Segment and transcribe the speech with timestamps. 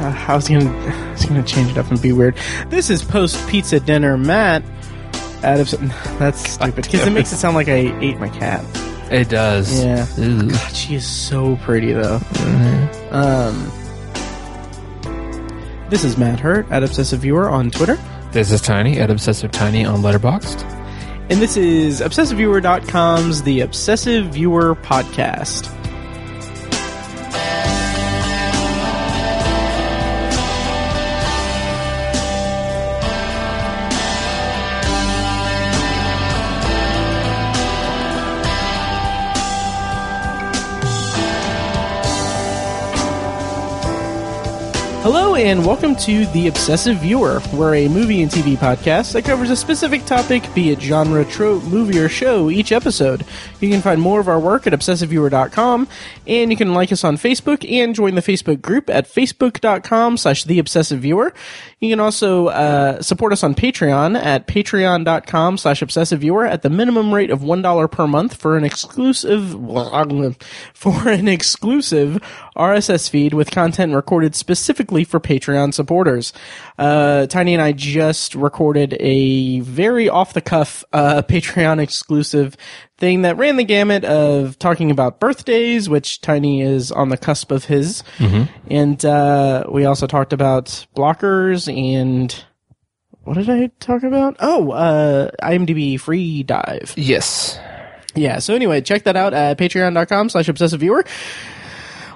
[0.00, 2.36] uh, I was gonna, I was gonna change it up and be weird.
[2.68, 4.62] This is post pizza dinner, Matt.
[5.42, 5.70] Out of
[6.18, 8.62] that's stupid because it makes it sound like I ate my cat.
[9.10, 9.82] It does.
[9.82, 10.06] Yeah.
[10.18, 10.50] Ooh.
[10.50, 12.20] God, she is so pretty though.
[13.10, 13.72] Um,
[15.88, 17.98] this is Matt Hurt at Obsessive Viewer on Twitter,
[18.32, 20.62] This is Tiny at Obsessive Tiny on Letterboxd.
[21.30, 25.68] and this is ObsessiveViewer.com's The Obsessive Viewer Podcast.
[45.12, 47.42] Hello and welcome to The Obsessive Viewer.
[47.52, 51.64] We're a movie and TV podcast that covers a specific topic, be it genre, trope,
[51.64, 53.26] movie, or show, each episode.
[53.58, 55.88] You can find more of our work at obsessiveviewer.com,
[56.28, 60.44] and you can like us on Facebook and join the Facebook group at facebook.com slash
[60.44, 61.34] The Obsessive Viewer.
[61.80, 66.70] You can also uh, support us on Patreon at patreon.com slash obsessive viewer at the
[66.70, 69.52] minimum rate of $1 per month for an exclusive
[70.74, 72.22] for an exclusive
[72.56, 76.32] RSS feed with content recorded specifically for Patreon supporters.
[76.78, 82.56] Uh, Tiny and I just recorded a very off the cuff uh, Patreon exclusive
[82.98, 87.50] thing that ran the gamut of talking about birthdays, which Tiny is on the cusp
[87.50, 88.02] of his,
[88.68, 92.44] and uh, we also talked about blockers and.
[93.22, 94.36] What did I talk about?
[94.40, 96.94] Oh, uh, IMDb free dive.
[96.96, 97.60] Yes.
[98.14, 101.04] Yeah, so anyway, check that out at patreon.com slash obsessive viewer.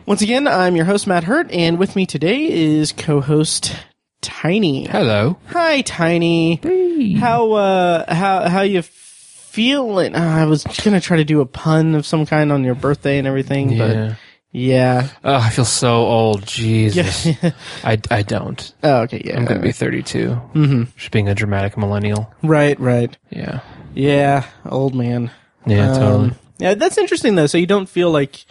[0.06, 3.74] Once again, I'm your host, Matt Hurt, and with me today is co-host
[4.20, 4.84] Tiny.
[4.86, 5.38] Hello.
[5.48, 7.16] Hi, Tiny.
[7.18, 10.14] How, uh, how, how you feeling?
[10.14, 13.18] Uh, I was gonna try to do a pun of some kind on your birthday
[13.18, 13.78] and everything, Yeah.
[14.10, 14.16] but
[14.52, 15.08] yeah.
[15.24, 16.46] Oh, I feel so old.
[16.46, 17.26] Jesus.
[17.26, 17.50] Yeah.
[17.84, 18.72] I, I don't.
[18.82, 19.36] oh, okay, yeah.
[19.38, 20.28] I'm going to be 32.
[20.28, 20.82] Mm-hmm.
[20.96, 22.32] Just being a dramatic millennial.
[22.42, 23.16] Right, right.
[23.30, 23.60] Yeah.
[23.94, 25.30] Yeah, old man.
[25.66, 26.32] Yeah, Um, totally.
[26.58, 27.46] Yeah, that's interesting though.
[27.46, 28.44] So you don't feel like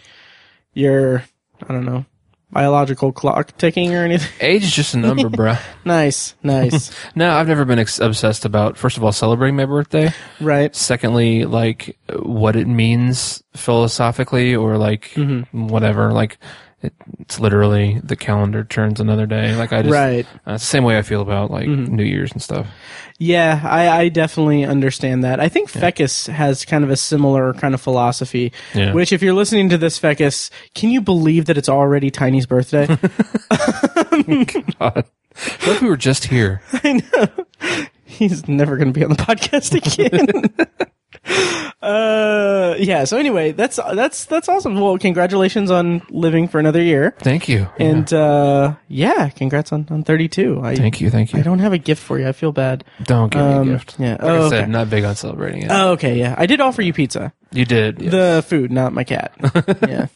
[0.74, 1.24] you're,
[1.68, 2.04] I don't know,
[2.50, 4.30] biological clock ticking or anything.
[4.40, 5.60] Age is just a number, bruh.
[5.84, 6.90] nice, nice.
[7.16, 10.12] No, I've never been ex- obsessed about, first of all, celebrating my birthday.
[10.40, 10.74] right.
[10.74, 15.68] Secondly, like what it means philosophically or like Mm-hmm.
[15.68, 16.12] whatever.
[16.12, 16.38] Like
[17.20, 19.54] it's literally the calendar turns another day.
[19.56, 20.26] Like I just, Right.
[20.46, 21.94] uh, it's the same way I feel about like Mm-hmm.
[21.94, 22.66] New Year's and stuff.
[23.18, 25.38] Yeah, I, I definitely understand that.
[25.38, 28.52] I think Fecus has kind of a similar kind of philosophy.
[28.74, 28.92] Yeah.
[28.92, 32.86] Which, if you're listening to this, Fecus, can you believe that it's already Tiny's birthday?
[34.78, 35.04] God.
[35.60, 36.60] What if we were just here?
[36.72, 37.86] I know.
[38.04, 40.68] He's never going to be on the podcast again.
[41.82, 43.04] uh, yeah.
[43.04, 44.78] So anyway, that's that's that's awesome.
[44.80, 47.68] Well, congratulations on living for another year, Thank you.
[47.78, 50.60] and uh, yeah, congrats on on 32.
[50.62, 51.10] I Thank you.
[51.10, 51.38] Thank you.
[51.40, 52.28] I don't have a gift for you.
[52.28, 52.84] I feel bad.
[53.02, 53.96] Don't give me Um, a gift.
[53.98, 54.12] yeah.
[54.12, 54.70] Like Oh, I said, okay.
[54.70, 55.70] not big on celebrating it.
[55.70, 56.18] Oh, okay.
[56.18, 57.32] Yeah, I did offer you pizza.
[57.52, 58.00] you did.
[58.00, 58.10] Yeah.
[58.10, 59.32] The food, not my cat.
[59.88, 60.06] yeah.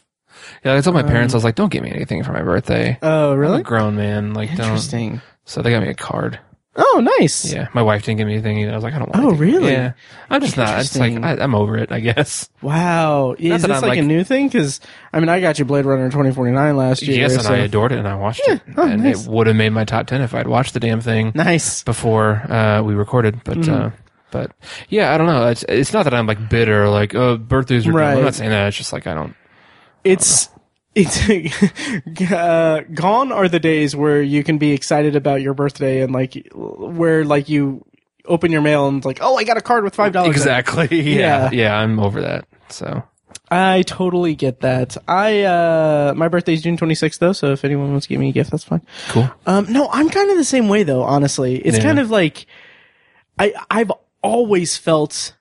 [0.63, 2.97] yeah, I told my parents, I was like, don't give me anything for my birthday.
[3.01, 3.59] Oh, I'm Um, really?
[3.61, 4.33] a grown man.
[4.33, 4.59] Like, don't.
[4.67, 5.21] Interesting.
[5.45, 6.39] So they got me a card.
[6.75, 7.51] Oh, nice.
[7.51, 7.67] Yeah.
[7.73, 8.71] My wife didn't give me anything either.
[8.71, 9.53] I was like, I don't want Oh, anything.
[9.61, 9.71] really?
[9.73, 9.93] Yeah.
[10.29, 10.79] I'm just not.
[10.79, 12.47] It's like, I, I'm over it, I guess.
[12.61, 13.35] Wow.
[13.37, 14.47] Is this I'm, like, a new thing?
[14.47, 14.79] Because
[15.11, 17.17] I mean, I got you Blade Runner 2049 last year.
[17.19, 18.61] yes, and so- I adored it and I watched it.
[18.77, 19.25] Oh, and nice.
[19.25, 21.83] it would have made my top 10 if I'd watched the damn thing Nice.
[21.83, 23.43] before uh, we recorded.
[23.43, 23.73] But, Mm-hmm.
[23.87, 23.91] uh,
[24.31, 24.51] but
[24.89, 25.47] yeah, I don't know.
[25.47, 27.91] It's, it's not that I'm like bitter, like, oh, birthdays are.
[27.91, 28.15] Right.
[28.15, 28.67] I'm not saying that.
[28.67, 29.35] It's just like, I don't.
[30.03, 30.49] It's
[30.95, 31.17] it's
[32.31, 36.47] uh, gone are the days where you can be excited about your birthday and like
[36.53, 37.85] where like you
[38.25, 40.35] open your mail and like, oh, I got a card with five dollars.
[40.35, 40.87] Exactly.
[41.15, 41.49] Yeah.
[41.49, 41.49] Yeah.
[41.51, 41.77] Yeah.
[41.77, 42.45] I'm over that.
[42.69, 43.03] So.
[43.51, 44.95] I totally get that.
[45.07, 48.31] I uh my birthday's June 26th though, so if anyone wants to give me a
[48.31, 48.81] gift, that's fine.
[49.09, 49.29] Cool.
[49.47, 51.55] Um no, I'm kind of the same way though, honestly.
[51.57, 51.83] It's Yeah.
[51.83, 52.45] kind of like
[53.39, 55.35] I I've always felt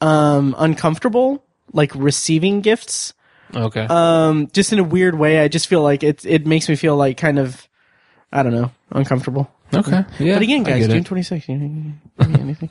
[0.00, 3.12] um uncomfortable like receiving gifts.
[3.54, 3.86] Okay.
[3.88, 5.40] Um just in a weird way.
[5.40, 7.68] I just feel like it it makes me feel like kind of
[8.32, 9.50] I don't know, uncomfortable.
[9.72, 10.04] okay.
[10.18, 10.34] Yeah.
[10.34, 12.68] But again, guys, June 26th, you know, give me anything.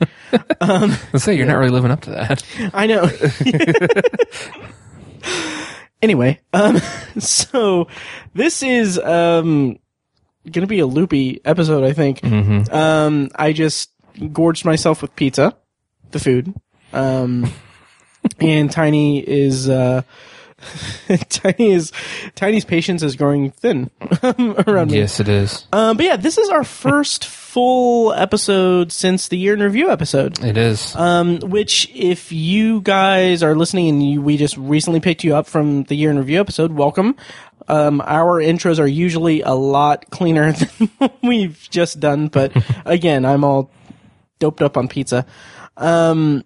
[1.12, 2.42] Let's say you're not really living up to that.
[2.72, 3.10] I know.
[6.02, 6.78] anyway, um,
[7.18, 7.88] so
[8.34, 9.78] this is um
[10.50, 12.20] gonna be a loopy episode, I think.
[12.20, 12.74] Mm-hmm.
[12.74, 13.90] Um, I just
[14.32, 15.56] gorged myself with pizza,
[16.12, 16.54] the food.
[16.92, 17.50] Um,
[18.40, 20.02] and Tiny is uh
[21.28, 21.92] Tiny is
[22.34, 23.90] Tiny's patience is growing thin
[24.66, 24.98] around me.
[24.98, 25.66] Yes, it is.
[25.72, 30.42] Um, but yeah, this is our first full episode since the year in review episode.
[30.44, 30.94] It is.
[30.94, 35.46] Um, which, if you guys are listening and you, we just recently picked you up
[35.46, 37.16] from the year in review episode, welcome.
[37.68, 42.52] Um, our intros are usually a lot cleaner than what we've just done, but
[42.84, 43.70] again, I'm all
[44.38, 45.26] doped up on pizza.
[45.76, 46.44] Um,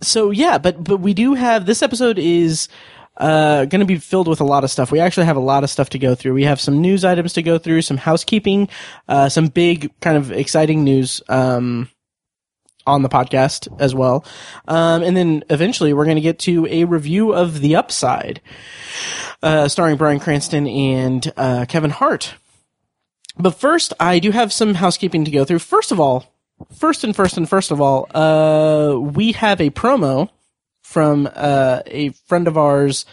[0.00, 2.68] so yeah, but but we do have this episode is
[3.16, 4.90] uh, going to be filled with a lot of stuff.
[4.90, 6.34] We actually have a lot of stuff to go through.
[6.34, 8.68] We have some news items to go through, some housekeeping,
[9.08, 11.22] uh, some big kind of exciting news.
[11.28, 11.88] Um,
[12.86, 14.26] on the podcast as well.
[14.68, 18.42] Um, and then eventually we're going to get to a review of The Upside,
[19.42, 22.34] uh, starring Bryan Cranston and, uh, Kevin Hart.
[23.38, 25.60] But first, I do have some housekeeping to go through.
[25.60, 26.32] First of all,
[26.72, 30.28] first and first and first of all, uh, we have a promo
[30.94, 33.04] from, uh, a friend of ours,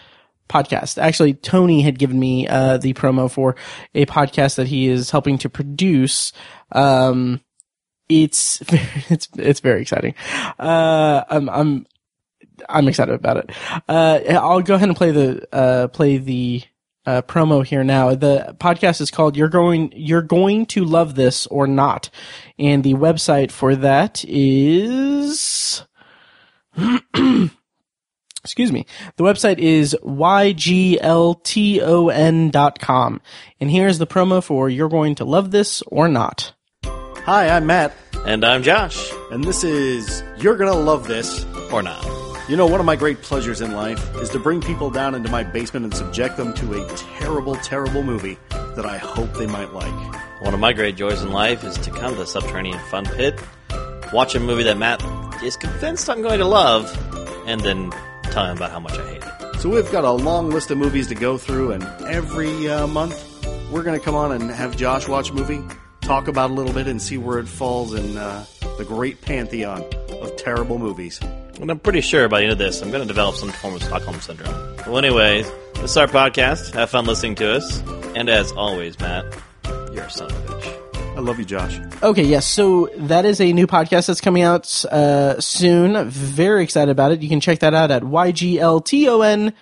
[0.47, 1.01] podcast.
[1.01, 3.55] Actually, Tony had given me, uh, the promo for
[3.95, 6.31] a podcast that he is helping to produce.
[6.71, 7.41] Um,
[8.07, 8.61] it's
[9.09, 10.13] it's it's very exciting.
[10.59, 11.87] Uh, I'm I'm
[12.69, 13.51] I'm excited about it.
[13.87, 16.63] Uh, I'll go ahead and play the uh, play the
[17.05, 18.13] uh, promo here now.
[18.13, 22.09] The podcast is called "You're Going You're Going to Love This or Not,"
[22.59, 25.83] and the website for that is.
[28.43, 28.85] Excuse me.
[29.17, 29.95] The website is
[32.03, 33.21] yglton.com.
[33.59, 36.53] And here's the promo for You're Going to Love This or Not.
[36.85, 37.93] Hi, I'm Matt,
[38.25, 39.11] And I'm Josh.
[39.31, 41.45] and this is You're Gonna Love This.
[41.71, 42.03] Or not.
[42.49, 45.29] You know, one of my great pleasures in life is to bring people down into
[45.29, 46.87] my basement and subject them to a
[47.19, 49.93] terrible, terrible movie that I hope they might like.
[50.41, 53.39] One of my great joys in life is to come to the Subterranean Fun Pit,
[54.11, 55.01] watch a movie that Matt
[55.43, 56.91] is convinced I'm going to love,
[57.47, 57.91] and then
[58.31, 59.59] tell him about how much I hate it.
[59.61, 63.27] So we've got a long list of movies to go through, and every uh, month
[63.71, 65.61] we're gonna come on and have Josh watch a movie,
[66.01, 68.45] talk about a little bit, and see where it falls in uh,
[68.77, 69.83] the great pantheon
[70.21, 71.19] of terrible movies.
[71.61, 73.75] And I'm pretty sure by the end of this, I'm going to develop some form
[73.75, 74.51] of Stockholm Syndrome.
[74.87, 76.73] Well, anyways, this is our podcast.
[76.73, 77.81] Have fun listening to us.
[78.15, 79.25] And as always, Matt,
[79.93, 80.90] you're a son of a bitch.
[81.15, 81.79] I love you, Josh.
[82.01, 82.47] Okay, yes.
[82.47, 86.09] So that is a new podcast that's coming out uh, soon.
[86.09, 87.21] Very excited about it.
[87.21, 89.53] You can check that out at yglton.com.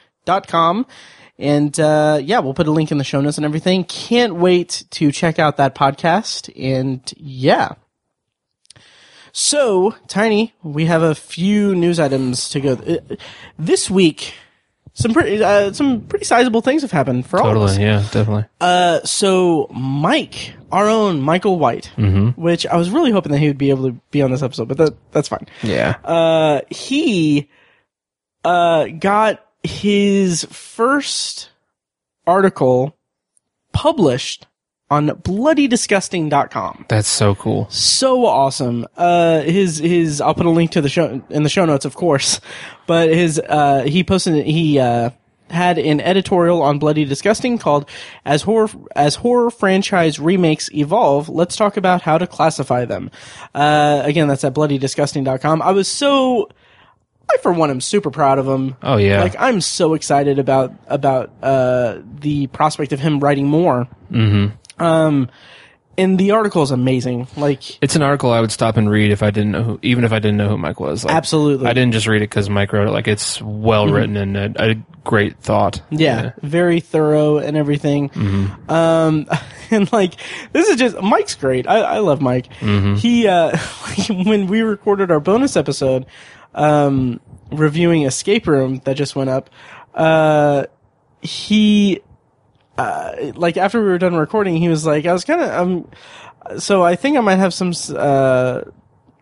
[1.39, 3.83] And uh, yeah, we'll put a link in the show notes and everything.
[3.85, 6.51] Can't wait to check out that podcast.
[6.61, 7.73] And yeah.
[9.31, 12.73] So, Tiny, we have a few news items to go.
[12.73, 13.15] Uh,
[13.57, 14.33] this week,
[14.99, 17.71] some pretty uh, some pretty sizable things have happened for all of us.
[17.77, 17.85] Totally.
[17.87, 18.45] Yeah, definitely.
[18.59, 21.87] Uh, so Mike, our own Michael White,
[22.35, 24.67] which I was really hoping that he would be able to be on this episode,
[24.67, 25.47] but that, that's fine.
[25.63, 25.95] Yeah.
[26.03, 27.49] Uh, he,
[28.43, 31.49] uh, got his first
[32.27, 32.97] article
[33.71, 34.45] published
[34.89, 36.85] on bloodydisgusting.com.
[36.87, 37.69] That's so cool.
[37.69, 38.87] So awesome.
[38.97, 41.95] Uh, his, his, I'll put a link to the show, in the show notes, of
[41.95, 42.41] course,
[42.87, 45.11] but his, uh, he posted, he, uh,
[45.51, 47.89] had an editorial on Bloody Disgusting called
[48.25, 53.09] "As horror as horror franchise remakes evolve, let's talk about how to classify them."
[53.55, 55.61] Uh, again, that's at bloodydisgusting.com.
[55.61, 56.49] I was so,
[57.31, 58.75] I for one am super proud of him.
[58.83, 59.21] Oh, yeah.
[59.23, 63.87] like I'm so excited about about uh, the prospect of him writing more.
[64.11, 64.55] Mm-hmm.
[64.79, 65.29] Um,
[65.97, 67.27] and the article is amazing.
[67.35, 70.05] Like It's an article I would stop and read if I didn't know who, even
[70.05, 71.03] if I didn't know who Mike was.
[71.03, 71.67] Like, Absolutely.
[71.67, 72.91] I didn't just read it because Mike wrote it.
[72.91, 75.81] Like it's well written and a, a great thought.
[75.89, 78.11] Yeah, very thorough and everything.
[78.69, 79.27] Um,
[79.71, 80.13] and like
[80.53, 81.67] this is just Mike's great.
[81.67, 82.51] I, I love Mike.
[82.53, 83.57] He uh,
[84.09, 86.05] when we recorded our bonus episode,
[86.55, 87.19] um,
[87.51, 89.49] reviewing Escape Room that just went up,
[89.95, 90.63] uh,
[91.21, 91.99] he.
[92.79, 96.59] Uh, like after we were done recording, he was like, I was kind of, um,
[96.59, 98.61] so I think I might have some, uh,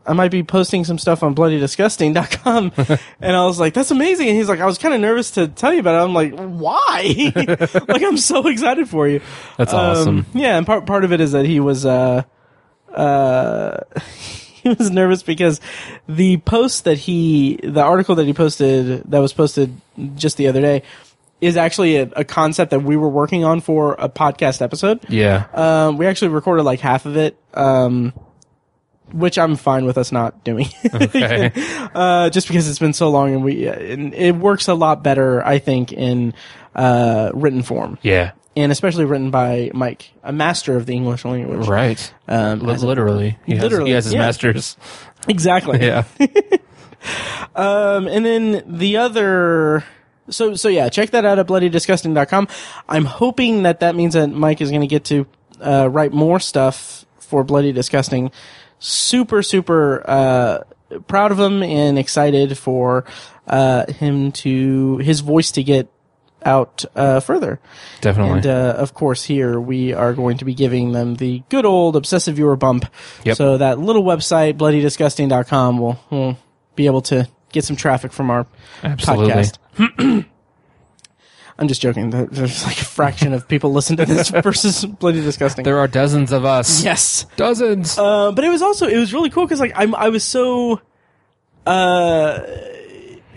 [0.05, 2.71] I might be posting some stuff on bloodydisgusting.com.
[3.21, 4.29] and I was like, that's amazing.
[4.29, 6.05] And he's like, I was kind of nervous to tell you about it.
[6.05, 7.31] I'm like, why?
[7.87, 9.21] like, I'm so excited for you.
[9.57, 10.25] That's Um, awesome.
[10.33, 10.57] yeah.
[10.57, 12.23] And part, part of it is that he was, uh,
[12.93, 13.79] uh,
[14.63, 15.59] he was nervous because
[16.07, 19.75] the post that he, the article that he posted, that was posted
[20.15, 20.83] just the other day,
[21.41, 24.99] is actually a, a concept that we were working on for a podcast episode.
[25.09, 25.45] Yeah.
[25.53, 28.13] Um, we actually recorded like half of it, um,
[29.11, 30.67] which I'm fine with us not doing.
[30.93, 31.51] Okay.
[31.95, 35.45] uh, just because it's been so long and we, and it works a lot better,
[35.45, 36.33] I think, in,
[36.75, 37.97] uh, written form.
[38.01, 38.31] yeah.
[38.55, 41.67] And especially written by Mike, a master of the English language.
[41.67, 42.11] Right.
[42.27, 43.37] Um, Li- as a- literally.
[43.45, 44.19] He has, Literally, he has his yeah.
[44.21, 44.75] master's.
[45.27, 45.79] exactly.
[45.85, 46.03] Yeah.
[47.55, 49.83] Um, and then the other
[50.29, 52.47] so so yeah, check that out at bloodydisgusting.com.
[52.87, 55.25] I'm hoping that that means that Mike is going to get to
[55.61, 58.31] uh, write more stuff for Bloody Disgusting.
[58.79, 60.63] Super super uh,
[61.07, 63.05] proud of him and excited for
[63.47, 65.89] uh, him to his voice to get
[66.45, 67.59] out uh, further.
[68.01, 68.37] Definitely.
[68.37, 71.95] And uh, of course, here we are going to be giving them the good old
[71.95, 72.85] obsessive viewer bump.
[73.25, 73.37] Yep.
[73.37, 76.37] So that little website, bloodydisgusting.com, will, will
[76.75, 78.45] be able to get some traffic from our
[78.83, 79.33] Absolutely.
[79.33, 79.57] podcast.
[81.59, 82.11] I'm just joking.
[82.11, 85.63] There's like a fraction of people listen to this versus Bloody Disgusting.
[85.63, 86.83] There are dozens of us.
[86.83, 87.25] yes.
[87.35, 87.97] Dozens.
[87.97, 90.81] Uh, but it was also it was really cool because like I'm I was so
[91.65, 92.39] uh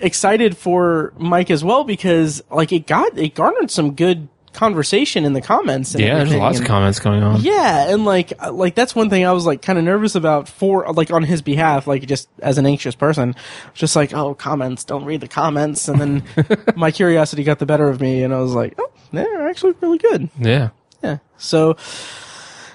[0.01, 5.33] excited for Mike as well because like it got it garnered some good conversation in
[5.33, 5.95] the comments.
[5.95, 7.41] And yeah, there's lots and- of comments going on.
[7.41, 10.49] Yeah, and like uh, like that's one thing I was like kind of nervous about
[10.49, 13.35] for like on his behalf, like just as an anxious person,
[13.75, 16.23] just like oh comments, don't read the comments, and then
[16.77, 19.99] my curiosity got the better of me, and I was like oh they're actually really
[19.99, 20.29] good.
[20.39, 20.71] Yeah.
[21.03, 21.19] Yeah.
[21.39, 21.77] So,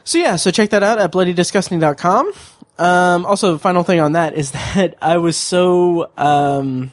[0.04, 2.34] so yeah, so check that out at bloodydisgusting.com.
[2.78, 6.92] Um, also, final thing on that is that I was so, um,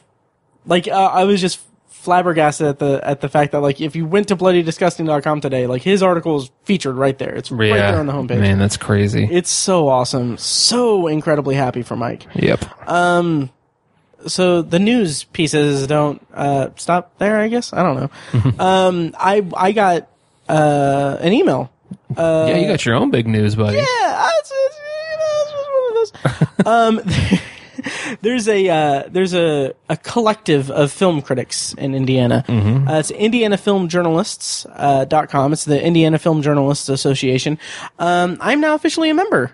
[0.67, 1.61] like, uh, I was just
[2.03, 5.83] flabbergasted at the, at the fact that, like, if you went to bloodydisgusting.com today, like,
[5.83, 7.35] his article is featured right there.
[7.35, 7.93] It's right Yeah.
[7.93, 8.41] there on the homepage.
[8.41, 9.29] Man, that's crazy.
[9.31, 10.37] It's so awesome.
[10.39, 12.27] So incredibly happy for Mike.
[12.35, 12.65] yep.
[12.89, 13.51] Um
[14.27, 17.39] so the news pieces don't uh, stop there.
[17.41, 18.53] I guess I don't know.
[18.65, 20.09] um, I I got
[20.49, 21.73] uh, an email.
[22.17, 23.79] yeah, you got your own big news, buddy.
[23.79, 27.11] Yeah, it's, it's, you know, it's just one of those.
[27.35, 27.41] um,
[28.21, 32.45] there's a uh, there's a, a collective of film critics in Indiana.
[32.89, 35.53] Uh, it's Indiana Film Journalists uh, dot com.
[35.53, 37.59] It's the Indiana Film Journalists Association.
[37.99, 39.53] Um, I'm now officially a member.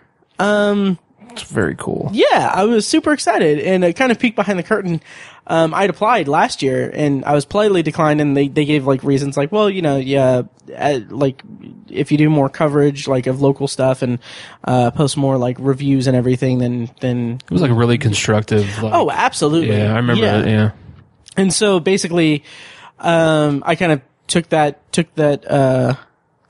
[1.42, 2.10] It's very cool.
[2.12, 5.00] Yeah, I was super excited and it kind of peeked behind the curtain.
[5.46, 9.02] Um, I'd applied last year and I was politely declined and they, they gave like
[9.02, 10.42] reasons like, well, you know, yeah,
[10.76, 11.42] uh, like
[11.88, 14.18] if you do more coverage like of local stuff and,
[14.64, 18.82] uh, post more like reviews and everything, then, then, It was like really constructive.
[18.82, 19.76] Like, oh, absolutely.
[19.76, 20.38] yeah, I remember Yeah.
[20.40, 20.48] that.
[20.48, 20.70] Yeah.
[21.36, 22.44] And so basically,
[22.98, 25.94] um, I kind of took that, took that, uh,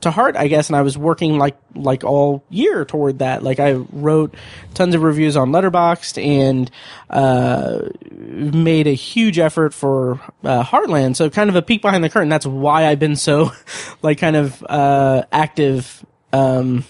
[0.01, 3.43] to heart, I guess, and I was working like, like all year toward that.
[3.43, 4.35] Like I wrote
[4.75, 6.71] tons of reviews on Letterboxd and,
[7.11, 11.17] uh, made a huge effort for, uh, Heartland.
[11.17, 12.29] So kind of a peek behind the curtain.
[12.29, 13.51] That's why I've been so,
[14.03, 16.85] like, kind of, uh, active, um,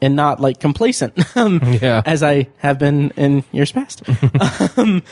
[0.00, 2.02] and not like complacent, um, Yeah.
[2.04, 4.02] as I have been in years past.
[4.76, 5.02] um,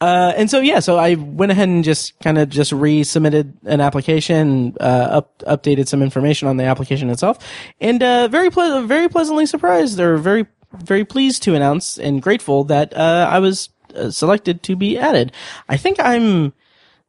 [0.00, 3.80] uh, and so yeah, so I went ahead and just kind of just resubmitted an
[3.80, 7.38] application, uh, up, updated some information on the application itself,
[7.80, 12.64] and uh, very ple- very pleasantly surprised, or very very pleased to announce and grateful
[12.64, 15.32] that uh, I was uh, selected to be added.
[15.68, 16.52] I think I'm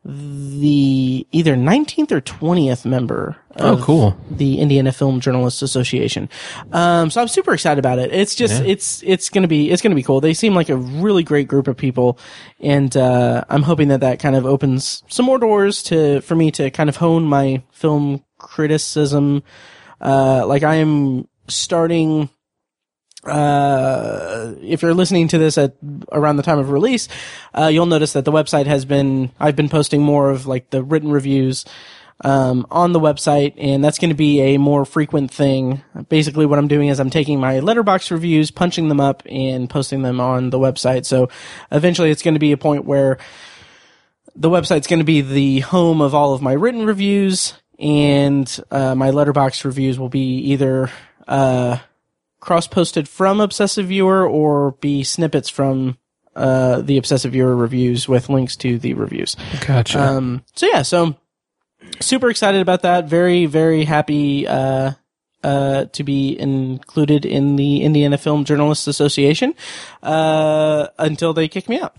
[0.05, 4.17] the either 19th or 20th member Oh, cool.
[4.31, 6.29] the Indiana Film Journalists Association.
[6.71, 8.13] Um, so I'm super excited about it.
[8.13, 8.69] It's just, Yeah.
[8.71, 10.21] it's, it's gonna be, it's gonna be cool.
[10.21, 12.17] They seem like a really great group of people.
[12.61, 16.51] And, uh, I'm hoping that that kind of opens some more doors to, for me
[16.51, 19.43] to kind of hone my film criticism.
[19.99, 22.29] Uh, like I am starting,
[23.25, 25.75] uh, if you're listening to this at
[26.11, 27.07] around the time of release,
[27.53, 30.83] uh, you'll notice that the website has been, I've been posting more of like the
[30.83, 31.65] written reviews,
[32.21, 35.81] um, on the website, and that's going to be a more frequent thing.
[36.09, 40.01] Basically, what I'm doing is I'm taking my Letterboxd reviews, punching them up, and posting
[40.01, 41.05] them on the website.
[41.05, 41.29] So
[41.71, 43.17] eventually, it's going to be a point where
[44.35, 48.95] the website's going to be the home of all of my written reviews, and uh,
[48.95, 50.91] my Letterboxd reviews will be either
[51.27, 51.77] uh,
[52.39, 55.97] cross-posted from Obsessive Viewer or be snippets from
[56.35, 59.35] uh, the Obsessive Viewer reviews with links to the reviews.
[59.65, 59.99] Gotcha.
[60.01, 61.15] Um, so yeah, so
[61.99, 63.05] super excited about that.
[63.09, 64.91] Very, very happy, uh,
[65.43, 69.53] uh, to be included in the Indiana Film Journalists Association,
[70.03, 71.93] uh, until they kick me out.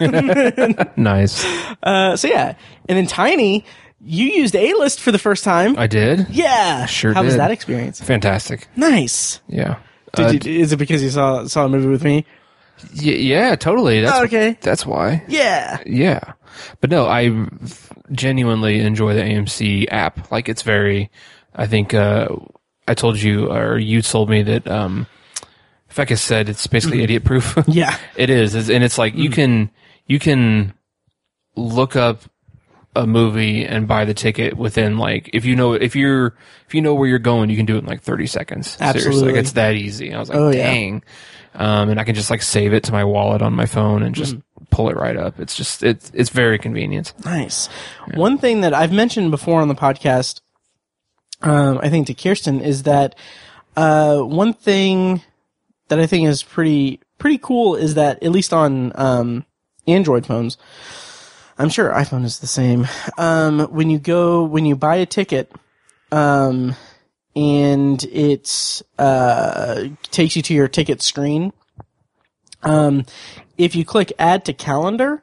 [0.96, 1.44] nice.
[1.82, 2.54] uh, so yeah.
[2.88, 3.64] And then Tiny,
[4.00, 5.78] you used A-list for the first time.
[5.78, 6.26] I did.
[6.30, 6.86] yeah.
[6.86, 8.00] Sure How was that experience?
[8.00, 8.66] Fantastic.
[8.76, 9.40] Nice.
[9.48, 9.78] Yeah.
[10.16, 12.24] Did Uh, you, is it because you saw, saw a movie with me?
[12.96, 14.00] y- yeah, totally.
[14.00, 14.58] That's Oh, okay.
[14.60, 15.22] That's why.
[15.28, 15.78] Yeah.
[15.86, 16.32] Yeah.
[16.80, 17.46] But no, I
[18.12, 20.30] genuinely enjoy the AMC app.
[20.30, 21.10] Like it's very,
[21.54, 22.28] I think, uh,
[22.88, 25.06] I told you, or you told me that, um,
[25.90, 27.56] Fecus said it's basically idiot proof.
[27.66, 27.96] Yeah.
[28.16, 28.54] it is.
[28.54, 29.70] It's- And it's like, you can,
[30.06, 30.72] you can
[31.56, 32.22] look up
[32.96, 36.34] a movie and buy the ticket within like, if you know, if you're,
[36.66, 38.70] if you know where you're going, you can do it in like 30 seconds.
[38.72, 38.98] Seriously.
[39.06, 39.32] Absolutely.
[39.32, 40.12] Like it's that easy.
[40.14, 40.64] I was like, Oh, yeah.
[40.64, 41.02] dang.
[41.54, 44.14] Um, and I can just like save it to my wallet on my phone and
[44.14, 44.36] just
[44.70, 45.40] pull it right up.
[45.40, 47.14] It's just it's it's very convenient.
[47.24, 47.68] Nice.
[48.12, 50.42] One thing that I've mentioned before on the podcast,
[51.42, 53.14] um, I think to Kirsten is that
[53.74, 55.22] uh, one thing
[55.88, 59.46] that I think is pretty pretty cool is that at least on um,
[59.86, 60.58] Android phones,
[61.58, 62.86] I'm sure iPhone is the same.
[63.16, 65.50] Um, when you go when you buy a ticket,
[66.12, 66.74] um,
[67.34, 71.52] and it uh, takes you to your ticket screen.
[72.62, 73.04] Um,
[73.56, 75.22] if you click add to calendar,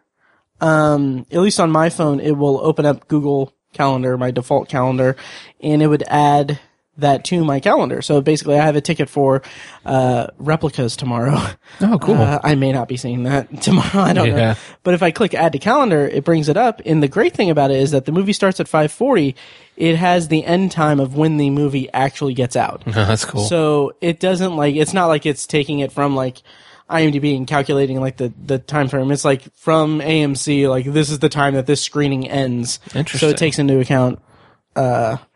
[0.61, 5.15] um, at least on my phone, it will open up Google Calendar, my default calendar,
[5.59, 6.59] and it would add
[6.97, 8.01] that to my calendar.
[8.01, 9.41] So basically, I have a ticket for
[9.85, 11.37] uh, replicas tomorrow.
[11.81, 12.15] Oh, cool.
[12.15, 13.99] Uh, I may not be seeing that tomorrow.
[13.99, 14.55] I don't know.
[14.83, 16.81] But if I click add to calendar, it brings it up.
[16.85, 19.33] And the great thing about it is that the movie starts at 5:40.
[19.75, 22.83] It has the end time of when the movie actually gets out.
[22.85, 23.43] That's cool.
[23.45, 26.41] So it doesn't like it's not like it's taking it from like
[26.89, 29.11] IMDb and calculating like the the time frame.
[29.11, 32.79] It's like from AMC like this is the time that this screening ends.
[32.93, 33.19] Interesting.
[33.27, 34.19] So it takes into account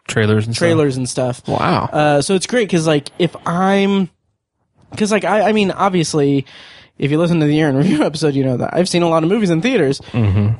[0.08, 1.38] trailers and trailers and stuff.
[1.38, 1.60] Stuff.
[1.60, 1.90] Wow.
[1.92, 4.10] Uh, so it's great because like if I'm,
[4.92, 6.46] because like I, I mean obviously,
[6.98, 9.10] if you listen to the year in review episode, you know that I've seen a
[9.10, 10.02] lot of movies in theaters,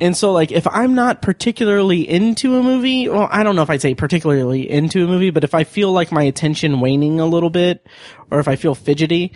[0.00, 3.70] and so like if I'm not particularly into a movie, well, I don't know if
[3.70, 7.26] I'd say particularly into a movie, but if I feel like my attention waning a
[7.26, 7.86] little bit,
[8.30, 9.32] or if I feel fidgety,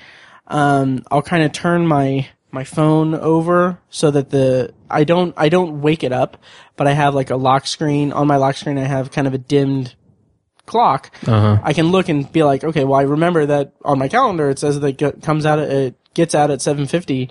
[0.46, 5.48] um, I'll kind of turn my my phone over so that the I don't I
[5.48, 6.36] don't wake it up,
[6.76, 8.78] but I have like a lock screen on my lock screen.
[8.78, 9.94] I have kind of a dimmed
[10.66, 14.48] clock, I can look and be like, okay, well, I remember that on my calendar
[14.50, 17.30] it says that it comes out, at, it gets out at seven fifty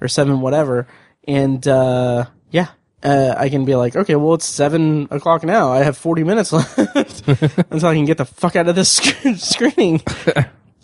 [0.00, 0.86] or seven whatever,
[1.26, 2.68] and uh, yeah,
[3.02, 5.72] uh, I can be like, okay, well, it's seven o'clock now.
[5.72, 6.78] I have forty minutes left
[7.70, 10.02] until I can get the fuck out of this sc- screening.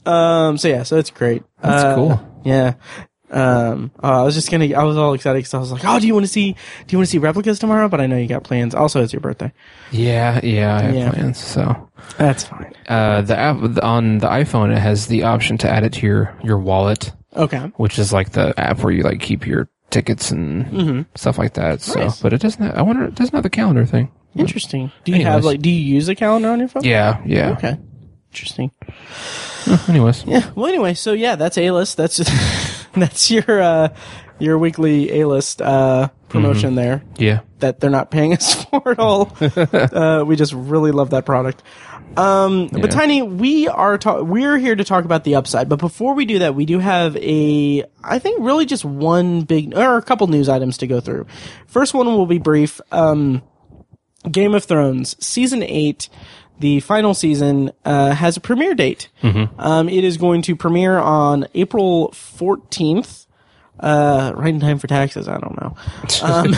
[0.06, 1.42] um, so yeah, so it's great.
[1.62, 2.40] That's Uh, cool.
[2.44, 2.74] Yeah.
[3.30, 5.98] Um, uh, I was just gonna, I was all excited because I was like, oh,
[5.98, 6.58] do you want to see, do
[6.90, 7.88] you want to see replicas tomorrow?
[7.88, 8.74] But I know you got plans.
[8.74, 9.52] Also, it's your birthday.
[9.90, 11.10] Yeah, yeah, I have Yeah.
[11.10, 11.38] plans.
[11.38, 12.72] So That's fine.
[12.88, 16.36] uh, the app on the iPhone it has the option to add it to your
[16.44, 17.72] your wallet, Okay.
[17.76, 21.80] which is like the app where you like keep your tickets and stuff like that.
[21.80, 22.20] So, Nice.
[22.20, 22.62] but it doesn't.
[22.64, 24.10] Have, I wonder, it doesn't have the calendar thing.
[24.36, 24.92] Interesting.
[25.04, 25.32] Do you Anyways.
[25.34, 25.60] have like?
[25.62, 26.84] Do you use a calendar on your phone?
[26.84, 27.50] Yeah, yeah.
[27.52, 27.78] Okay.
[28.32, 28.70] Interesting.
[29.88, 30.50] Anyways, Yeah.
[30.54, 31.96] Well, anyway, so yeah, that's a list.
[31.96, 32.18] That's
[33.00, 33.88] that's your uh,
[34.38, 37.02] your weekly a list uh, promotion there.
[37.16, 37.40] yeah.
[37.60, 39.34] That they're not paying us for at all.
[39.40, 41.62] uh, we just really love that product.
[42.16, 42.86] Um, But Yeah.
[42.88, 45.68] Tiny, we are ta- we're here to talk about the upside.
[45.68, 49.74] But before we do that, we do have a I think really just one big
[49.76, 51.26] or a couple news items to go through.
[51.66, 52.80] First one will be brief.
[52.92, 53.42] Um,
[54.30, 56.08] Game of Thrones season eight,
[56.58, 59.08] the final season, uh, has a premiere date.
[59.58, 63.26] Um, it is going to premiere on April fourteenth.
[63.78, 65.26] Uh, right in time for taxes.
[65.28, 65.76] I don't know.
[66.22, 66.54] Um,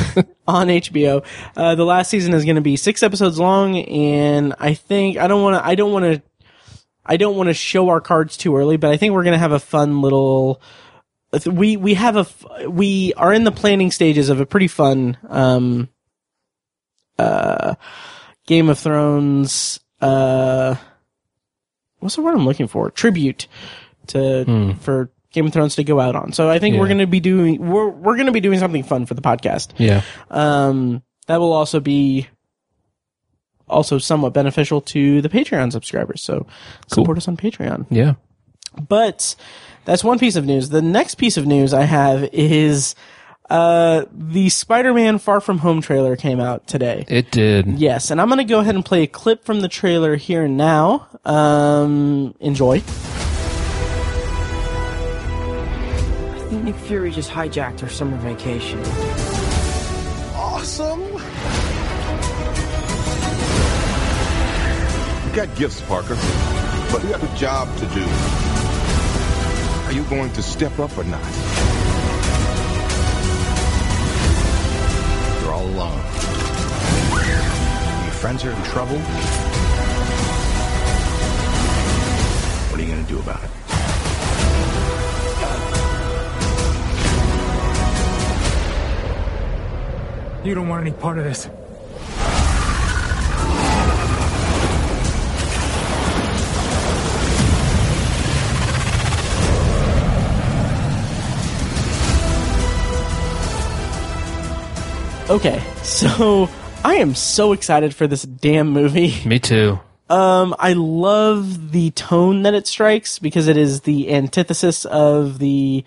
[0.47, 1.25] on HBO,
[1.57, 5.27] uh, the last season is going to be six episodes long, and I think I
[5.27, 5.67] don't want to.
[5.67, 6.23] I don't want to.
[7.05, 9.39] I don't want to show our cards too early, but I think we're going to
[9.39, 10.61] have a fun little.
[11.47, 15.89] We we have a we are in the planning stages of a pretty fun um
[17.19, 17.75] uh,
[18.47, 20.77] Game of Thrones, uh,
[21.99, 22.91] what's the word I'm looking for?
[22.91, 23.49] Tribute
[24.09, 26.33] to, for Game of Thrones to go out on.
[26.33, 28.83] So I think we're going to be doing, we're, we're going to be doing something
[28.83, 29.73] fun for the podcast.
[29.79, 30.03] Yeah.
[30.31, 32.29] Um, that will also be
[33.69, 36.23] also somewhat beneficial to the Patreon subscribers.
[36.23, 36.47] So
[36.87, 37.87] support us on Patreon.
[37.91, 38.15] Yeah.
[38.89, 39.35] But
[39.85, 40.69] that's one piece of news.
[40.69, 42.95] The next piece of news I have is
[43.51, 47.05] uh, the Spider-Man Far From Home trailer came out today.
[47.09, 47.67] It did.
[47.79, 50.45] Yes, and I'm going to go ahead and play a clip from the trailer here
[50.45, 51.09] and now.
[51.25, 52.77] Um, enjoy.
[52.77, 52.81] I
[56.49, 58.81] think Nick Fury just hijacked our summer vacation.
[60.35, 61.03] awesome.
[65.29, 66.15] You got gifts, Parker,
[66.91, 68.05] but you have a job to do.
[69.87, 71.23] Are you going to step up or not?
[75.67, 75.97] Alone.
[78.05, 78.99] Your friends are in trouble.
[82.69, 83.51] What are you going to do about it?
[90.47, 91.49] You don't want any part of this.
[105.29, 106.49] Okay, so
[106.85, 109.13] I am so excited for this damn movie.
[109.27, 109.81] Me too.
[110.09, 115.85] Um, I love the tone that it strikes because it is the antithesis of the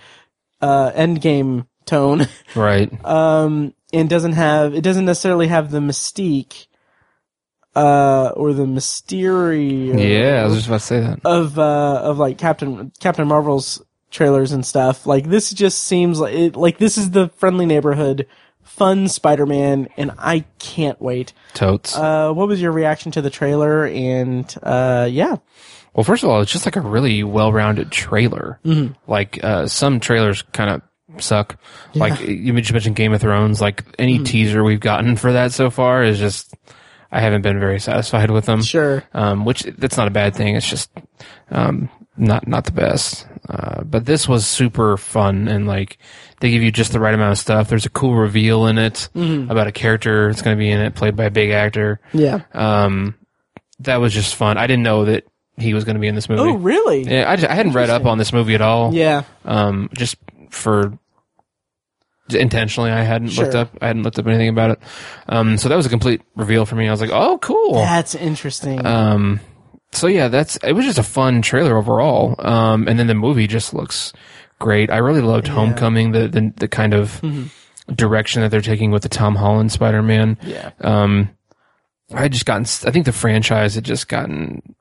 [0.61, 2.91] uh, Endgame tone, Right.
[3.05, 6.67] um, and doesn't have it doesn't necessarily have the mystique,
[7.77, 9.91] uh, or the mystery.
[10.17, 11.19] yeah, I was just about to say that.
[11.23, 15.05] of uh of like Captain Captain Marvel's trailers and stuff.
[15.05, 18.27] Like this just seems like it, like this is the friendly neighborhood,
[18.69, 21.33] fun Spider-Man, and I can't wait.
[21.53, 21.95] Totes.
[21.97, 23.85] Uh, what was your reaction to the trailer?
[23.85, 25.37] And uh, yeah,
[25.93, 28.59] Well, first of all, it's just like a really well-rounded trailer.
[28.63, 28.93] Mm-hmm.
[29.11, 31.57] Like uh, some trailers kind of suck.
[31.95, 33.59] Like you just mentioned Game of Thrones.
[33.59, 34.23] Like any Mm-hmm.
[34.25, 36.53] teaser we've gotten for that so far is just
[37.11, 38.61] I haven't been very satisfied with them.
[38.61, 39.03] Sure.
[39.13, 40.55] Um, which that's not a bad thing.
[40.55, 40.91] It's just
[41.49, 43.25] um, not not the best.
[43.49, 45.97] Uh, but this was super fun and like
[46.39, 47.67] they give you just the right amount of stuff.
[47.69, 49.51] There's a cool reveal in it Mm-hmm.
[49.51, 51.99] about a character that's going to be in it, played by a big actor.
[52.13, 52.41] yeah.
[52.53, 53.15] Um,
[53.81, 54.57] that was just fun.
[54.57, 55.25] I didn't know that
[55.57, 56.41] he was going to be in this movie.
[56.41, 57.03] Oh, really?
[57.03, 58.93] Yeah, I, just- I hadn't read up on this movie at all.
[58.93, 59.23] Yeah.
[59.45, 60.17] Um, just
[60.49, 60.97] for
[62.29, 63.71] intentionally, I hadn't looked up.
[63.81, 64.79] I hadn't looked up anything about it.
[65.27, 66.87] Um, so that was a complete reveal for me.
[66.87, 67.73] I was like, oh, cool.
[67.75, 68.85] That's interesting.
[68.85, 69.39] Um,
[69.91, 72.35] so yeah, that's it was just a fun trailer overall.
[72.39, 74.13] Um, and then the movie just looks
[74.59, 74.91] great.
[74.91, 77.21] I really loved Homecoming, the, the the kind of
[77.93, 80.37] direction that they're taking with the Tom Holland Spider Man.
[80.43, 80.71] yeah.
[80.81, 81.29] Um,
[82.13, 82.63] I just gotten.
[82.87, 84.75] I think the franchise had just gotten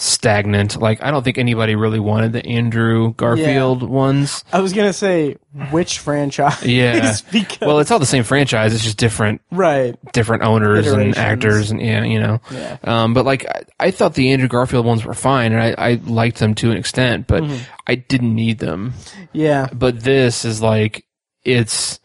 [0.00, 0.80] stagnant.
[0.80, 4.44] Like I don't think anybody really wanted the Andrew Garfield ones.
[4.52, 5.36] I was gonna say
[5.70, 6.64] which franchise?
[6.64, 7.16] Yeah.
[7.32, 8.74] because Well, it's all the same franchise.
[8.74, 9.96] It's just different right.
[10.12, 12.40] different owners and actors and yeah, you know.
[12.50, 12.78] Yeah.
[12.84, 15.94] Um, but like I, I thought the Andrew Garfield ones were fine and I, I
[16.04, 17.62] liked them to an extent, but Mm-hmm.
[17.86, 18.92] I didn't need them.
[19.32, 19.68] Yeah.
[19.72, 21.04] But this is like
[21.44, 21.99] it's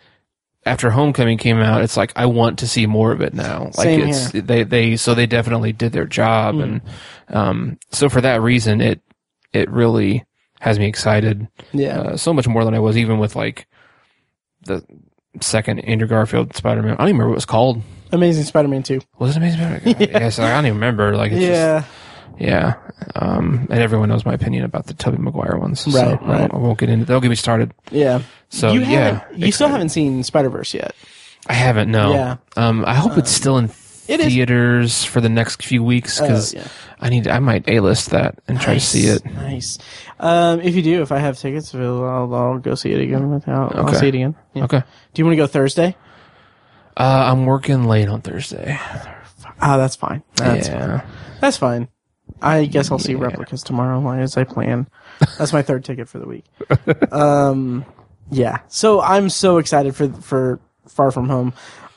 [0.65, 3.65] after Homecoming came out, it's like I want to see more of it now.
[3.65, 4.41] Like Same it's here.
[4.41, 4.47] Mm.
[4.47, 6.82] they they so they definitely did their job and
[7.30, 9.01] um so for that reason it
[9.54, 10.25] it really
[10.60, 11.99] has me excited Yeah.
[11.99, 13.67] uh, so much more than I was even with like
[14.65, 14.84] the
[15.41, 16.93] second Andrew Garfield Spider-Man.
[16.93, 17.82] I don't even remember what it was called.
[18.12, 19.01] Amazing Spider-Man 2.
[19.19, 19.95] Was it Amazing Spider-Man?
[20.21, 21.15] yeah, so I don't even remember.
[21.17, 21.82] Like, it's Yeah.
[21.82, 21.91] just,
[22.39, 22.75] yeah.
[23.15, 25.81] Um, and everyone knows my opinion about the Tobey Maguire ones.
[25.81, 26.39] so Right, I, right.
[26.41, 27.05] won't, I won't get into.
[27.05, 27.73] They'll get me started.
[27.91, 28.21] yeah.
[28.49, 30.95] So you yeah, haven't, you still haven't seen Spider-Verse yet.
[31.47, 31.91] I haven't.
[31.91, 32.13] No.
[32.13, 32.37] Yeah.
[32.55, 33.65] Um, I hope it's still in
[34.07, 36.67] it is- theaters for the next few weeks because Oh, yeah.
[37.01, 37.27] I need.
[37.27, 39.25] I might a list that and try to see it.
[39.25, 39.77] Nice.
[40.19, 43.41] Um, if you do, if I have tickets, I'll, I'll, I'll go see it again.
[43.47, 43.97] I'll, I'll Okay.
[43.97, 44.35] see it again.
[44.53, 44.63] Yeah.
[44.65, 44.79] Okay.
[45.13, 45.95] Do you want to go Thursday?
[46.97, 48.77] Uh, I'm working late on Thursday.
[49.59, 50.23] Ah, that's fine.
[50.35, 50.99] That's yeah.
[51.01, 51.07] fine.
[51.41, 51.87] That's fine.
[52.41, 54.88] I guess I'll see replicas tomorrow as I plan.
[55.38, 56.45] That's my third ticket for the week.
[57.11, 57.85] Um,
[58.31, 58.59] yeah.
[58.67, 61.53] So I'm so excited for for Far From Home.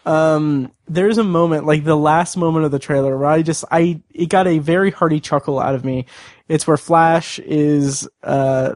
[0.06, 4.00] Um, there's a moment like the last moment of the trailer where I just I
[4.10, 6.06] it got a very hearty chuckle out of me.
[6.48, 8.74] It's where Flash is uh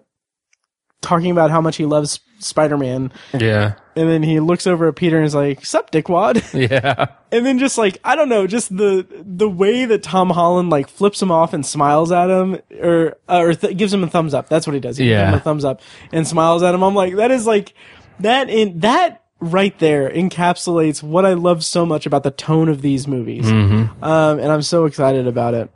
[1.02, 3.74] talking about how much he loves Spider-Man, Yeah.
[3.94, 7.06] and then he looks over at Peter and is like, "Sup, dickwad." Yeah.
[7.32, 10.88] and then just like I don't know, just the the way that Tom Holland like
[10.88, 14.32] flips him off and smiles at him, or uh, or th- gives him a thumbs
[14.34, 14.48] up.
[14.48, 14.96] That's what he does.
[14.96, 15.80] He gives him a thumbs up
[16.12, 16.82] and smiles at him.
[16.82, 17.74] I'm like, that is like
[18.20, 22.80] that in that right there encapsulates what I love so much about the tone of
[22.80, 23.44] these movies.
[23.44, 24.02] Mm-hmm.
[24.04, 25.70] Um, and I'm so excited about it.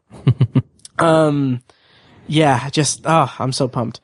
[0.99, 1.63] um,
[2.29, 4.01] yeah, just oh, I'm so pumped.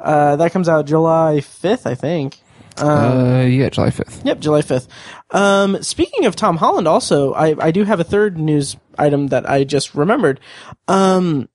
[0.00, 2.40] Uh, that comes out July 5th, I think.
[2.78, 4.24] uh, yeah, July 5th.
[4.24, 4.88] Yep, July 5th.
[5.30, 9.48] Um, speaking of Tom Holland, also, I, I do have a third news item that
[9.48, 10.40] I just remembered.
[10.86, 11.48] Um,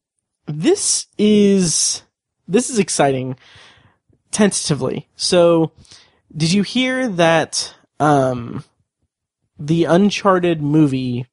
[0.48, 2.02] this is,
[2.48, 3.36] this is exciting,
[4.32, 5.08] tentatively.
[5.16, 5.72] So,
[6.36, 8.64] did you hear that, um,
[9.60, 11.28] the Uncharted movie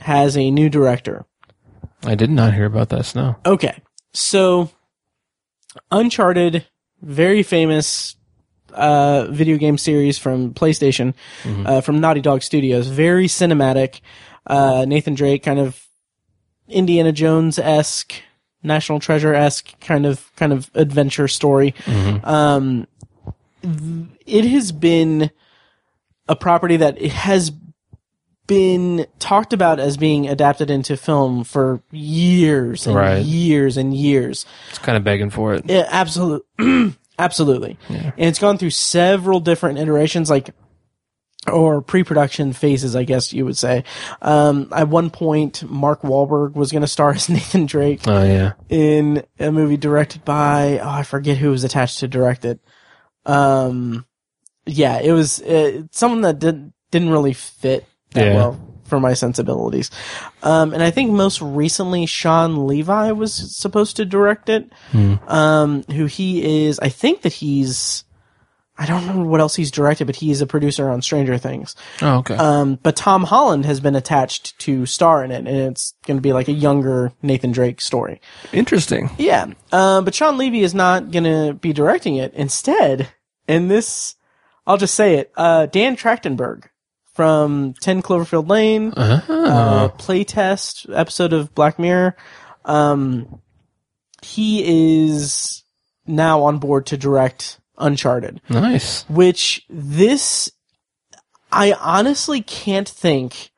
[0.00, 1.24] has a new director?
[2.04, 3.14] I did not hear about this.
[3.14, 3.36] No.
[3.46, 3.80] Okay.
[4.12, 4.70] So
[5.90, 6.66] Uncharted,
[7.02, 8.16] very famous
[8.72, 11.14] uh, video game series from PlayStation,
[11.66, 14.00] uh, from Naughty Dog Studios, very cinematic.
[14.46, 15.80] Uh, Nathan Drake, kind of
[16.68, 18.14] Indiana Jones esque,
[18.62, 21.74] National Treasure esque kind of kind of adventure story.
[22.24, 22.86] Um,
[23.62, 25.30] th- it has been
[26.28, 27.52] a property that it has
[28.46, 33.24] been talked about as being adapted into film for years and Right.
[33.24, 34.44] years and years.
[34.70, 35.64] It's kind of begging for it.
[35.66, 37.78] Yeah, absolutely, absolutely.
[37.88, 40.50] And it's gone through several different iterations, like
[41.52, 43.84] or pre-production phases, I guess you would say.
[44.22, 48.52] Um, at one point, Mark Wahlberg was going to star as Nathan Drake Oh yeah.
[48.70, 52.60] in a movie directed by oh I forget who was attached to direct it.
[53.26, 54.06] Um,
[54.66, 58.34] yeah, it was uh, someone that did didn't really fit that Yeah.
[58.34, 59.90] well for my sensibilities.
[60.42, 64.70] Um, and I think most recently Shawn Levy was supposed to direct it.
[65.26, 66.78] Um, who he is?
[66.80, 68.04] I think that he's
[68.76, 71.76] I don't remember what else he's directed, but he's a producer on Stranger Things.
[72.02, 72.34] Oh, okay.
[72.34, 76.20] Um, but Tom Holland has been attached to star in it, and it's going to
[76.20, 78.20] be like a younger Nathan Drake story.
[78.52, 79.10] Interesting.
[79.16, 79.46] Yeah.
[79.70, 82.34] Um, but Shawn Levy is not going to be directing it.
[82.34, 83.08] Instead,
[83.46, 84.16] and this,
[84.66, 86.64] I'll just say it, uh, Dan Trachtenberg
[87.14, 92.16] from 10 Cloverfield Lane, uh, playtest episode of Black Mirror.
[92.64, 93.40] Um,
[94.22, 95.62] he is
[96.06, 99.02] now on board to direct Uncharted Nice.
[99.08, 100.50] which this
[101.50, 103.50] I honestly can't think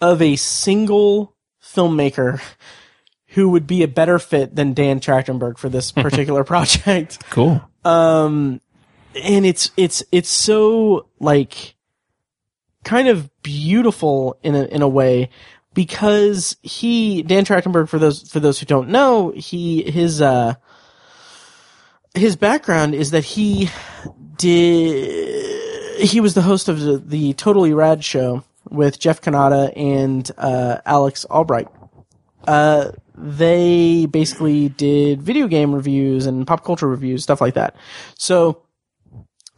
[0.00, 2.40] of a single filmmaker
[3.28, 7.22] who would be a better fit than Dan Trachtenberg for this particular project.
[7.30, 7.62] Cool.
[7.84, 8.60] Um
[9.14, 11.75] and it's it's it's so like
[12.86, 15.28] kind of beautiful in a in a way
[15.74, 20.54] because he Dan Trachtenberg for those for those who don't know, he his uh
[22.14, 23.68] his background is that he
[24.36, 30.30] did he was the host of the, the Totally Rad show with Jeff Cannata and
[30.38, 31.68] uh, Alex Albright.
[32.46, 37.74] Uh, they basically did video game reviews and pop culture reviews, stuff like that.
[38.18, 38.62] So,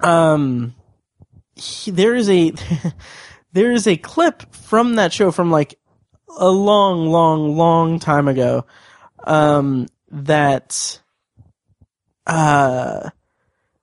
[0.01, 0.75] um,
[1.59, 2.53] he, there is a
[3.53, 5.79] there is a clip from that show from like
[6.39, 8.65] a long, long, long time ago.
[9.25, 11.01] Um, that
[12.27, 13.11] uh,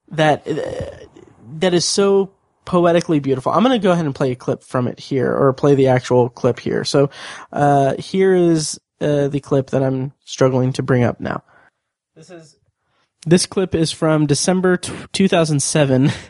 [0.10, 1.06] that uh,
[1.60, 2.32] that is so
[2.66, 3.52] poetically beautiful.
[3.52, 5.88] I'm going to go ahead and play a clip from it here, or play the
[5.88, 6.84] actual clip here.
[6.84, 7.10] So,
[7.52, 11.44] uh, here is uh, the clip that I'm struggling to bring up now.
[12.16, 12.58] This is
[13.26, 16.12] this clip is from December t- 2007.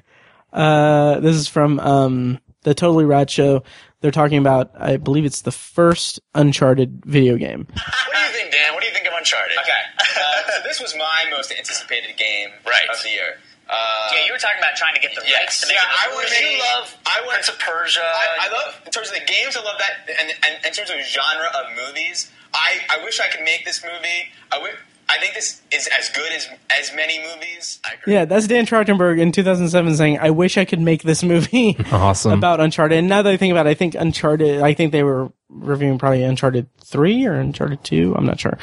[0.56, 3.64] Uh, this is from um, the Totally Rad Show.
[4.02, 7.68] They're talking about, I believe it's the first Uncharted video game.
[7.68, 8.74] What do you think, Dan?
[8.74, 9.58] What do you think of Uncharted?
[9.58, 12.88] Okay, uh, so this was my most anticipated game Right.
[12.90, 13.38] of the year.
[13.68, 13.74] Uh,
[14.14, 16.14] yeah, you were talking about trying to get the rights to make yeah, it.
[16.14, 16.96] I would You love.
[17.06, 18.00] I would, Prince of Persia.
[18.06, 19.58] I, I love in terms of the games.
[19.58, 23.28] I love that, and, and in terms of genre of movies, I, I wish I
[23.28, 24.30] could make this movie.
[24.54, 26.48] I wi- I think this is as good as
[26.80, 27.80] as many movies.
[27.86, 28.14] I agree.
[28.14, 32.32] Yeah, that's Dan Trachtenberg in 2007 saying, "I wish I could make this movie Awesome.
[32.34, 34.62] about Uncharted." And now that I think about it, I think Uncharted.
[34.62, 38.16] I think they were reviewing probably Uncharted three or Uncharted two.
[38.18, 38.58] I'm not sure.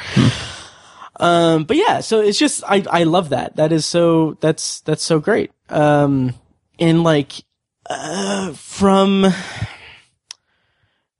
[1.19, 3.55] Um, but yeah, so it's just I I love that.
[3.55, 5.51] That is so that's that's so great.
[5.69, 6.33] Um,
[6.79, 7.31] and like
[7.89, 9.27] uh, from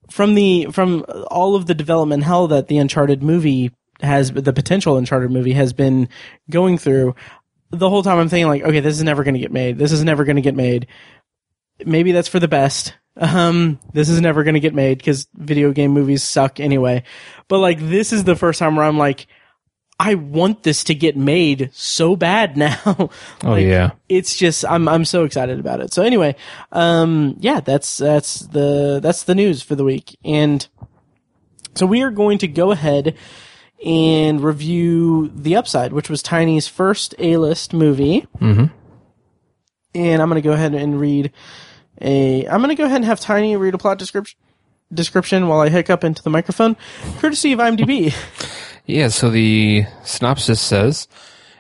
[0.10, 3.72] from the from all of the development hell that the Uncharted movie
[4.04, 6.10] has, the potential Uncharted movie has been
[6.50, 7.16] going through.
[7.72, 9.78] The whole time I'm thinking like, okay, this is never going to get made.
[9.78, 10.88] This is never going to get made.
[11.86, 12.94] Maybe that's for the best.
[13.18, 17.04] Um, this is never going to get made because video game movies suck anyway.
[17.48, 19.28] But like, this is the first time where I'm like,
[20.00, 23.10] I want this to get made so bad now.
[23.44, 23.92] Oh yeah.
[24.10, 25.94] it's just I'm I'm so excited about it.
[25.94, 26.36] So anyway,
[26.72, 30.18] um yeah, that's that's the that's the news for the week.
[30.26, 30.68] And
[31.76, 33.16] so we are going to go ahead
[33.86, 38.26] and review The Upside, which was Tiny's first A-list movie.
[38.40, 38.72] Mhm.
[39.96, 41.32] And I'm going to go ahead and read
[42.02, 44.38] a I'm going to go ahead and have Tiny read a plot description
[44.94, 46.76] description while I hiccup into the microphone,
[47.20, 48.14] courtesy of IMDb.
[48.86, 51.08] Yeah, so the synopsis says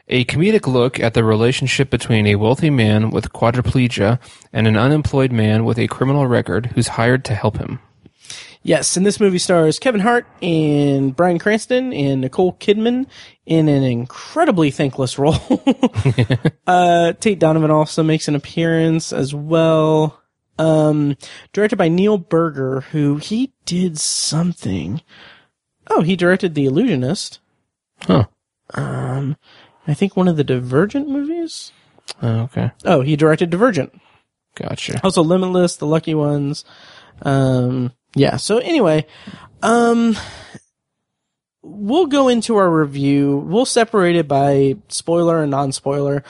[0.09, 4.19] a comedic look at the relationship between a wealthy man with quadriplegia
[4.51, 7.79] and an unemployed man with a criminal record who's hired to help him.
[8.65, 13.07] Yes, and this movie stars Kevin Hart and Bryan Cranston and Nicole Kidman
[13.45, 15.35] in an incredibly thankless role.
[16.67, 20.21] uh, Tate Donovan also makes an appearance as well.
[20.57, 21.17] Um,
[21.51, 25.01] directed by Neil Burger, who he did something.
[25.89, 27.39] Oh, he directed The Illusionist.
[28.01, 28.27] Huh.
[28.73, 29.35] Um,
[29.87, 31.73] I think one of the Divergent movies.
[32.21, 32.71] Oh, okay.
[32.85, 33.99] Oh, he directed Divergent.
[34.55, 35.01] Gotcha.
[35.03, 36.63] Also Limitless, The Lucky Ones.
[37.23, 38.37] Um, yeah.
[38.37, 39.05] So anyway,
[39.61, 40.15] um,
[41.61, 43.37] we'll go into our review.
[43.37, 46.23] We'll separate it by spoiler and non-spoiler.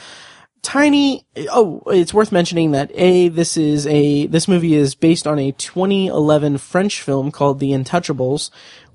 [0.62, 1.26] Tiny.
[1.52, 5.52] Oh, it's worth mentioning that a this is a this movie is based on a
[5.52, 8.50] 2011 French film called The Untouchables,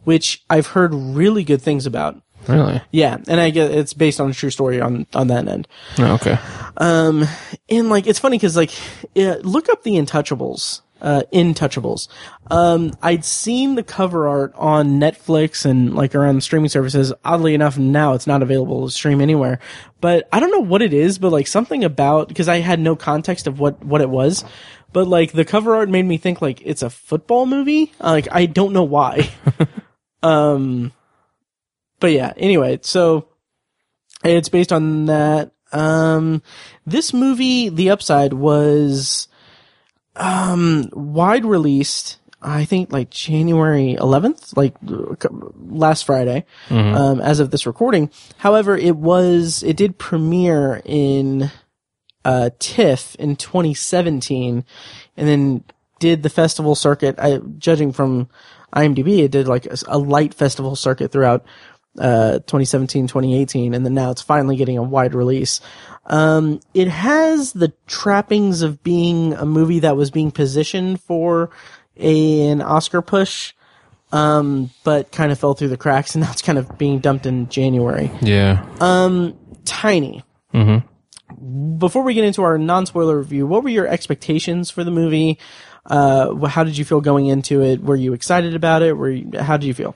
[0.04, 2.22] which I've heard really good things about.
[2.46, 2.80] Really?
[2.90, 5.68] Yeah, and I get it's based on a true story on on that end.
[5.98, 6.38] Oh, okay.
[6.78, 7.26] Um,
[7.68, 8.70] and like it's funny because like
[9.14, 10.80] yeah, look up the Intouchables.
[11.00, 12.08] Uh, Intouchables.
[12.50, 17.12] Um, I'd seen the cover art on Netflix and like around the streaming services.
[17.24, 19.60] Oddly enough, now it's not available to stream anywhere.
[20.00, 22.96] But I don't know what it is, but like something about because I had no
[22.96, 24.44] context of what what it was.
[24.92, 27.92] But like the cover art made me think like it's a football movie.
[28.00, 29.30] Like I don't know why.
[30.22, 30.92] um,
[32.00, 32.32] but yeah.
[32.36, 33.28] Anyway, so
[34.24, 35.52] it's based on that.
[35.70, 36.42] Um,
[36.86, 39.27] this movie, The Upside, was
[40.18, 42.18] um wide released.
[42.40, 44.74] I think like January 11th, like
[45.56, 48.10] last Friday, um, as of this recording.
[48.36, 51.50] However, it was it did premiere in
[52.24, 54.64] uh, TIFF in 2017,
[55.16, 55.64] and then
[55.98, 57.18] did the festival circuit.
[57.18, 58.28] I, judging from
[58.72, 61.44] IMDb, it did like a, a light festival circuit throughout
[61.98, 65.60] uh, 2017, 2018, and then now it's finally getting a wide release.
[66.08, 71.50] Um, it has the trappings of being a movie that was being positioned for
[71.96, 73.52] a, an Oscar push,
[74.10, 77.26] um, but kind of fell through the cracks, and now it's kind of being dumped
[77.26, 78.10] in January.
[78.22, 78.66] Yeah.
[78.80, 80.24] Um, Tiny.
[81.78, 85.38] Before we get into our non-spoiler review, what were your expectations for the movie?
[85.84, 87.82] Uh, how did you feel going into it?
[87.82, 88.94] Were you excited about it?
[88.94, 89.94] Were you, how did you feel?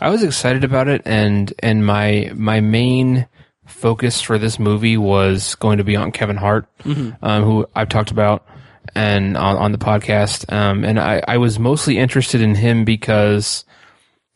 [0.00, 3.26] I was excited about it, and and my my main
[3.66, 8.10] focus for this movie was going to be on Kevin Hart, um, who I've talked
[8.10, 8.46] about
[8.94, 10.50] and on, on the podcast.
[10.52, 13.64] Um, and I, I was mostly interested in him because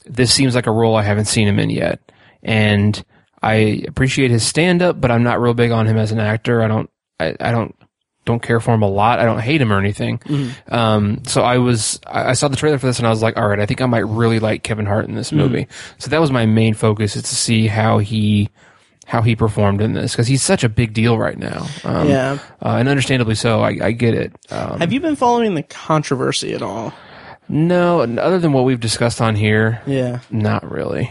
[0.04, 2.00] this seems like a role I haven't seen him in yet,
[2.42, 3.02] and
[3.42, 6.62] I appreciate his stand up, but I'm not real big on him as an actor.
[6.62, 7.74] I don't I, I don't
[8.26, 9.18] don't care for him a lot.
[9.18, 10.20] I don't hate him or anything.
[10.68, 13.38] Um, so I was, I I saw the trailer for this and I was like,
[13.38, 15.68] all right, I think I might really like Kevin Hart in this movie.
[15.98, 18.50] So that was my main focus is to see how he,
[19.10, 21.66] how he performed in this because he's such a big deal right now.
[21.84, 22.38] Um, Yeah.
[22.64, 23.60] uh, and understandably so.
[23.60, 24.32] I, I get it.
[24.50, 26.92] Um, Have you been following the controversy at all?
[27.48, 30.20] no, other than what we've discussed on here, Yeah.
[30.30, 31.10] not really.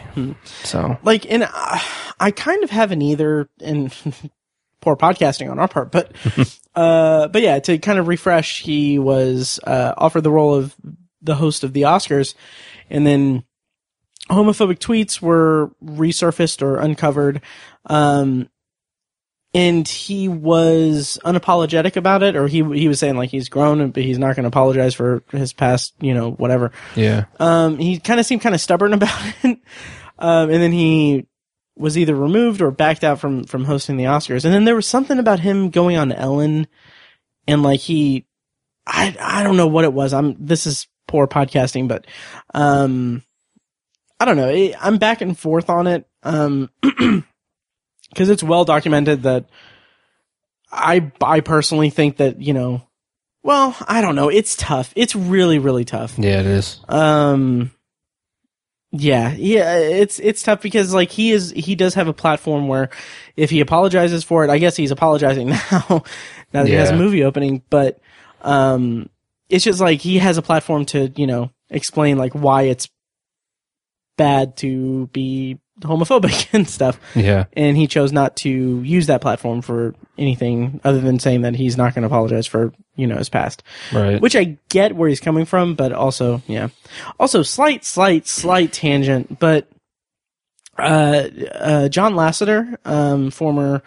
[0.63, 1.79] So like and uh,
[2.21, 3.93] i kind of haven't either and
[4.81, 6.13] poor podcasting on our part but
[6.75, 10.73] uh but yeah to kind of refresh he was uh offered the role of
[11.21, 12.33] the host of the oscars
[12.89, 13.43] and then
[14.29, 17.41] homophobic tweets were resurfaced or uncovered
[17.85, 18.47] um
[19.55, 24.03] and he was unapologetic about it or he he was saying like he's grown but
[24.03, 28.19] he's not going to apologize for his past you know whatever yeah, um, he kind
[28.19, 29.59] of seemed kind of stubborn about it.
[30.19, 31.27] Um, and then he
[31.75, 34.43] was either removed or backed out from, from hosting the Oscars.
[34.43, 36.67] And then there was something about him going on Ellen
[37.47, 38.25] and like he,
[38.85, 40.13] I, I don't know what it was.
[40.13, 42.05] I'm, this is poor podcasting, but,
[42.53, 43.23] um,
[44.19, 44.49] I don't know.
[44.49, 46.07] It, I'm back and forth on it.
[46.23, 46.69] Um,
[48.15, 49.45] cause it's well documented that
[50.71, 52.81] I, I personally think that, you know,
[53.41, 54.29] well, I don't know.
[54.29, 54.91] It's tough.
[54.95, 56.19] It's really, really tough.
[56.19, 56.79] yeah, it is.
[56.89, 57.71] Um,
[58.91, 62.89] yeah, yeah, it's it's tough because like he is he does have a platform where
[63.35, 66.03] if he apologizes for it, I guess he's apologizing now now
[66.63, 67.99] that he has a movie opening, but
[68.41, 69.07] um,
[69.47, 72.89] it's just like he has a platform to you know explain like why it's
[74.19, 79.61] bad to be homophobic and stuff, Yeah, and he chose not to use that platform
[79.61, 83.29] for anything other than saying that he's not going to apologize for you know his
[83.29, 84.21] past right.
[84.21, 86.67] which I get where he's coming from, but also, yeah.
[87.19, 89.67] Also, slight, slight, slight tangent, but
[90.77, 93.81] uh, uh, John Lasseter, um, former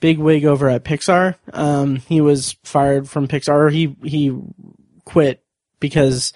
[0.00, 3.72] big wig over at Pixar, um, he was fired from Pixar.
[3.72, 4.38] He he
[5.04, 5.42] quit
[5.80, 6.32] because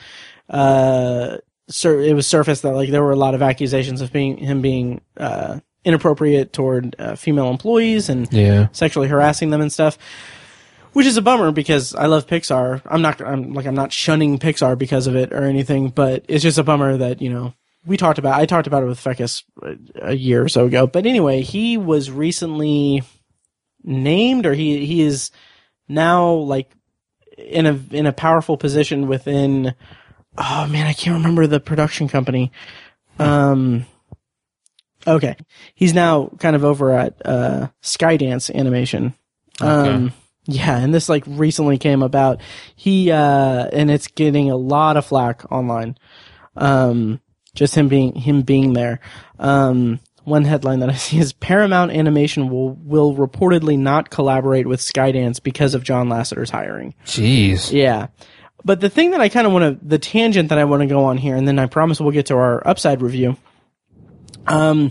[0.49, 4.37] uh, sur- it was surfaced that like there were a lot of accusations of being
[4.39, 9.99] him being uh, inappropriate toward uh, female employees and yeah, sexually harassing them and stuff.
[10.95, 12.81] Which is a bummer because I love Pixar.
[12.87, 16.43] I'm not, I'm like, I'm not shunning Pixar because of it or anything, but it's
[16.43, 17.53] just a bummer that, you know,
[17.87, 19.45] we talked about, I talked about it with Fecus
[20.01, 20.87] a year or so ago.
[20.87, 23.03] But anyway, he was recently
[23.85, 25.31] named or he, he is
[25.89, 26.73] now like
[27.37, 29.75] in a, in a powerful position within,
[30.39, 32.53] oh man, I can't remember the production company.
[33.19, 33.85] Um,
[35.07, 35.37] okay.
[35.75, 39.15] He's now kind of over at, uh, Skydance Animation.
[39.61, 40.13] Um,
[40.45, 42.41] yeah, and this like recently came about.
[42.77, 45.99] He, uh, and it's getting a lot of flack online.
[46.57, 47.21] Um,
[47.55, 49.01] just him being, him being there.
[49.39, 54.81] Um, one headline that I see is Paramount Animation will, will reportedly not collaborate with
[54.81, 56.95] Skydance because of John Lasseter's hiring.
[57.05, 57.73] jeez.
[57.73, 58.09] Yeah.
[58.65, 60.87] But the thing that I kind of want to, the tangent that I want to
[60.87, 63.37] go on here, and then I promise we'll get to our upside review,
[64.47, 64.91] um,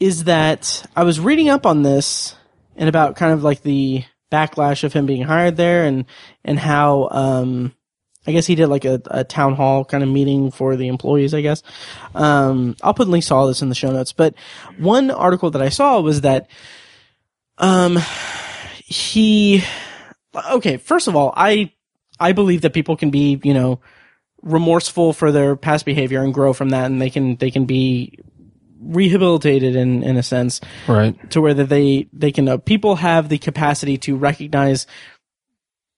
[0.00, 2.34] is that I was reading up on this
[2.76, 6.04] and about kind of like the backlash of him being hired there and,
[6.44, 7.74] and how, um,
[8.26, 11.32] I guess he did like a, a town hall kind of meeting for the employees,
[11.32, 11.62] I guess.
[12.14, 14.34] Um, I'll put links to all this in the show notes, but
[14.78, 16.48] one article that I saw was that,
[17.58, 17.98] um,
[18.84, 19.62] he,
[20.50, 21.72] okay, first of all, I,
[22.18, 23.80] I believe that people can be, you know,
[24.42, 28.18] remorseful for their past behavior and grow from that and they can, they can be
[28.80, 30.60] rehabilitated in in a sense.
[30.86, 31.30] Right.
[31.30, 34.86] to where that they they can uh, people have the capacity to recognize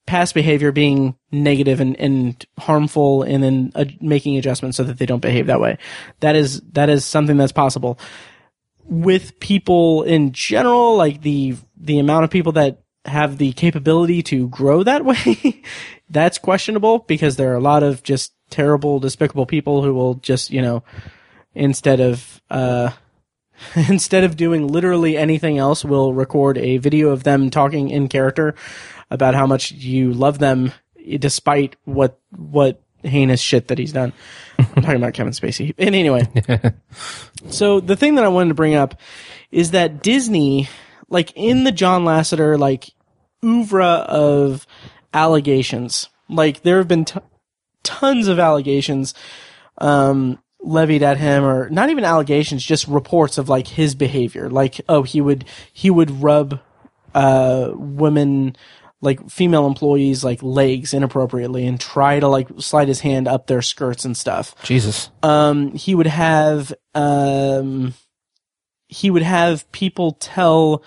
[0.06, 5.04] past behavior being negative and, and harmful and then uh, making adjustments so that they
[5.04, 5.76] don't behave that way.
[6.20, 7.98] That is that is something that's possible.
[8.84, 14.48] With people in general like the the amount of people that have the capability to
[14.48, 15.62] grow that way
[16.10, 20.50] that's questionable because there are a lot of just terrible despicable people who will just
[20.50, 20.82] you know
[21.54, 22.90] instead of uh
[23.88, 28.54] instead of doing literally anything else, will record a video of them talking in character
[29.10, 30.72] about how much you love them
[31.18, 34.12] despite what what heinous shit that he's done.
[34.58, 35.74] I'm talking about Kevin Spacey.
[35.78, 36.28] And anyway,
[37.50, 38.96] so the thing that I wanted to bring up
[39.50, 40.68] is that Disney,
[41.08, 42.90] like in the John Lasseter like
[43.44, 44.66] oeuvre of
[45.12, 47.20] allegations, like there have been t-
[47.82, 49.14] tons of allegations
[49.78, 54.50] um, levied at him, or not even allegations, just reports of like his behavior.
[54.50, 56.60] Like, oh, he would he would rub
[57.14, 58.56] uh, women
[59.00, 63.62] like female employees like legs inappropriately and try to like slide his hand up their
[63.62, 65.08] skirts and stuff Jesus.
[65.22, 67.94] um, he would have um,
[68.88, 70.82] he would have people tell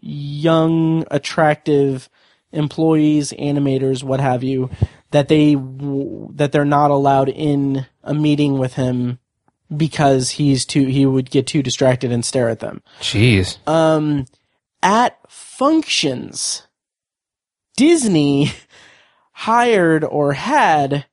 [0.00, 2.08] young, attractive
[2.56, 4.70] employees, animators, what have you,
[5.10, 5.54] that they
[6.34, 9.18] that they're not allowed in a meeting with him
[9.76, 13.58] because he's too he would get too distracted and stare at them Jeez.
[13.68, 14.26] um,
[14.82, 16.66] at functions,
[17.76, 18.52] Disney
[19.32, 21.06] hired or had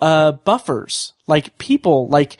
[0.00, 2.36] uh, buffers, like people, like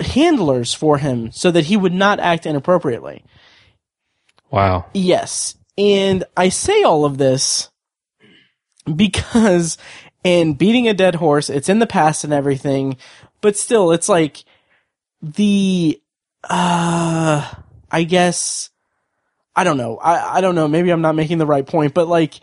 [0.00, 3.24] handlers for him, so that he would not act inappropriately.
[4.50, 4.86] Wow.
[4.94, 5.56] Yes.
[5.78, 7.70] And I say all of this
[8.94, 9.78] because,
[10.24, 12.96] and beating a dead horse, it's in the past and everything,
[13.40, 14.44] but still, it's like
[15.22, 16.00] the,
[16.44, 17.50] uh,
[17.90, 18.70] I guess,
[19.54, 19.98] I don't know.
[19.98, 20.68] I, I don't know.
[20.68, 22.40] Maybe I'm not making the right point, but like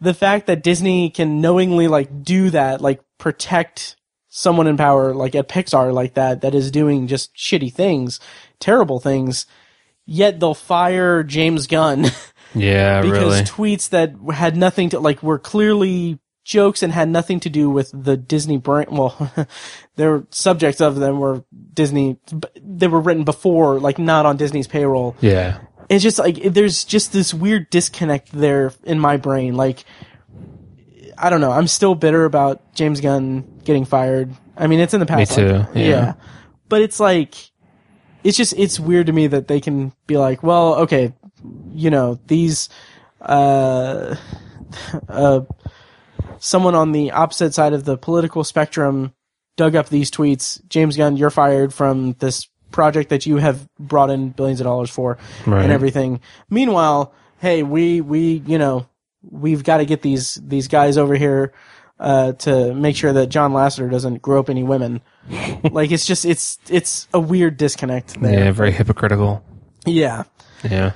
[0.00, 3.96] the fact that Disney can knowingly like do that, like protect
[4.28, 8.20] someone in power, like at Pixar, like that, that is doing just shitty things,
[8.60, 9.46] terrible things,
[10.06, 12.06] yet they'll fire James Gunn
[12.54, 13.42] Yeah, because really.
[13.76, 17.90] tweets that had nothing to like were clearly jokes and had nothing to do with
[17.92, 18.88] the Disney brand.
[18.90, 19.30] Well,
[19.96, 21.44] their subjects of them were
[21.74, 22.18] Disney.
[22.62, 25.16] They were written before, like not on Disney's payroll.
[25.20, 25.60] yeah.
[25.88, 29.54] It's just like there's just this weird disconnect there in my brain.
[29.56, 29.84] Like
[31.16, 31.50] I don't know.
[31.50, 34.30] I'm still bitter about James Gunn getting fired.
[34.56, 35.36] I mean, it's in the past.
[35.38, 36.14] Me like- too, yeah.
[36.68, 37.34] But it's like
[38.22, 41.14] it's just it's weird to me that they can be like, well, okay,
[41.72, 42.68] you know, these
[43.20, 44.14] uh
[45.08, 45.40] uh
[46.38, 49.12] someone on the opposite side of the political spectrum
[49.56, 50.60] dug up these tweets.
[50.68, 54.90] James Gunn, you're fired from this project that you have brought in billions of dollars
[54.90, 55.62] for Right.
[55.64, 56.20] and everything.
[56.50, 58.88] Meanwhile, hey, we we you know
[59.22, 61.52] we've got to get these these guys over here
[61.98, 65.00] uh, to make sure that John Lasseter doesn't grope any women.
[65.72, 68.44] like it's just it's it's a weird disconnect there.
[68.44, 69.42] Yeah, very hypocritical.
[69.86, 70.24] Yeah.
[70.62, 70.92] Yeah.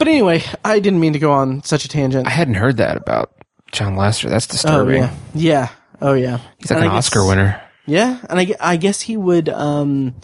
[0.00, 2.26] But anyway, I didn't mean to go on such a tangent.
[2.26, 3.32] I hadn't heard that about
[3.70, 4.28] John Lasseter.
[4.30, 5.04] That's disturbing.
[5.04, 5.68] oh yeah, yeah,
[6.02, 6.38] oh yeah.
[6.58, 7.60] He's like And an guess- Oscar winner.
[7.86, 10.14] Yeah, and I, I guess he would um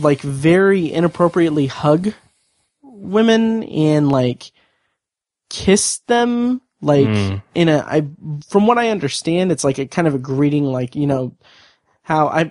[0.00, 2.12] like very inappropriately hug
[2.82, 4.52] women and like
[5.48, 7.42] kiss them like Mm.
[7.54, 8.06] in a I
[8.48, 11.34] from what I understand it's like a kind of a greeting like you know
[12.02, 12.50] how I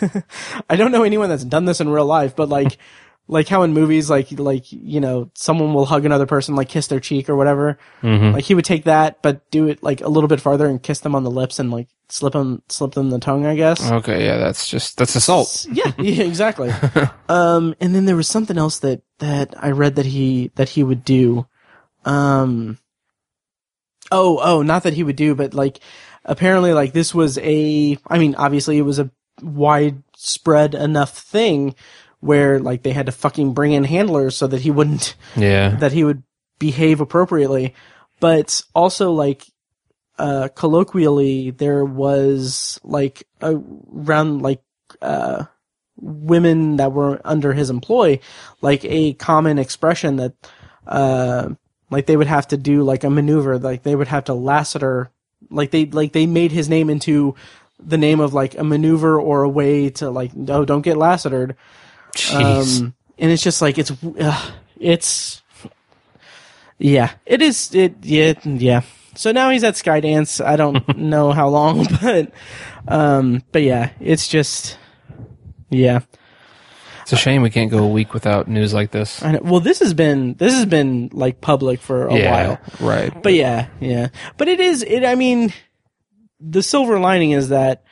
[0.70, 2.78] I don't know anyone that's done this in real life but like
[3.30, 6.88] like how in movies like like you know someone will hug another person like kiss
[6.88, 8.32] their cheek or whatever Mhm.
[8.34, 11.00] like he would take that but do it like a little bit farther and kiss
[11.00, 14.24] them on the lips and like slip them slip them the tongue I guess Okay,
[14.26, 15.66] yeah, that's just that's assault.
[15.70, 16.70] yeah, yeah, exactly.
[17.28, 20.82] um, and then there was something else that that I read that he that he
[20.82, 21.46] would do.
[22.04, 22.78] Um,
[24.10, 25.78] oh, oh, not that he would do, but like
[26.24, 27.96] apparently, like this was a.
[28.08, 29.10] I mean, obviously, it was a
[29.42, 31.74] widespread enough thing
[32.20, 35.70] where like they had to fucking bring in handlers so that he wouldn't Yeah.
[35.80, 36.22] that he would
[36.58, 37.74] behave appropriately.
[38.20, 39.46] But also like
[40.18, 44.62] uh colloquially there was like around like
[45.00, 45.46] uh
[45.96, 48.20] women that were under his employ
[48.60, 50.34] like a common expression that
[50.86, 51.48] uh
[51.90, 55.08] like they would have to do like a maneuver like they would have to Lasseter
[55.50, 57.34] like they like they made his name into
[57.78, 61.54] the name of like a maneuver or a way to like oh don't get Lassetered
[62.14, 62.80] Jeez.
[62.80, 65.42] um, and it's just like it's uh, it's
[66.78, 68.82] yeah, it is it yeah yeah.
[69.14, 70.44] So now he's at Skydance.
[70.44, 72.32] I don't know how long, but
[72.88, 74.78] um, but yeah, it's just
[75.68, 76.00] yeah.
[77.02, 79.22] It's a shame we can't go a week without news like this.
[79.22, 79.40] I know.
[79.42, 82.60] Well, this has been this has been like public for a yeah, while.
[82.80, 83.22] right.
[83.22, 84.08] But yeah, yeah.
[84.36, 85.52] But it is it I mean
[86.38, 87.84] the silver lining is that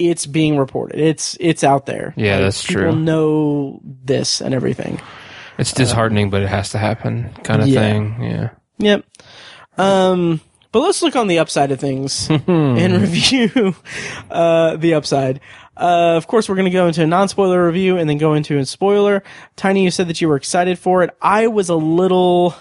[0.00, 0.98] it's being reported.
[1.00, 2.14] It's it's out there.
[2.16, 2.96] Yeah, Like, that's people true.
[2.96, 5.00] know this and everything.
[5.58, 7.80] It's disheartening, but it has to happen, kind of Yeah.
[7.80, 8.22] thing.
[8.22, 8.48] Yeah.
[8.78, 9.04] Yep.
[9.78, 10.40] Um
[10.72, 13.74] but let's look on the upside of things and review
[14.30, 15.40] uh, the upside.
[15.80, 18.58] Uh, of course, we're going to go into a non-spoiler review and then go into
[18.58, 19.22] a spoiler.
[19.56, 21.16] Tiny, you said that you were excited for it.
[21.22, 22.54] I was a little,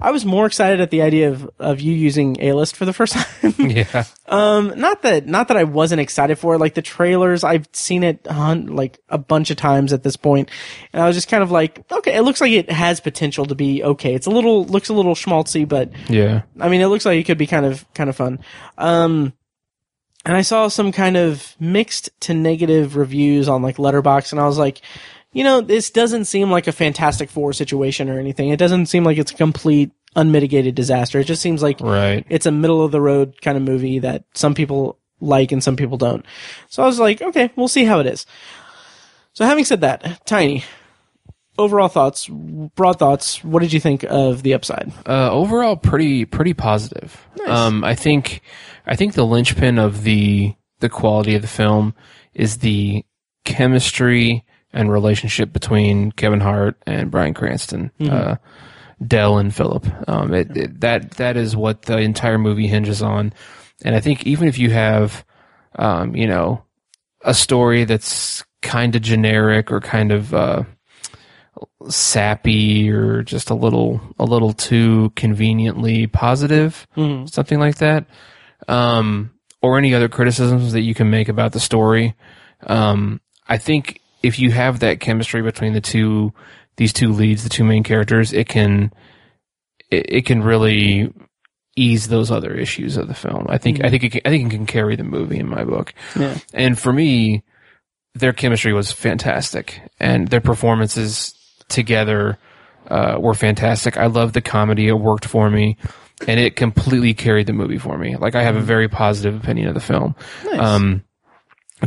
[0.00, 3.12] I was more excited at the idea of, of you using A-list for the first
[3.40, 3.54] time.
[3.58, 4.04] Yeah.
[4.26, 6.58] Um, not that not that I wasn't excited for it.
[6.58, 10.50] Like the trailers, I've seen it on like a bunch of times at this point,
[10.92, 13.54] and I was just kind of like, okay, it looks like it has potential to
[13.54, 14.14] be okay.
[14.14, 16.42] It's a little looks a little schmaltzy, but Yeah.
[16.58, 18.40] I mean, it looks like it could be kind of kind of fun.
[18.78, 19.32] Um,
[20.24, 24.46] and I saw some kind of mixed to negative reviews on like Letterboxd, and I
[24.46, 24.80] was like,
[25.32, 28.50] you know, this doesn't seem like a Fantastic Four situation or anything.
[28.50, 31.18] It doesn't seem like it's a complete unmitigated disaster.
[31.18, 32.24] It just seems like Right.
[32.28, 35.74] it's a middle of the road kind of movie that some people like and some
[35.76, 36.24] people don't.
[36.68, 38.24] So I was like, okay, we'll see how it is.
[39.32, 40.62] So having said that, Tiny,
[41.58, 44.92] overall thoughts, broad thoughts, what did you think of the upside?
[45.06, 47.26] Uh, overall, pretty pretty positive.
[47.46, 48.40] Um, I think
[48.86, 51.94] I think the linchpin of the the quality of the film
[52.34, 53.04] is the
[53.44, 58.36] chemistry and relationship between Kevin Hart and Bryan Cranston, uh,
[59.06, 59.86] Dell and Philip.
[60.08, 63.32] Um, it, it, that that is what the entire movie hinges on.
[63.84, 65.24] And I think even if you have,
[65.76, 66.64] um, you know,
[67.22, 70.64] a story that's kind of generic or kind of uh,
[71.88, 76.86] sappy or just a little a little too conveniently positive,
[77.26, 78.06] something like that.
[78.68, 82.14] Um, or any other criticisms that you can make about the story.
[82.66, 86.32] Um, I think if you have that chemistry between the two
[86.76, 88.92] these two leads, the two main characters, it can
[89.90, 91.12] it, it can really
[91.76, 93.46] ease those other issues of the film.
[93.48, 95.64] I think I think it can, I think it can carry the movie in my
[95.64, 95.94] book.
[96.16, 96.38] Yeah.
[96.52, 97.42] And for me,
[98.14, 101.33] their chemistry was fantastic, and their performances
[101.68, 102.38] together
[102.88, 103.96] uh, were fantastic.
[103.96, 105.76] I loved the comedy; it worked for me,
[106.26, 108.16] and it completely carried the movie for me.
[108.16, 110.14] Like I have a very positive opinion of the film,
[110.58, 111.04] um,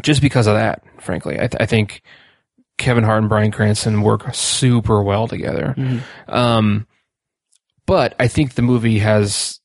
[0.01, 0.83] just because of that.
[1.01, 2.01] Frankly, I, th- I think
[2.77, 5.73] Kevin Hart and Bryan Cranston work super well together.
[6.27, 6.87] Um,
[7.85, 9.59] but I think the movie has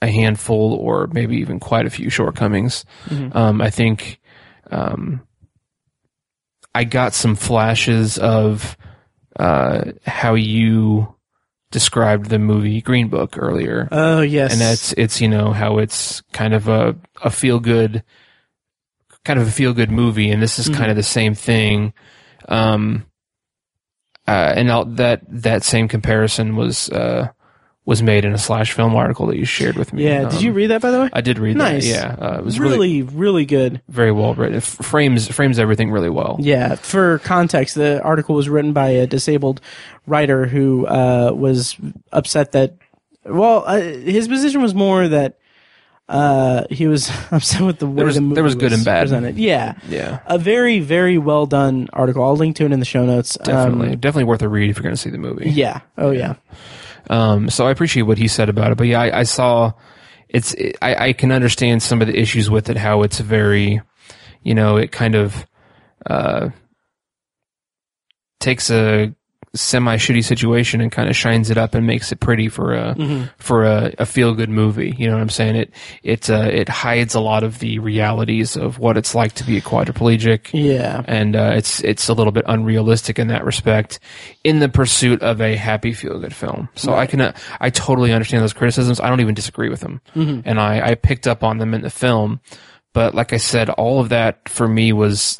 [0.00, 2.84] a handful, or maybe even quite a few shortcomings.
[3.32, 4.20] Um, I think
[4.70, 5.22] um,
[6.74, 8.76] I got some flashes of
[9.38, 11.14] uh, how you
[11.70, 16.22] described the movie Green Book earlier, Oh yes, and that's it's you know how it's
[16.32, 18.04] kind of a a feel good,
[19.24, 21.92] kind of a feel good movie, and this is kind of the same thing.
[22.48, 23.06] Um,
[24.26, 27.28] uh, and I'll, that that same comparison was uh,
[27.86, 30.04] was made in a slash film article that you shared with me.
[30.04, 30.20] yeah.
[30.30, 31.10] Did Um, you read that by the way?
[31.12, 31.84] I did read Nice.
[31.92, 32.18] that.
[32.18, 33.82] Yeah, uh, it was really, really, really good.
[33.90, 34.54] very well written.
[34.54, 36.36] It f- frames frames everything really well.
[36.40, 39.60] Yeah, for context, the article was written by a disabled
[40.06, 41.76] writer who uh, was
[42.10, 42.76] upset that,
[43.26, 45.38] well, uh, his position was more that
[46.08, 49.02] uh, he was upset with the way was- the movie there was good and bad.
[49.02, 49.36] presented.
[49.36, 52.22] Yeah, Yeah, a very, very well done article.
[52.24, 53.36] I'll link to it in the show notes.
[53.44, 55.50] definitely, Um, definitely worth a read if you're going to see the movie.
[55.50, 55.80] yeah.
[55.98, 56.34] Oh yeah.
[57.10, 59.72] Um, so I appreciate what he said about it, but yeah, I, I saw
[60.28, 63.80] it's, it, I, I can understand some of the issues with it, how it's very,
[64.42, 65.46] you know, it kind of,
[66.06, 66.50] uh,
[68.40, 69.14] takes a
[69.54, 73.28] semi shitty situation and kind of shines it up and makes it pretty for a,
[73.38, 74.94] for a, a feel good movie.
[74.98, 75.56] You know what I'm saying?
[75.56, 75.70] It,
[76.02, 79.56] it, uh, it hides a lot of the realities of what it's like to be
[79.56, 81.02] a quadriplegic Yeah.
[81.06, 84.00] and uh, it's it's a little bit unrealistic in that respect
[84.42, 86.68] in the pursuit of a happy feel good film.
[86.74, 89.00] So I can uh, I totally understand those criticisms.
[89.00, 91.90] I don't even disagree with them, and I I picked up on them in the
[91.90, 92.40] film.
[92.92, 95.38] But like I said, all of that for me was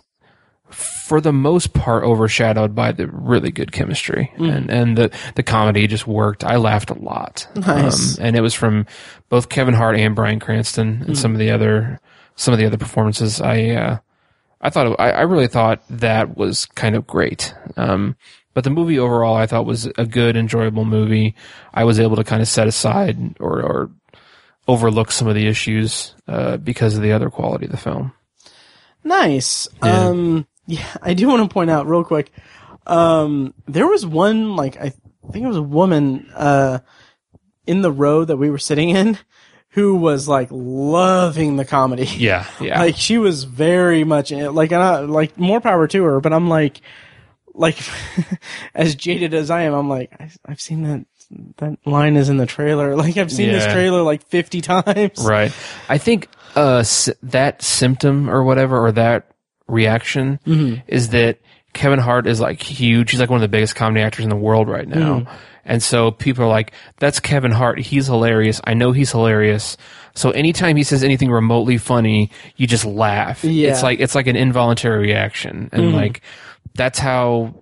[0.71, 5.87] for the most part overshadowed by the really good chemistry and and the the comedy
[5.87, 6.43] just worked.
[6.43, 7.47] I laughed a lot.
[7.55, 8.19] Nice.
[8.19, 8.87] Um, and it was from
[9.29, 12.01] both Kevin Hart and Bryan Cranston and some of the other
[12.37, 13.41] some of the other performances.
[13.41, 13.99] I uh,
[14.61, 17.55] I thought it, I, I really thought that was kind of great.
[17.77, 18.17] Um,
[18.55, 21.35] but the movie overall, I thought was a good, enjoyable movie.
[21.75, 23.91] I was able to kind of set aside or, or
[24.67, 28.13] overlook some of the issues uh, because of the other quality of the film.
[29.03, 29.69] Nice.
[29.83, 30.09] Yeah.
[30.09, 32.31] Um, yeah, I do want to point out real quick.
[32.87, 34.91] Um, there was one, like, I
[35.33, 36.81] think it was a woman, uh,
[37.67, 39.19] in the row that we were sitting in
[39.71, 42.05] who was like loving the comedy.
[42.05, 44.51] Yeah, yeah, Like she was very much in it.
[44.51, 46.81] Like, and I, like more power to her, but I'm like,
[47.55, 47.79] like
[48.75, 51.07] as jaded as I am, I'm like I, I've seen that
[51.57, 52.95] that line is in the trailer.
[53.05, 55.25] Like I've seen this trailer like 50 times.
[55.25, 55.53] Right.
[55.89, 59.34] I think uh, s- that symptom or whatever, or that
[59.67, 60.81] reaction, mm-hmm.
[60.87, 61.39] is that
[61.73, 63.11] Kevin Hart is like huge.
[63.11, 65.21] He's like one of the biggest comedy actors in the world right now.
[65.21, 65.35] Mm-hmm.
[65.67, 67.79] And so people are like, that's Kevin Hart.
[67.81, 68.61] He's hilarious.
[68.65, 69.77] I know he's hilarious.
[70.15, 73.43] So anytime he says anything remotely funny, you just laugh.
[73.43, 73.71] Yeah.
[73.71, 75.71] It's like, it's like an involuntary reaction.
[75.73, 75.97] And mm-hmm.
[75.97, 76.21] like,
[76.75, 77.55] that's how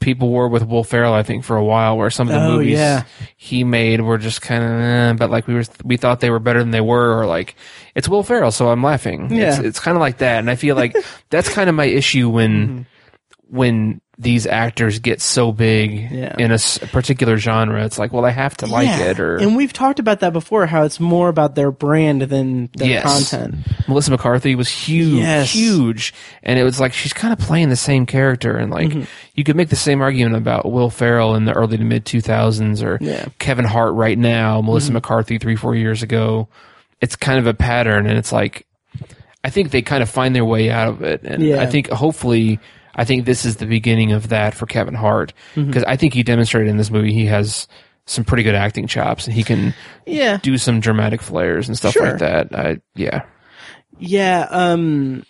[0.00, 2.52] people were with Will Ferrell, I think, for a while, where some of the Oh,
[2.52, 3.04] movies yeah.
[3.36, 6.38] he made were just kind of, eh, but like we were, we thought they were
[6.38, 7.56] better than they were, or like
[7.94, 9.32] it's Will Ferrell, so I'm laughing.
[9.34, 9.48] Yeah.
[9.56, 10.96] It's, it's kind of like that, and I feel like
[11.30, 13.56] that's kind of my issue when Mm-hmm.
[13.56, 16.34] when these actors get so big Yeah.
[16.38, 16.58] in a
[16.90, 17.84] particular genre.
[17.84, 20.66] It's like, well, I have to like it, or and we've talked about that before.
[20.66, 23.04] How it's more about their brand than their Yes.
[23.30, 23.54] content.
[23.86, 25.52] Melissa McCarthy was huge, Yes.
[25.54, 26.12] huge,
[26.42, 29.02] and it was like she's kind of playing the same character, and like Mm-hmm.
[29.36, 32.20] you could make the same argument about Will Ferrell in the early to mid two
[32.20, 33.20] thousands, or Yeah.
[33.20, 33.28] Mm-hmm.
[33.38, 36.48] Kevin Hart right now, Melissa McCarthy three four years ago.
[37.00, 38.66] It's kind of a pattern, and it's like
[39.44, 41.62] I think they kind of find their way out of it, and Yeah.
[41.62, 42.58] I think hopefully.
[42.98, 45.68] I think this is the beginning of that for Kevin Hart Mm-hmm.
[45.68, 47.66] because I think he demonstrated in this movie he has
[48.04, 49.72] some pretty good acting chops and he can
[50.06, 52.10] Yeah, do some dramatic flares and stuff Sure.
[52.10, 52.54] like that.
[52.54, 53.22] I, yeah.
[53.98, 54.46] yeah.
[54.50, 55.24] Um,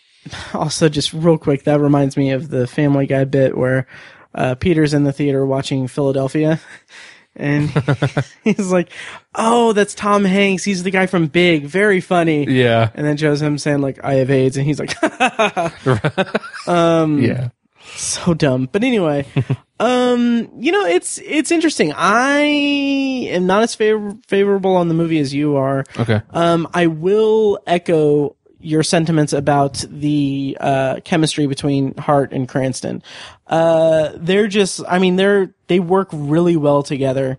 [0.54, 3.86] also, just real quick, that reminds me of the Family Guy bit where
[4.34, 6.60] uh, Peter's in the theater watching Philadelphia,
[7.36, 7.70] and
[8.44, 8.92] he's like,
[9.34, 10.64] "Oh, that's Tom Hanks.
[10.64, 11.64] He's the guy from Big.
[11.64, 12.90] Very funny." Yeah.
[12.94, 14.94] And then shows him saying like, "I have AIDS," and he's like,
[16.66, 17.48] yeah.
[17.96, 18.68] So dumb.
[18.70, 19.26] But anyway,
[19.80, 21.92] um, you know, it's it's interesting.
[21.96, 25.84] I am not as favor- favorable on the movie as you are.
[25.98, 26.20] Okay.
[26.30, 33.02] Um, I will echo your sentiments about the uh, chemistry between Hart and Cranston.
[33.46, 37.38] Uh, they're just, I mean, they're they work really well together,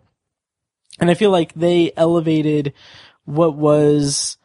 [0.99, 2.73] and I feel like they elevated
[3.25, 4.37] what was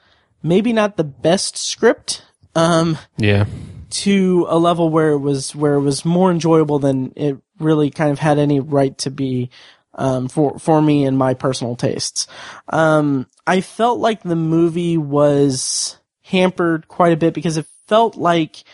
[0.43, 2.25] maybe not the best script.
[2.57, 3.47] Um, Yeah.
[3.91, 8.11] To a level where it was where it was more enjoyable than it really kind
[8.11, 9.51] of had any right to be
[9.95, 12.27] um, for for me and my personal tastes.
[12.69, 18.65] Um, I felt like the movie was hampered quite a bit because it felt like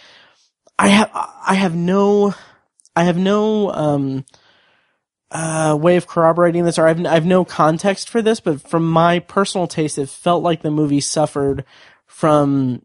[0.78, 2.34] I have I have no
[2.96, 4.24] I have no um,
[5.30, 8.88] uh, way of corroborating this, or I've I have no context for this, but from
[8.88, 11.64] my personal taste, it felt like the movie suffered
[12.06, 12.82] from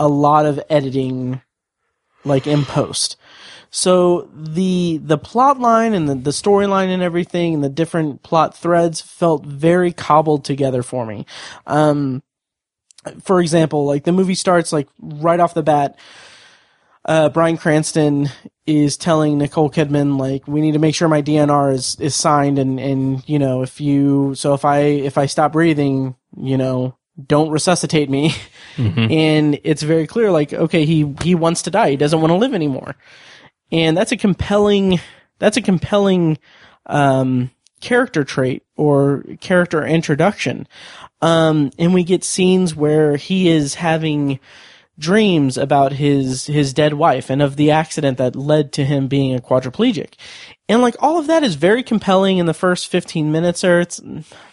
[0.00, 1.42] a lot of editing
[2.24, 3.16] like in post.
[3.70, 8.56] So the the plot line and the, the storyline and everything and the different plot
[8.56, 11.26] threads felt very cobbled together for me.
[11.66, 12.22] Um
[13.22, 15.96] for example, like the movie starts like right off the bat,
[17.04, 18.30] uh Bryan Cranston
[18.66, 22.58] is telling Nicole Kidman like we need to make sure my DNR is is signed
[22.58, 26.96] and and you know if you so if I if I stop breathing, you know,
[27.26, 28.34] don't resuscitate me.
[28.78, 31.90] And it's very clear like okay, he he wants to die.
[31.90, 32.96] He doesn't want to live anymore.
[33.70, 35.00] And that's a compelling
[35.38, 36.38] that's a compelling
[36.86, 37.50] um
[37.82, 40.66] character trait or character introduction.
[41.20, 44.40] Um and we get scenes where he is having
[44.98, 49.34] dreams about his his dead wife and of the accident that led to him being
[49.34, 50.14] a quadriplegic.
[50.68, 54.00] And like all of that is very compelling in the first 15 minutes or it's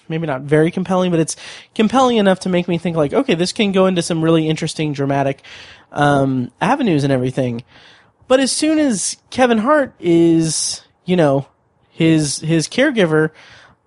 [0.10, 1.36] maybe not very compelling but it's
[1.76, 4.94] compelling enough to make me think like okay this can go into some really interesting
[4.94, 5.42] dramatic
[5.92, 7.64] um avenues and everything.
[8.28, 11.48] But as soon as Kevin Hart is, you know,
[11.92, 13.32] his his caregiver,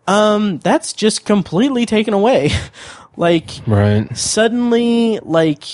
[0.07, 2.51] um that's just completely taken away.
[3.19, 4.17] like Right.
[4.17, 5.65] suddenly like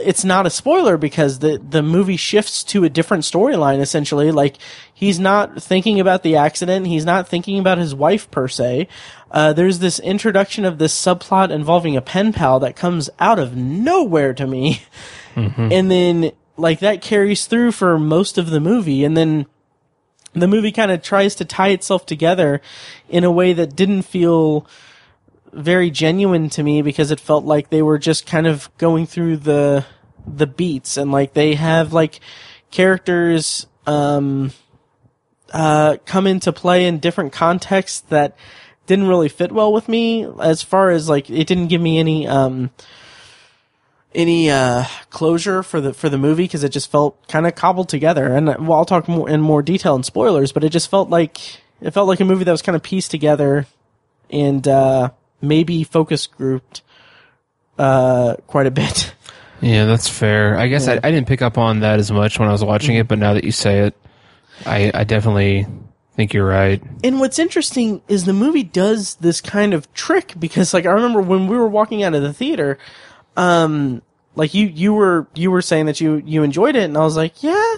[0.00, 4.30] it's not a spoiler because the the movie shifts to a different storyline essentially.
[4.30, 4.56] Like
[4.92, 6.86] he's not thinking about the accident.
[6.86, 8.88] He's not thinking about his wife per se.
[9.30, 13.56] Uh, there's this introduction of this subplot involving a pen pal that comes out of
[13.56, 14.82] nowhere to me.
[15.72, 19.04] And then like that carries through for most of the movie.
[19.04, 19.46] And then
[20.32, 22.60] the movie kind of tries to tie itself together
[23.08, 24.66] in a way that didn't feel
[25.56, 29.38] very genuine to me because it felt like they were just kind of going through
[29.38, 29.84] the
[30.26, 32.20] the beats and like they have like
[32.70, 34.52] characters um
[35.52, 38.36] uh come into play in different contexts that
[38.86, 42.26] didn't really fit well with me as far as like it didn't give me any
[42.26, 42.70] um
[44.14, 47.88] any uh closure for the for the movie because it just felt kind of cobbled
[47.88, 48.26] together.
[48.34, 51.38] And well I'll talk more in more detail in spoilers but it just felt like
[51.80, 53.66] it felt like a movie that was kind of pieced together
[54.30, 55.10] and uh
[55.48, 56.82] maybe focus grouped
[57.78, 59.14] uh quite a bit.
[59.60, 60.58] Yeah, that's fair.
[60.58, 62.96] I guess I, I didn't pick up on that as much when I was watching
[62.96, 63.94] it, but now that you say it,
[64.66, 65.66] I, I definitely
[66.14, 66.82] think you're right.
[67.04, 71.20] And what's interesting is the movie does this kind of trick because like I remember
[71.20, 72.78] when we were walking out of the theater,
[73.36, 74.02] um
[74.34, 77.16] like you you were you were saying that you you enjoyed it and I was
[77.16, 77.76] like, "Yeah,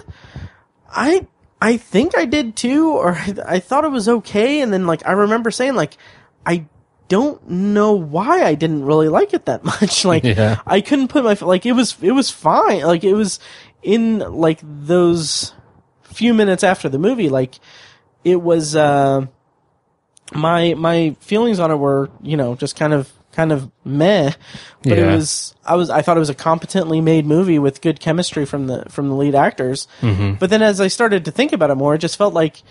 [0.89, 1.27] I
[1.61, 5.05] I think I did too or I, I thought it was okay." And then like
[5.05, 5.97] I remember saying like
[6.45, 6.65] I
[7.09, 10.05] don't know why I didn't really like it that much.
[10.13, 10.61] like Yeah.
[10.65, 12.83] I couldn't put my like it was it was fine.
[12.83, 13.39] Like it was
[13.83, 15.53] in like those
[16.03, 17.59] few minutes after the movie like
[18.23, 19.25] it was uh
[20.33, 24.31] my my feelings on it were you know just kind of kind of meh
[24.83, 25.03] but Yeah.
[25.05, 28.45] it was i was i thought it was a competently made movie with good chemistry
[28.45, 31.75] from the from the lead actors but then as i started to think about it
[31.75, 32.63] more it just felt like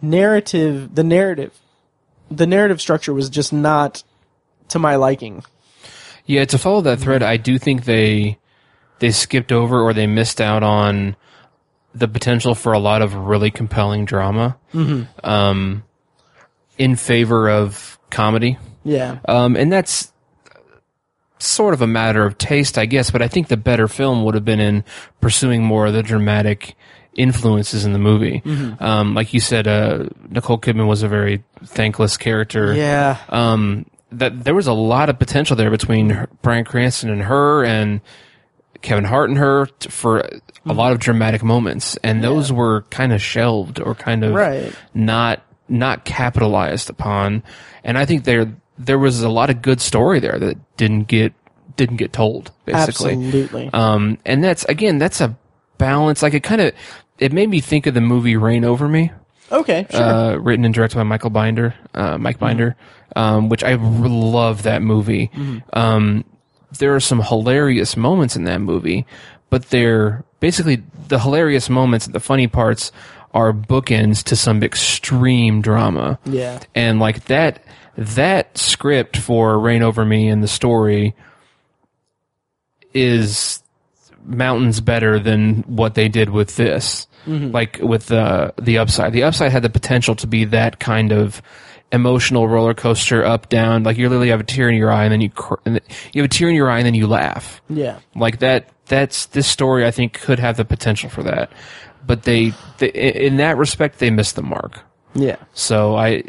[0.00, 1.58] narrative the narrative
[2.30, 4.02] the narrative structure was just not
[4.68, 5.44] to my liking.
[6.26, 8.38] Yeah, to follow that thread, I do think they
[8.98, 11.16] they skipped over or they missed out on
[11.94, 14.56] the potential for a lot of really compelling drama
[15.22, 15.84] um,
[16.78, 18.58] in favor of comedy.
[18.82, 19.18] yeah.
[19.28, 20.12] Um, and that's
[21.38, 24.34] sort of a matter of taste, I guess, but I think the better film would
[24.34, 24.84] have been in
[25.20, 26.74] pursuing more of the dramatic
[27.16, 28.42] influences in the movie.
[28.80, 34.44] Um, like you said, uh, Nicole Kidman was a very thankless character yeah um, that
[34.44, 38.00] there was a lot of potential there between her, Bryan Cranston and her and
[38.82, 40.28] Kevin Hart and her t- for
[40.66, 44.72] a lot of dramatic moments, and those were kind of shelved or kind of Right.
[44.92, 47.42] not not capitalized upon.
[47.82, 51.32] And I think there there was a lot of good story there that didn't get
[51.76, 53.12] didn't get told basically.
[53.12, 55.36] absolutely Um, and that's again that's a
[55.78, 56.22] balance.
[56.22, 56.72] Like it kind of
[57.18, 59.10] it made me think of the movie Reign Over Me
[59.52, 62.76] okay sure uh, written and directed by Michael Binder, uh, Mike Binder,
[63.14, 65.30] um, which I r- love that movie.
[65.72, 66.24] Um,
[66.78, 69.06] there are some hilarious moments in that movie,
[69.50, 72.90] but they're basically the hilarious moments, the funny parts
[73.32, 76.18] are bookends to some extreme drama.
[76.24, 76.60] Yeah.
[76.74, 77.62] And like that,
[77.96, 81.14] that script for Reign Over Me and the story
[82.92, 83.62] is
[84.24, 87.06] mountains better than what they did with this.
[87.26, 87.52] Mm-hmm.
[87.52, 91.40] Like with the the upside, the upside had the potential to be that kind of
[91.92, 93.82] emotional roller coaster, up down.
[93.82, 95.82] Like you literally have a tear in your eye, and then you cr- and then
[96.12, 97.62] you have a tear in your eye, and then you laugh.
[97.68, 98.00] Yeah.
[98.14, 98.68] Like that.
[98.86, 99.86] That's this story.
[99.86, 101.50] I think could have the potential for that,
[102.06, 104.80] but they, they in that respect they missed the mark.
[105.14, 105.36] Yeah.
[105.54, 106.24] So I,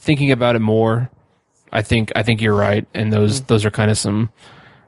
[0.00, 1.10] thinking about it more,
[1.70, 3.46] I think I think you're right, and those mm-hmm.
[3.46, 4.30] those are kind of some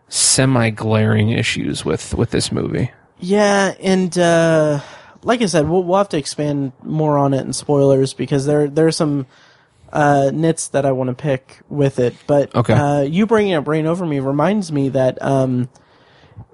[0.09, 2.91] semi glaring issues with with this movie.
[3.19, 4.81] Yeah, and uh,
[5.23, 8.69] like I said, we'll, we'll have to expand more on it in spoilers because there
[8.69, 9.27] there are some
[9.93, 12.15] uh, nits that I want to pick with it.
[12.27, 12.75] But Okay.
[12.75, 15.69] uh, you bringing up Reign Over Me reminds me that um,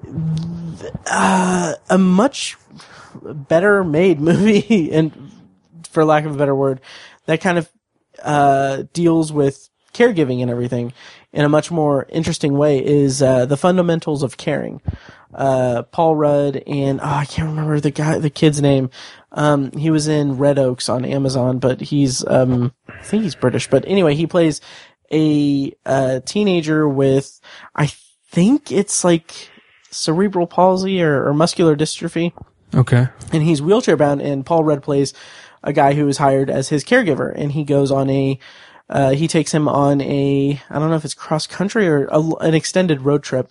[0.05, 2.57] th- uh, a much
[3.23, 5.33] better made movie, and
[5.91, 6.81] for lack of a better word,
[7.27, 7.69] that kind of
[8.23, 10.93] uh, deals with caregiving and everything
[11.33, 14.81] in a much more interesting way is uh, the fundamentals of caring.
[15.33, 18.91] Uh, Paul Rudd and oh, I can't remember the guy, the kid's name.
[19.33, 23.69] Um, he was in Red Oaks on Amazon, but he's um, I think he's British.
[23.71, 24.61] But anyway, he plays
[25.11, 27.41] a uh, teenager with
[27.75, 27.87] I
[28.31, 29.51] think it's like
[29.91, 32.33] cerebral palsy or, or muscular dystrophy
[32.75, 33.09] Okay.
[33.31, 35.13] and he's wheelchair bound and Paul Rudd plays
[35.63, 38.39] a guy who is hired as his caregiver and he goes on a
[38.89, 42.21] uh, he takes him on a I don't know if it's cross country or a,
[42.41, 43.51] an extended road trip.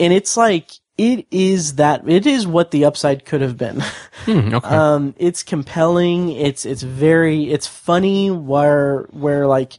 [0.00, 3.82] And it's like it is that it is what the upside could have been.
[4.22, 4.68] Hmm, okay.
[4.68, 6.30] um it's compelling.
[6.30, 9.78] It's it's very it's funny where where like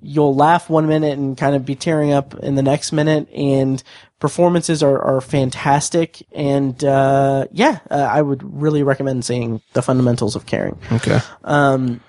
[0.00, 3.28] you'll laugh one minute and kind of be tearing up in the next minute.
[3.34, 3.82] And
[4.20, 6.24] performances are, are fantastic.
[6.30, 10.78] And uh, yeah uh, i would really recommend seeing the fundamentals of caring.
[10.92, 11.18] Okay.
[11.42, 12.00] um,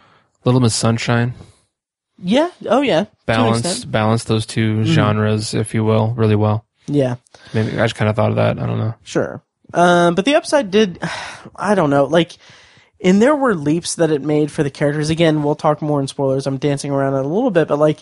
[0.45, 1.33] Little Miss Sunshine
[2.19, 6.65] yeah oh yeah balance balance those 2 genres, if you will, really well.
[6.87, 7.15] yeah
[7.53, 8.59] Maybe I just kind of thought of that.
[8.59, 8.95] I don't know.
[9.03, 9.41] Sure.
[9.73, 10.99] Um, but the upside did,
[11.55, 12.37] I don't know, like,
[13.01, 15.09] and there were leaps that it made for the characters.
[15.09, 16.47] Again, we'll talk more in spoilers.
[16.47, 17.99] I'm dancing around it a little bit, but like,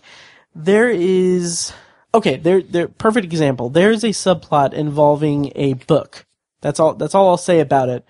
[0.55, 1.73] there is,
[2.13, 3.69] okay, there, there, perfect example.
[3.69, 6.25] There's a subplot involving a book.
[6.61, 8.05] That's all, that's all I'll say about it.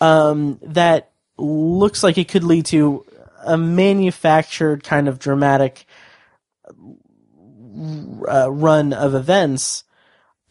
[0.00, 3.04] Um, that looks like it could lead to
[3.44, 5.86] a manufactured kind of dramatic,
[8.28, 9.84] uh, run of events.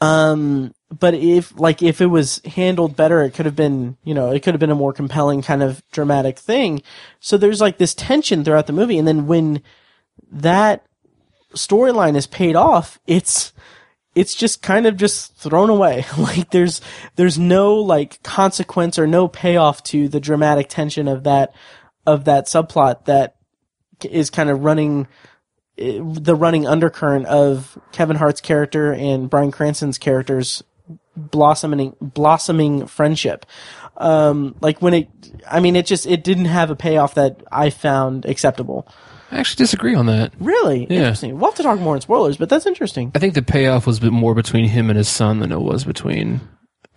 [0.02, 4.32] Um, but if like if it was handled better, it could have been you know
[4.32, 6.82] it could have been a more compelling kind of dramatic thing.
[7.20, 9.62] So there's like this tension throughout the movie, and then when
[10.32, 10.86] that
[11.54, 13.54] storyline is paid off, it's
[14.16, 16.06] it's just kind of just thrown away.
[16.18, 16.82] like there's
[17.16, 21.54] there's no like consequence or no payoff to the dramatic tension of that
[22.14, 23.36] of that subplot that
[24.10, 25.08] is kind of running
[25.78, 30.64] eh, the running undercurrent of Kevin Hart's character and Bryan Cranston's characters
[31.16, 33.46] blossoming blossoming friendship.
[33.98, 35.10] Um, like when it,
[35.50, 38.88] I mean, it just it didn't have a payoff that I found acceptable.
[39.32, 40.32] I actually disagree on that.
[40.40, 41.00] Really Yeah.
[41.00, 41.38] interesting.
[41.38, 43.12] We'll have to talk more in spoilers, but that's interesting.
[43.14, 45.60] I think the payoff was a bit more between him and his son than it
[45.62, 46.40] was between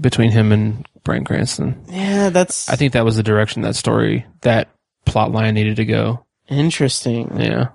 [0.01, 1.85] between him and Bryan Cranston.
[1.89, 4.69] Yeah, that's I think that was the direction that story that
[5.05, 6.25] plot line needed to go.
[6.49, 7.37] interesting.
[7.39, 7.69] Yeah.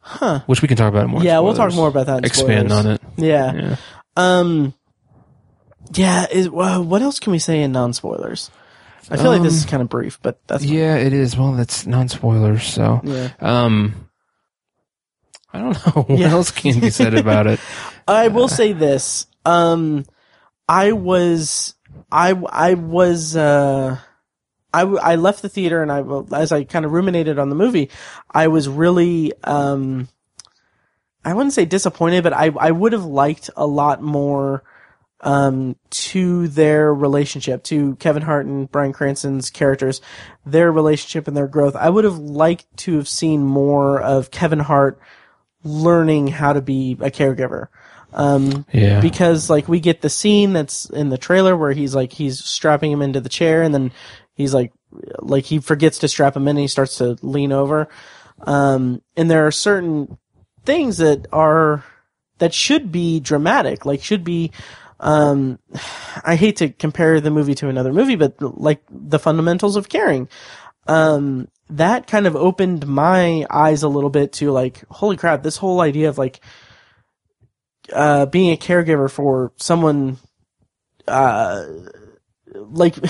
[0.00, 0.40] Huh.
[0.46, 1.22] Which we can talk about more.
[1.22, 3.00] Yeah, we'll talk more about that in Expand on it.
[3.16, 3.52] Yeah.
[3.54, 3.76] Yeah.
[4.16, 4.74] Um.
[5.92, 6.26] Yeah.
[6.30, 8.50] Is what else can we say in non spoilers?
[9.12, 10.72] I feel like this is kind of brief, but that's fine.
[10.72, 11.36] Um, Yeah, it is.
[11.36, 13.30] Well, that's non spoilers, so Yeah.
[13.40, 14.08] um
[15.52, 16.30] I don't know what Yeah.
[16.30, 17.58] else can be said about it.
[18.08, 19.26] I will say this.
[19.44, 20.04] Um,
[20.68, 21.74] I was,
[22.12, 23.98] I, I was, uh,
[24.72, 26.02] I, w- I left the theater and I,
[26.36, 27.90] as I kind of ruminated on the movie,
[28.30, 30.08] I was really, um,
[31.24, 34.62] I wouldn't say disappointed, but I, I would have liked a lot more,
[35.22, 40.00] um, to their relationship, to Kevin Hart and Bryan Cranston's characters,
[40.46, 41.76] their relationship and their growth.
[41.76, 44.98] I would have liked to have seen more of Kevin Hart
[45.62, 47.66] learning how to be a caregiver.
[48.12, 49.00] Um, Yeah.
[49.00, 52.90] because like we get the scene that's in the trailer where he's like he's strapping
[52.90, 53.92] him into the chair and then
[54.40, 54.72] he's like
[55.18, 57.88] like he forgets to strap him in and he starts to lean over.
[58.42, 60.18] Um and there are certain
[60.64, 61.84] things that are
[62.38, 64.50] that should be dramatic like should be
[64.98, 65.58] um
[66.24, 70.28] i hate to compare the movie to another movie but like the fundamentals of caring.
[70.86, 75.56] Um that kind of opened my eyes a little bit to like holy crap this
[75.56, 76.40] whole idea of like
[77.92, 80.18] uh, being a caregiver for someone,
[81.08, 81.64] uh,
[82.54, 82.96] like,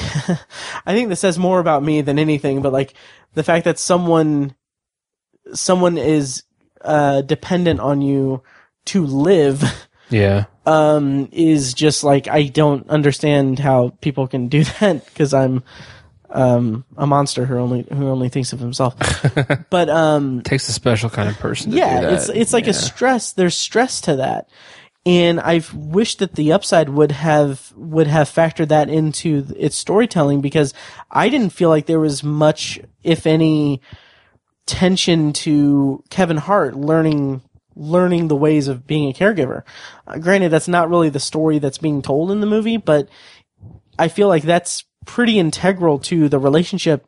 [0.86, 2.94] I think this says more about me than anything, but like
[3.34, 4.54] the fact that someone,
[5.54, 6.42] someone is,
[6.82, 8.42] uh, dependent on you
[8.86, 9.62] to live,
[10.10, 10.44] Yeah.
[10.66, 15.62] um, is just like, I don't understand how people can do that because I'm,
[16.30, 18.94] um, a monster who only, who only thinks of himself.
[19.70, 22.12] but, um, takes a special kind of person to yeah, do that.
[22.14, 22.70] it's it's like Yeah.
[22.70, 23.32] a stress.
[23.32, 24.48] There's stress to that,
[25.10, 30.40] and I wish that the upside would have would have factored that into its storytelling
[30.40, 30.72] because
[31.10, 33.80] I didn't feel like there was much, if any,
[34.66, 37.42] tension to Kevin Hart learning
[37.74, 39.64] learning the ways of being a caregiver.
[40.06, 43.08] Uh, granted, that's not really the story that's being told in the movie, but
[43.98, 47.04] I feel like that's pretty integral to the relationship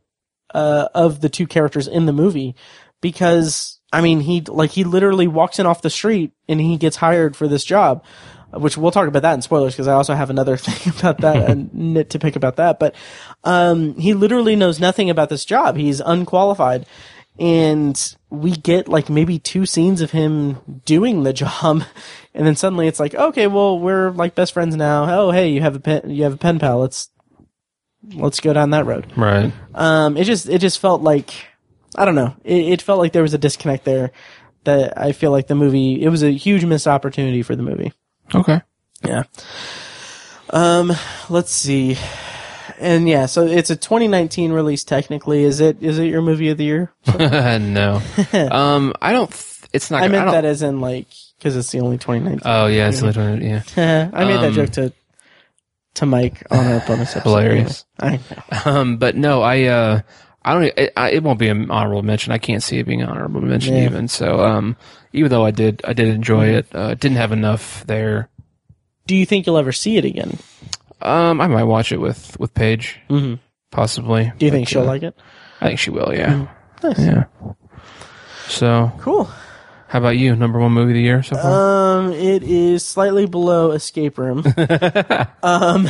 [0.52, 2.56] uh, of the two characters in the movie
[3.00, 6.96] because I mean he like he literally walks in off the street and he gets
[6.96, 8.04] hired for this job,
[8.52, 11.50] which we'll talk about that in spoilers because I also have another thing about that
[11.50, 12.78] and nit to pick about that.
[12.78, 12.94] But
[13.44, 15.76] um, he literally knows nothing about this job.
[15.76, 16.86] He's unqualified,
[17.38, 21.84] and we get like maybe two scenes of him doing the job,
[22.34, 25.04] and then suddenly it's like okay, well we're like best friends now.
[25.08, 26.78] Oh hey, you have a pen, you have a pen pal.
[26.78, 27.10] Let's
[28.14, 29.52] let's go down that road right.
[29.76, 31.32] um, it just it just felt like
[31.96, 32.34] I don't know.
[32.44, 34.12] It, it felt like there was a disconnect there
[34.64, 37.92] that I feel like the movie it was a huge missed opportunity for the movie.
[38.34, 38.60] Okay.
[39.04, 39.24] Yeah.
[40.50, 40.92] Um,
[41.28, 41.96] let's see.
[42.78, 45.44] And yeah, so it's a 2019 release technically.
[45.44, 46.92] Is it is it your movie of the year?
[47.18, 48.00] no.
[48.32, 51.06] Um I don't th- it's not I meant don't, that as in like
[51.40, 52.40] cuz it's the only 2019.
[52.44, 54.10] Oh yeah, it's the only one- yeah.
[54.12, 54.92] I made that um, joke to
[55.94, 57.22] to Mike on our bonus episode.
[57.28, 57.84] Hilarious.
[58.00, 58.58] I know.
[58.64, 60.00] Um, but no, I, uh,
[60.44, 62.32] I don't, it, I, it won't be an honorable mention.
[62.32, 63.84] I can't see it being an honorable mention Yeah.
[63.84, 64.08] even.
[64.08, 64.76] So, um,
[65.12, 68.28] even though I did, I did enjoy it, uh, didn't have enough there.
[69.06, 70.38] Do you think you'll ever see it again?
[71.00, 72.98] Um, I might watch it with, with Paige.
[73.08, 73.38] Mhm.
[73.70, 74.32] Possibly.
[74.38, 75.16] Do you think she'll uh, like it?
[75.60, 76.46] I think she will, yeah.
[76.82, 76.98] Nice.
[76.98, 77.24] Yeah.
[78.48, 79.24] So, Cool.
[79.88, 80.34] how about you?
[80.36, 81.98] Number one movie of the year so far?
[81.98, 84.44] Um, it is slightly below Escape Room.
[85.42, 85.88] um,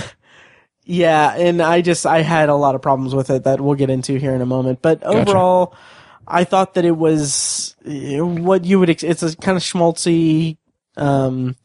[0.84, 3.90] yeah, and I just I had a lot of problems with it that we'll get
[3.90, 4.82] into here in a moment.
[4.82, 5.74] But overall,
[6.26, 8.90] I thought that it was eh, what you would.
[8.90, 10.56] It's a kind of schmaltzy,
[10.96, 11.56] um,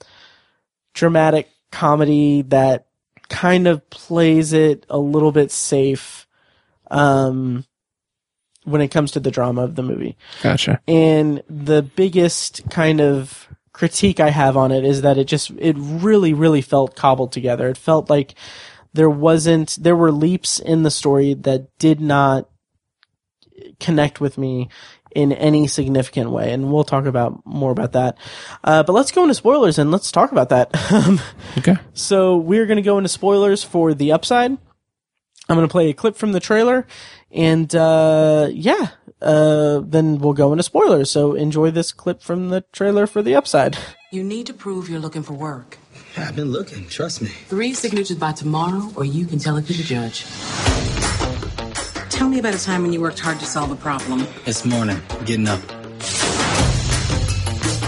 [0.93, 2.87] dramatic comedy that
[3.29, 6.27] kind of plays it a little bit safe.
[6.89, 7.65] Um,
[8.67, 10.17] when it comes to the drama of the movie.
[10.43, 10.81] Gotcha.
[10.89, 15.75] And the biggest kind of critique I have on it is that it just it
[15.77, 17.69] really really felt cobbled together.
[17.69, 18.35] It felt like
[18.93, 22.49] there wasn't there were leaps in the story that did not
[23.79, 24.69] connect with me
[25.15, 28.17] in any significant way, and we'll talk about more about that.
[28.63, 30.69] Uh, but let's go into spoilers and let's talk about that.
[30.91, 31.19] Um,
[31.57, 31.75] Okay.
[31.93, 34.51] so we're going to go into spoilers for the upside.
[34.51, 36.85] I'm going to play a clip from the trailer,
[37.31, 38.89] and uh, yeah,
[39.21, 41.09] uh, then we'll go into spoilers.
[41.09, 43.77] So enjoy this clip from the trailer for the upside.
[44.11, 45.77] You need to prove you're looking for work.
[46.17, 47.29] I've been looking, trust me.
[47.47, 50.25] Three signatures by tomorrow, or you can tell it to the judge.
[52.09, 54.25] Tell me about a time when you worked hard to solve a problem.
[54.45, 55.61] This morning, getting up.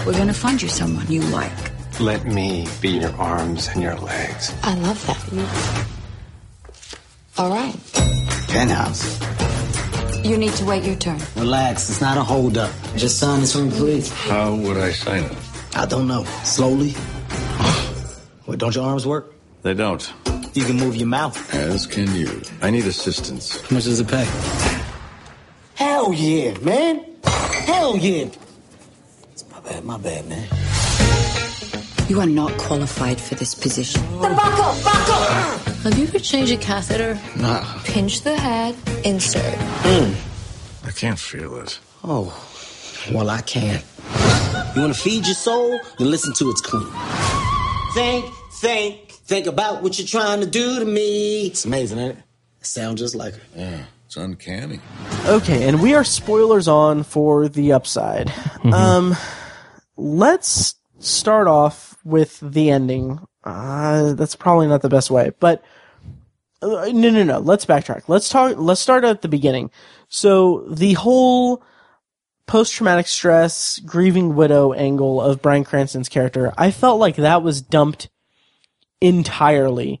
[0.06, 1.52] We're gonna find you someone you like.
[2.00, 4.54] Let me be your arms and your legs.
[4.62, 5.86] I love that.
[7.36, 7.76] All right.
[8.48, 9.20] Penthouse.
[10.24, 11.20] You need to wait your turn.
[11.36, 12.70] Relax, it's not a holdup.
[12.96, 14.12] Just sign this one, please.
[14.12, 15.36] How would I sign it?
[15.74, 16.24] I don't know.
[16.44, 16.94] Slowly.
[18.50, 19.32] What, don't your arms work?
[19.62, 20.12] They don't.
[20.54, 21.54] You can move your mouth.
[21.54, 22.42] As can you.
[22.60, 23.60] I need assistance.
[23.60, 24.26] How much does it pay?
[25.76, 27.06] Hell yeah, man.
[27.22, 28.26] Hell yeah.
[29.30, 30.48] It's my bad, my bad, man.
[32.08, 34.02] You are not qualified for this position.
[34.20, 35.60] Then back up, back up!
[35.84, 37.20] Have you ever changed a catheter?
[37.36, 37.62] Nah.
[37.84, 38.74] Pinch the head,
[39.04, 39.44] insert.
[39.84, 40.16] Mm.
[40.84, 41.78] I can't feel it.
[42.02, 42.36] Oh,
[43.12, 43.80] well, I can.
[44.74, 45.78] You want to feed your soul?
[46.00, 46.90] Then listen to its clue.
[47.94, 51.46] Think, think, think about what you're trying to do to me.
[51.46, 52.24] It's amazing, ain't it?
[52.60, 53.40] Sound just like her.
[53.56, 54.80] Yeah, it's uncanny.
[55.24, 58.30] Okay, and we are spoilers on for the upside.
[58.64, 59.16] Um,
[59.96, 63.18] let's start off with the ending.
[63.42, 65.64] Uh, that's probably not the best way, but
[66.60, 67.38] uh, no, no, no.
[67.38, 68.02] Let's backtrack.
[68.08, 68.58] Let's talk.
[68.58, 69.70] Let's start at the beginning.
[70.08, 71.62] So the whole
[72.46, 78.10] post-traumatic stress, grieving widow angle of Bryan Cranston's character, I felt like that was dumped
[79.00, 80.00] entirely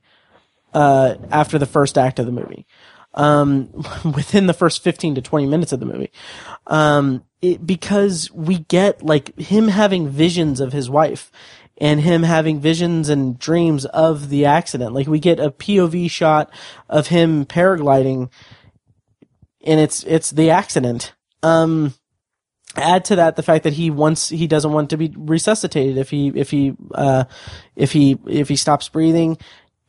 [0.72, 2.66] uh, after the first act of the movie.
[3.12, 3.70] Um,
[4.04, 6.12] within the first 15 to 20 minutes of the movie.
[6.66, 11.32] Um, it, because we get like him having visions of his wife
[11.78, 14.92] and him having visions and dreams of the accident.
[14.92, 16.50] Like we get a POV shot
[16.88, 18.30] of him paragliding
[19.64, 21.14] and it's, it's the accident.
[21.42, 21.94] Um,
[22.76, 26.10] add to that the fact that he wants he doesn't want to be resuscitated if
[26.10, 27.24] he if he uh
[27.74, 29.36] if he if he stops breathing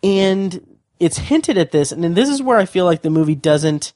[0.03, 3.93] and it's hinted at this and this is where i feel like the movie doesn't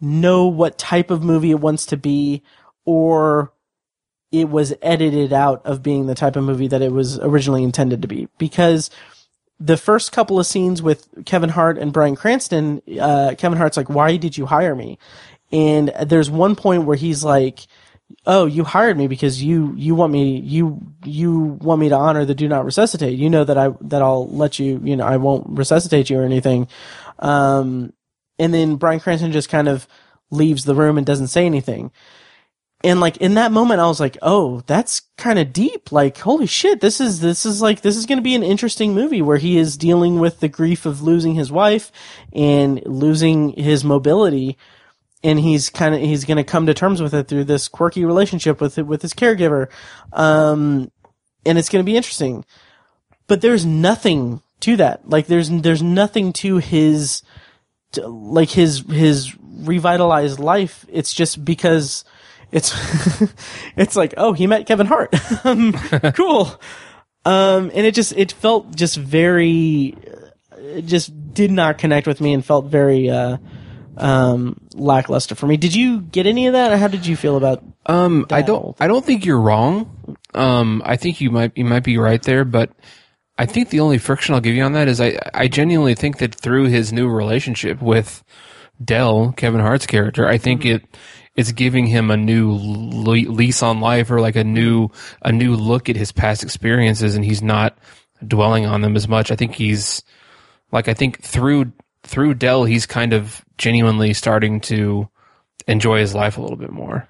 [0.00, 2.42] know what type of movie it wants to be
[2.84, 3.52] or
[4.32, 8.02] it was edited out of being the type of movie that it was originally intended
[8.02, 8.90] to be because
[9.58, 13.90] the first couple of scenes with Kevin Hart and Bryan Cranston, uh, Kevin Hart's like,
[13.90, 14.98] why did you hire me?
[15.52, 17.66] And there's one point where he's like,
[18.26, 22.24] oh, you hired me because you, you want me, you, you want me to honor
[22.24, 23.18] the do not resuscitate.
[23.18, 26.24] You know that I, that I'll let you, you know, I won't resuscitate you or
[26.24, 26.68] anything.
[27.18, 27.92] Um,
[28.38, 29.86] and then Bryan Cranston just kind of
[30.30, 31.90] leaves the room and doesn't say anything.
[32.82, 35.92] And like in that moment, I was like, oh, that's kind of deep.
[35.92, 38.94] Like, holy shit, this is, this is like, this is going to be an interesting
[38.94, 41.92] movie where he is dealing with the grief of losing his wife
[42.32, 44.56] and losing his mobility.
[45.22, 48.04] And he's kind of, he's going to come to terms with it through this quirky
[48.04, 49.68] relationship with, with his caregiver.
[50.12, 50.90] Um,
[51.44, 52.44] and it's going to be interesting.
[53.26, 55.08] But there's nothing to that.
[55.08, 57.22] Like, there's, there's nothing to his,
[57.92, 60.86] to, like his, his revitalized life.
[60.90, 62.04] It's just because,
[62.52, 62.74] it's
[63.76, 65.14] it's like oh he met Kevin Hart
[65.44, 65.72] um,
[66.14, 66.60] cool
[67.24, 69.96] um and it just it felt just very
[70.56, 73.36] it just did not connect with me and felt very uh
[74.00, 77.62] um lackluster for me did you get any of that how did you feel about
[77.86, 78.76] Um, I don't.
[78.80, 80.16] I don't think you're wrong.
[80.34, 82.70] Um, I think you might you might be right there, but
[83.38, 86.18] I think the only friction I'll give you on that is I I genuinely think
[86.18, 88.22] that through his new relationship with
[88.84, 90.82] Dell, Kevin Hart's character, I think it
[91.36, 94.88] it's giving him a new lease on life or like a new
[95.22, 97.76] a new look at his past experiences, and he's not
[98.26, 99.30] dwelling on them as much.
[99.32, 100.02] I think he's
[100.70, 101.72] like I think through
[102.10, 105.08] through Dell, he's kind of genuinely starting to
[105.68, 107.06] enjoy his life a little bit more.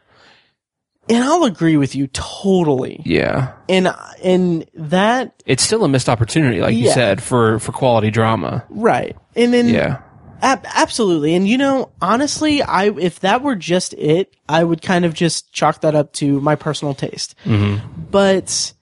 [1.09, 3.53] and I'll agree with you totally Yeah.
[3.69, 3.89] and
[4.23, 8.65] and that It's still a missed opportunity, like you said, for, for quality drama.
[8.69, 10.03] right and then Yeah.
[10.43, 11.35] Ab- absolutely.
[11.35, 15.53] And you know, honestly, I if that were just it, I would kind of just
[15.53, 17.35] chalk that up to my personal taste.
[17.45, 17.87] Mm-hmm.
[18.11, 18.73] But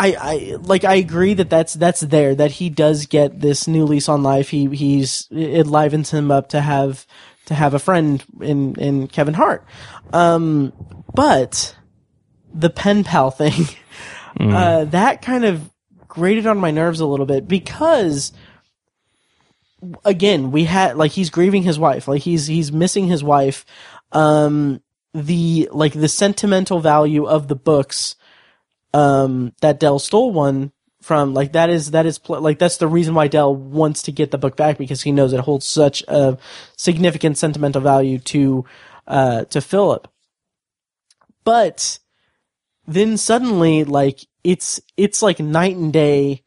[0.00, 3.84] I I like I agree that that's that's there that he does get this new
[3.84, 4.48] lease on life.
[4.48, 7.06] He he's it livens him up to have
[7.46, 9.64] to have a friend in in Kevin Hart.
[10.12, 10.72] Um
[11.14, 11.76] but
[12.54, 13.66] the pen pal thing
[14.40, 15.70] uh that kind of
[16.08, 18.32] grated on my nerves a little bit because
[20.04, 23.64] again, we had like he's grieving his wife, like he's he's missing his wife,
[24.12, 24.82] um,
[25.14, 28.16] the like the sentimental value of the books
[28.92, 32.88] um that Dell stole one from like that is that is pl- like that's the
[32.88, 36.02] reason why Dell wants to get the book back because he knows it holds such
[36.08, 36.38] a
[36.76, 38.64] significant sentimental value to
[39.06, 40.08] uh to Philip.
[41.44, 41.98] But
[42.86, 46.42] then suddenly like it's it's like night and day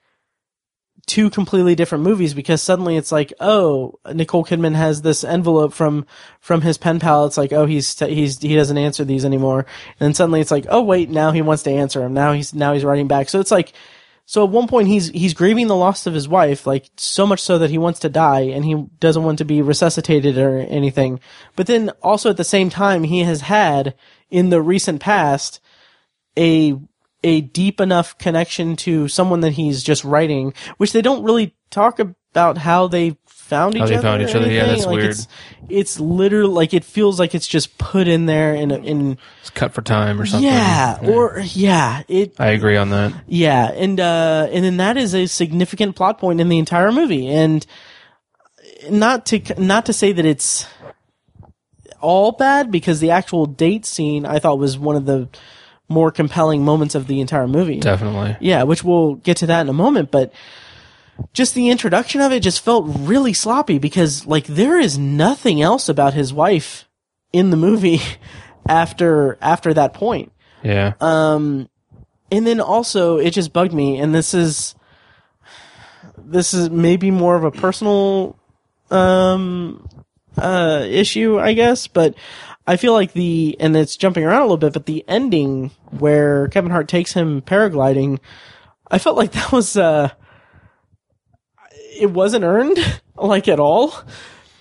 [1.06, 6.06] two completely different movies because suddenly it's like, oh, Nicole Kidman has this envelope from
[6.40, 7.26] from his pen pal.
[7.26, 9.60] It's like, oh, he's he's he doesn't answer these anymore.
[9.60, 12.14] And then suddenly it's like, oh, wait, now he wants to answer him.
[12.14, 13.30] Now he's now he's writing back.
[13.30, 13.74] So it's like,
[14.26, 17.42] so at one point he's he's grieving the loss of his wife, like so much
[17.42, 21.20] so that he wants to die and he doesn't want to be resuscitated or anything.
[21.58, 23.96] But then also at the same time, he has had
[24.30, 25.60] in the recent past
[26.38, 26.80] a
[27.24, 32.00] a deep enough connection to someone that he's just writing, which they don't really talk
[32.00, 34.02] about how they found each How they other.
[34.02, 34.76] found each other, yeah, anything.
[34.76, 35.10] that's Like, weird.
[35.12, 35.28] It's,
[35.70, 39.50] it's literally like it feels like it's just put in there in a, in It's
[39.52, 40.50] cut for time or something.
[40.50, 43.14] yeah, or yeah, it I agree on that.
[43.28, 47.28] yeah, and uh, and then that is a significant plot point in the entire movie,
[47.30, 47.66] and
[48.90, 50.66] not to not to say that it's
[52.02, 55.30] all bad because the actual date scene I thought was one of the
[55.94, 57.80] more compelling moments of the entire movie.
[57.80, 58.36] Definitely.
[58.42, 60.34] Yeah, which we'll get to that in a moment, but
[61.32, 65.88] just the introduction of it just felt really sloppy because like there is nothing else
[65.88, 66.86] about his wife
[67.32, 68.02] in the movie
[68.68, 70.32] after after that point.
[70.64, 70.94] Yeah.
[71.00, 71.70] Um,
[72.32, 74.76] and then also it just bugged me, and this is
[76.18, 78.38] this is maybe more of a personal
[78.90, 79.88] um
[80.38, 82.16] uh issue, I guess, but
[82.66, 86.48] I feel like the and it's jumping around a little bit, but the ending where
[86.48, 88.20] Kevin Hart takes him paragliding,
[88.90, 90.10] I felt like that was uh
[92.00, 92.78] it wasn't earned
[93.16, 93.94] like at all.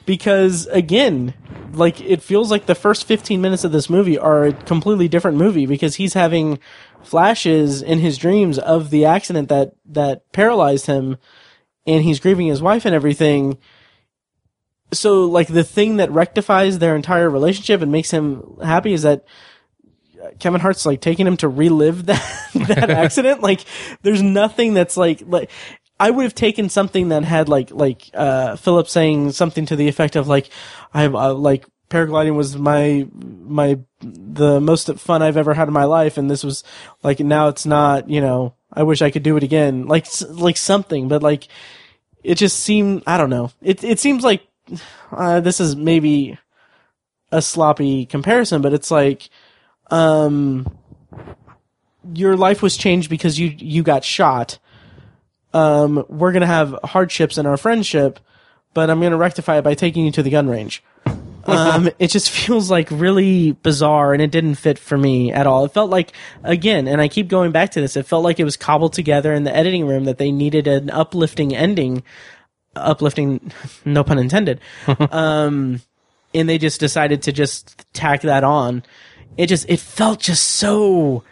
[0.04, 1.34] Because again
[1.72, 5.38] like it feels like the first 15 minutes of this movie are a completely different
[5.38, 6.58] movie because he's having
[7.02, 11.16] flashes in his dreams of the accident that that paralyzed him
[11.86, 13.58] and he's grieving his wife and everything
[14.92, 19.24] so like the thing that rectifies their entire relationship and makes him happy is that
[20.38, 22.22] Kevin Hart's like taking him to relive that
[22.54, 23.42] that accident.
[23.42, 23.64] Like,
[24.02, 25.50] there's nothing that's like like.
[26.00, 29.86] I would have taken something that had like like uh Philip saying something to the
[29.86, 30.50] effect of like
[30.92, 35.84] I'm uh, like paragliding was my my the most fun I've ever had in my
[35.84, 36.64] life and this was
[37.04, 40.56] like now it's not you know I wish I could do it again like like
[40.56, 41.46] something but like
[42.24, 44.42] it just seemed I don't know it it seems like
[45.10, 46.38] uh, this is maybe
[47.30, 49.28] a sloppy comparison but it's like
[49.90, 50.66] um
[52.14, 54.58] your life was changed because you you got shot.
[55.54, 58.18] Um we're gonna have hardships in our friendship
[58.74, 60.82] but i'm gonna rectify it by taking you to the gun range.
[61.44, 65.64] Um it just feels like really bizarre and it didn't fit for me at all.
[65.64, 66.12] It felt like
[66.44, 69.34] again and i keep going back to this it felt like it was cobbled together
[69.34, 72.04] in the editing room that they needed an uplifting ending
[72.76, 73.52] uplifting
[73.84, 74.60] no pun intended
[75.10, 75.80] um
[76.34, 78.82] and they just decided to just tack that on
[79.36, 81.22] it just it felt just so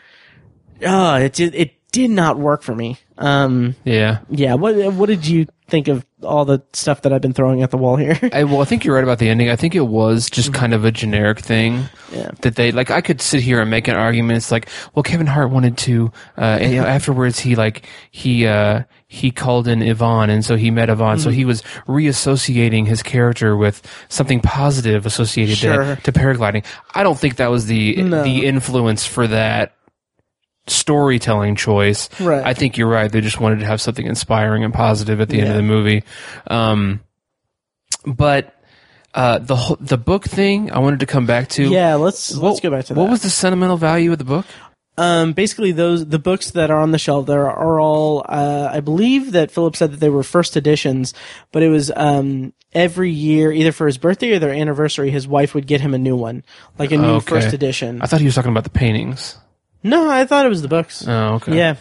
[0.87, 4.21] uh it did it did not work for me um Yeah.
[4.31, 7.71] yeah what what did you think of all the stuff that i've been throwing at
[7.71, 9.49] the wall here I, well, I think you're right about the ending.
[9.51, 12.31] I think it was just kind of a generic thing Yeah.
[12.43, 12.91] that they like.
[12.91, 14.37] I could sit here and make an argument.
[14.37, 18.47] It's like, well, Kevin Hart wanted to, uh, and you know, afterwards he like he
[18.47, 21.19] uh, he called in Yvonne, and so he met Yvonne.
[21.19, 21.35] So Mhm.
[21.35, 25.97] he was reassociating his character with something positive associated Sure.
[25.97, 26.65] to, to paragliding.
[26.95, 28.23] I don't think that was the No.
[28.25, 29.73] the influence for that
[30.67, 32.09] storytelling choice.
[32.21, 32.45] Right.
[32.45, 33.11] I think you're right.
[33.11, 36.05] They just wanted to have something inspiring and positive at the end of the movie.
[36.47, 37.01] Um,
[38.07, 38.55] but
[39.15, 41.65] uh, the whole, the book thing, I wanted to come back to.
[41.69, 44.47] yeah let's let's go back to that What was the sentimental value of the book?
[44.97, 48.25] Um, basically, those the books that are on the shelf there are all.
[48.29, 51.15] Uh, I believe that Philip said that they were first editions,
[51.53, 55.55] but it was um, every year, either for his birthday or their anniversary, his wife
[55.55, 56.45] would get him a new one,
[56.79, 57.31] like a new Okay.
[57.41, 58.03] first edition.
[58.03, 59.39] I thought he was talking about the paintings.
[59.83, 61.07] No, I thought it was the books.
[61.07, 61.57] Oh, okay.
[61.57, 61.77] Yeah.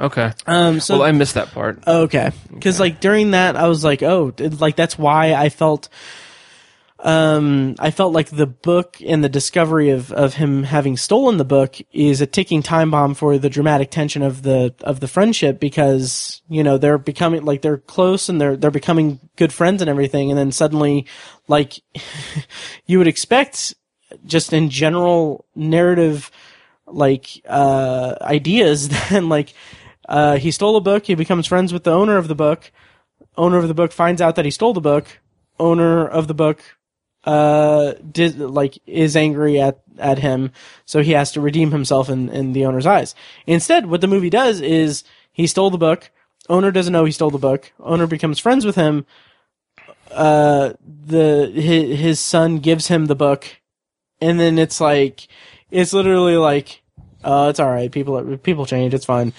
[0.00, 0.32] Okay.
[0.46, 0.80] Um.
[0.80, 1.86] So well, I missed that part.
[1.86, 2.30] Okay.
[2.52, 5.88] Because like during that, I was like, oh, it- like that's why I felt,
[7.00, 11.44] um, I felt like the book and the discovery of of him having stolen the
[11.44, 15.58] book is a ticking time bomb for the dramatic tension of the of the friendship
[15.58, 19.88] because you know they're becoming like they're close and they're they're becoming good friends and
[19.88, 21.06] everything, and then suddenly,
[21.48, 21.80] like,
[22.86, 23.74] you would expect
[24.24, 26.30] just in general narrative
[26.90, 29.54] like uh ideas then like
[30.08, 32.70] uh he stole a book he becomes friends with the owner of the book
[33.36, 35.20] owner of the book finds out that he stole the book
[35.58, 36.60] owner of the book
[37.24, 40.52] uh did like is angry at at him
[40.84, 43.14] so he has to redeem himself in in the owner's eyes.
[43.46, 46.10] Instead what the movie does is he stole the book
[46.48, 49.04] owner doesn't know he stole the book owner becomes friends with him
[50.12, 53.60] uh the his, his son gives him the book
[54.20, 55.28] and then it's like
[55.70, 56.82] it's literally like
[57.24, 59.32] uh it's all right people people change it's fine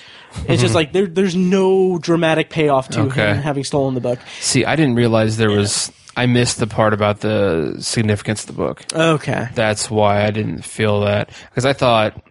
[0.47, 3.27] it's just like there there's no dramatic payoff to Okay.
[3.33, 5.91] him having stolen the book See, I didn't realize there was.
[6.17, 8.83] I missed the part about the significance of the book.
[8.93, 12.21] okay That's why I didn't feel that because I thought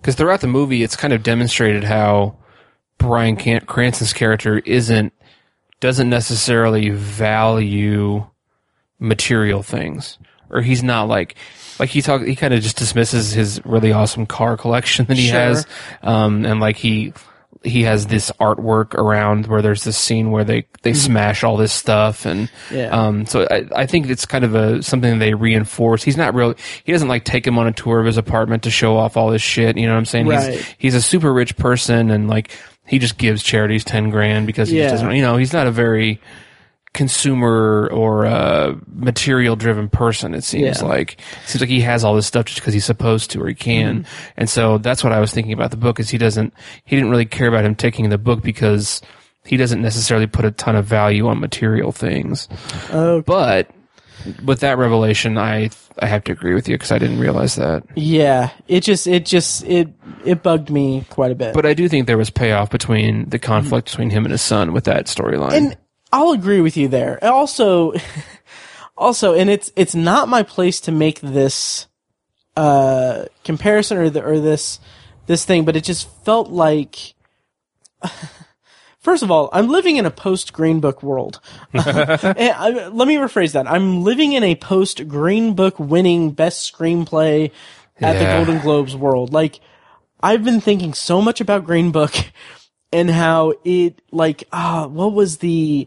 [0.00, 2.36] because throughout the movie it's kind of demonstrated how
[2.98, 5.12] Brian Can- Cranston's character isn't
[5.78, 8.26] doesn't necessarily value
[8.98, 10.18] material things
[10.50, 11.36] or he's not like
[11.78, 15.28] like he talk he kind of just dismisses his really awesome car collection that he
[15.28, 15.38] Sure.
[15.38, 15.66] has
[16.02, 17.12] um and like he
[17.64, 21.72] he has this artwork around where there's this scene where they they smash all this
[21.72, 22.86] stuff and Yeah.
[22.90, 26.54] um so I, I think it's kind of a something they reinforce he's not really
[26.84, 29.30] he doesn't like take him on a tour of his apartment to show off all
[29.30, 30.52] this shit you know what i'm saying Right.
[30.54, 32.52] he's he's a super rich person and like
[32.86, 34.90] he just gives charities 10 grand because he Yeah.
[34.90, 36.20] just doesn't you know he's not a very
[36.94, 40.86] consumer or uh, material driven person it seems Yeah.
[40.88, 41.12] like
[41.44, 43.54] it seems like he has all this stuff just because he's supposed to or he
[43.54, 44.30] can Mm-hmm.
[44.36, 46.52] and so that's what i was thinking about the book is he doesn't
[46.84, 49.00] he didn't really care about him taking the book because
[49.44, 52.48] he doesn't necessarily put a ton of value on material things
[52.92, 53.22] Okay.
[53.26, 53.70] but
[54.44, 55.70] with that revelation i
[56.00, 59.24] i have to agree with you because i didn't realize that Yeah, it just it
[59.24, 59.88] just it
[60.24, 61.54] it bugged me quite a bit.
[61.54, 64.72] but i do think there was payoff between the conflict between him and his son
[64.72, 65.76] with that storyline and
[66.12, 67.22] I'll agree with you there.
[67.22, 67.92] Also,
[68.96, 71.86] also, and it's it's not my place to make this
[72.56, 74.80] uh comparison or the or this
[75.26, 77.14] this thing, but it just felt like.
[79.00, 81.40] First of all, I'm living in a post Green Book world.
[81.72, 83.70] I, let me rephrase that.
[83.70, 87.52] I'm living in a post Green Book winning best screenplay
[88.00, 89.32] at the Golden Globes world.
[89.32, 89.60] Like,
[90.20, 92.12] I've been thinking so much about Green Book
[92.92, 95.86] and how it, like, ah, what was the,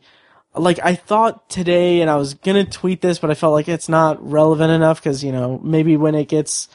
[0.55, 3.89] like, I thought today, and I was gonna tweet this, but I felt like it's
[3.89, 6.67] not relevant enough because, you know, maybe when it gets,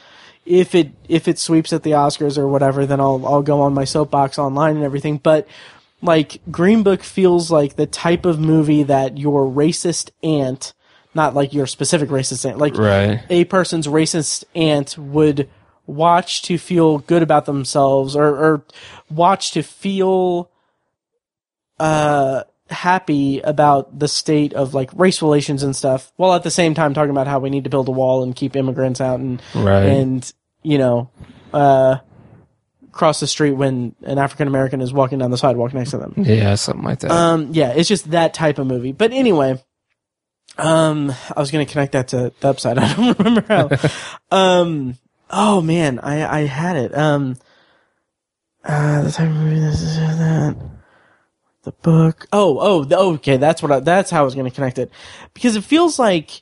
[0.45, 3.73] if it, if it sweeps at the Oscars or whatever, then I'll, I'll go on
[3.73, 5.17] my soapbox online and everything.
[5.17, 5.47] But,
[6.01, 10.73] like, Green Book feels like the type of movie that your racist aunt,
[11.13, 13.21] not like your specific racist aunt, like, Right.
[13.29, 15.49] a person's racist aunt would
[15.87, 18.65] watch to feel good about themselves or, or
[19.09, 20.51] watch to feel
[21.79, 26.73] uh happy about the state of like race relations and stuff while at the same
[26.73, 29.41] time talking about how we need to build a wall and keep immigrants out and
[29.55, 29.83] Right.
[29.85, 30.33] and
[30.63, 31.09] you know
[31.53, 31.97] uh
[32.91, 36.13] cross the street when an African American is walking down the sidewalk next to them.
[36.17, 38.91] yeah something like that Um, yeah, it's just that type of movie.
[38.91, 39.63] But anyway,
[40.57, 42.77] um, I was gonna connect that to the upside.
[42.79, 43.69] I don't remember how.
[44.35, 44.95] um,
[45.29, 46.97] oh man, I I had it.
[46.97, 47.37] Um,
[48.63, 50.55] uh, the type of movie this is that.
[51.63, 52.27] The book.
[52.31, 53.37] Oh, oh, the- okay.
[53.37, 53.71] That's what.
[53.71, 54.91] I, that's how I was gonna connect it,
[55.33, 56.41] because it feels like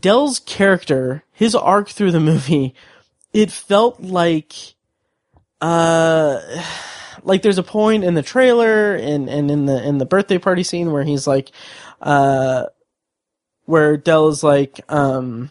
[0.00, 2.74] Dell's character, his arc through the movie,
[3.32, 4.54] it felt like,
[5.60, 6.40] uh
[7.22, 10.62] like there's a point in the trailer and and in the in the birthday party
[10.62, 11.50] scene where he's like
[12.02, 12.66] uh
[13.64, 15.50] where Dell is like um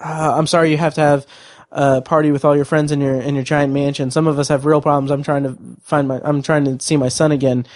[0.00, 1.26] uh, I'm sorry you have to have
[1.72, 4.10] a party with all your friends in your in your giant mansion.
[4.10, 5.10] Some of us have real problems.
[5.10, 7.66] I'm trying to find my I'm trying to see my son again.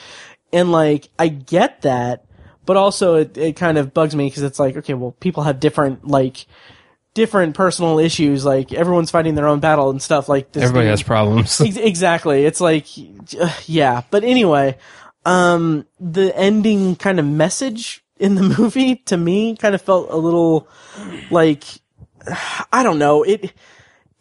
[0.53, 2.25] And like I get that,
[2.67, 5.61] but also it it kind of bugs me because it's like okay, well people have
[5.61, 6.47] different like
[7.13, 11.03] different personal issues like everyone's fighting their own battle and stuff like this everybody has
[11.03, 12.45] problems Ex- exactly.
[12.45, 12.87] It's like,
[13.39, 14.03] uh, yeah.
[14.13, 14.79] But anyway,
[15.25, 20.17] um, the ending kind of message in the movie to me kind of felt a
[20.17, 20.69] little
[21.33, 21.65] like,
[22.73, 23.23] I don't know.
[23.23, 23.53] It,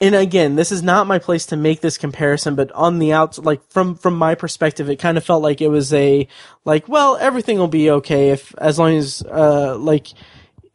[0.01, 3.37] and again, this is not my place to make this comparison, but on the outs,
[3.37, 6.27] like from, from my perspective, it kind of felt like it was a,
[6.63, 10.07] like, well, everything will be okay if, as long as, uh, like,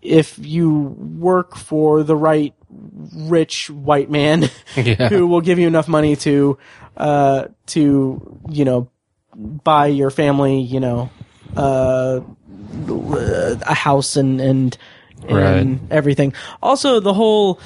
[0.02, 0.70] if you
[1.18, 2.52] work for the right
[3.14, 5.08] rich white man Yeah.
[5.08, 6.58] who will give you enough money to
[6.96, 8.90] uh to you know
[9.36, 11.08] buy your family you know
[11.56, 12.20] uh
[13.66, 14.76] a house and and
[15.28, 15.80] and Right.
[15.90, 16.32] everything
[16.62, 17.60] also the whole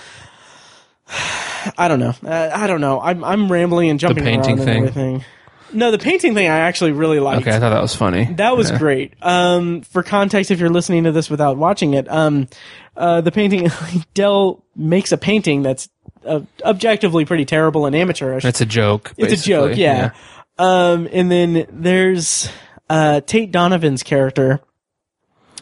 [1.78, 2.14] I don't know.
[2.24, 3.01] Uh, I don't know.
[3.01, 4.78] I'm I'm rambling and jumping the painting around thing?
[4.78, 5.24] everything.
[5.72, 7.43] No, the painting thing I actually really liked.
[7.43, 8.78] okay i thought that was funny That was Yeah.
[8.78, 9.12] great.
[9.20, 12.48] Um, for context, if you're listening to this without watching it, um,
[12.97, 13.68] uh, the painting,
[14.14, 15.90] Dell makes a painting that's
[16.24, 18.44] uh, objectively pretty terrible and amateurish.
[18.47, 19.82] it's a joke It's a joke, basically.
[19.85, 20.10] yeah.
[20.59, 22.48] Um, and then there's
[22.89, 24.60] uh, Tate Donovan's character,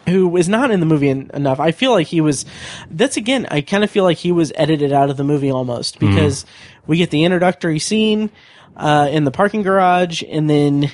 [0.08, 1.58] who is not in the movie en- enough.
[1.60, 2.44] I feel like he was.
[2.90, 3.46] That's again.
[3.50, 6.44] I kind of feel like he was edited out of the movie almost because
[6.86, 8.30] we get the introductory scene
[8.76, 10.90] uh, in the parking garage, and then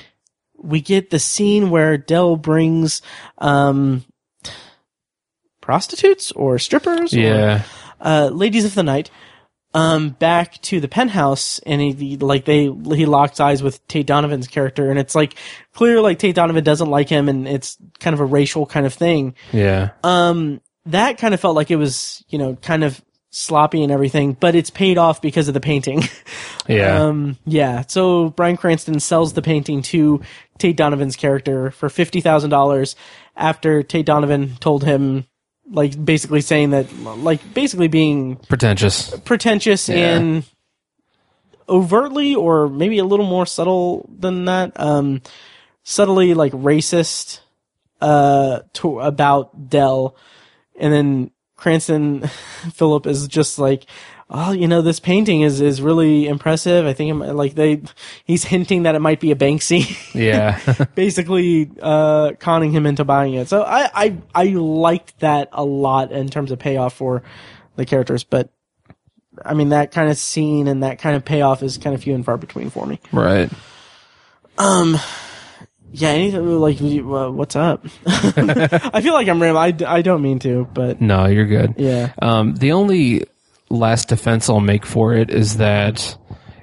[0.57, 3.01] we get the scene where Dell brings
[3.37, 4.03] um,
[5.61, 7.63] prostitutes or strippers, Yeah.
[7.63, 7.65] or,
[8.01, 9.09] uh, ladies of the night,
[9.73, 14.05] um, back to the penthouse, and he, he- like they he locks eyes with Tate
[14.07, 15.35] Donovan's character, and it's like
[15.73, 18.93] clear like Tate Donovan doesn't like him, and it's kind of a racial kind of
[18.93, 19.35] thing.
[19.51, 19.89] Yeah.
[20.03, 23.01] Um, that kind of felt like it was you know kind of
[23.31, 26.03] sloppy and everything, but it's paid off because of the painting.
[26.65, 27.03] Yeah.
[27.03, 27.83] Um, yeah.
[27.89, 30.21] So Bryan Cranston sells the painting to
[30.59, 32.95] Tate Donovan's character for fifty thousand dollars
[33.35, 35.25] after Tate Donovan told him,
[35.69, 39.09] like, basically saying that, like, basically being Pretentious.
[39.25, 40.17] pretentious Yeah.
[40.17, 40.43] and
[41.69, 45.21] overtly, or maybe a little more subtle than that, um,
[45.83, 47.39] subtly like racist,
[48.01, 50.15] uh, to about Dell,
[50.77, 52.27] and then Cranston
[52.73, 53.85] Philip is just like,
[54.29, 56.85] oh, you know, this painting is is really impressive.
[56.85, 57.81] I think like they,
[58.25, 60.13] he's hinting that it might be a Banksy.
[60.13, 60.59] Yeah.
[60.95, 63.47] basically uh, conning him into buying it.
[63.47, 67.23] So I, I I liked that a lot in terms of payoff for
[67.75, 68.49] the characters, but
[69.43, 72.15] I mean that kind of scene and that kind of payoff is kind of few
[72.15, 72.99] and far between for me.
[73.11, 73.51] right.
[74.57, 74.99] Um,
[75.91, 77.85] yeah, anything like uh, what's up?
[78.05, 79.83] I feel like I'm rambling.
[79.83, 81.75] I, I don't mean to, but No, you're good.
[81.77, 82.13] Yeah.
[82.19, 83.25] Um, the only
[83.69, 86.17] last defense I'll make for it is that,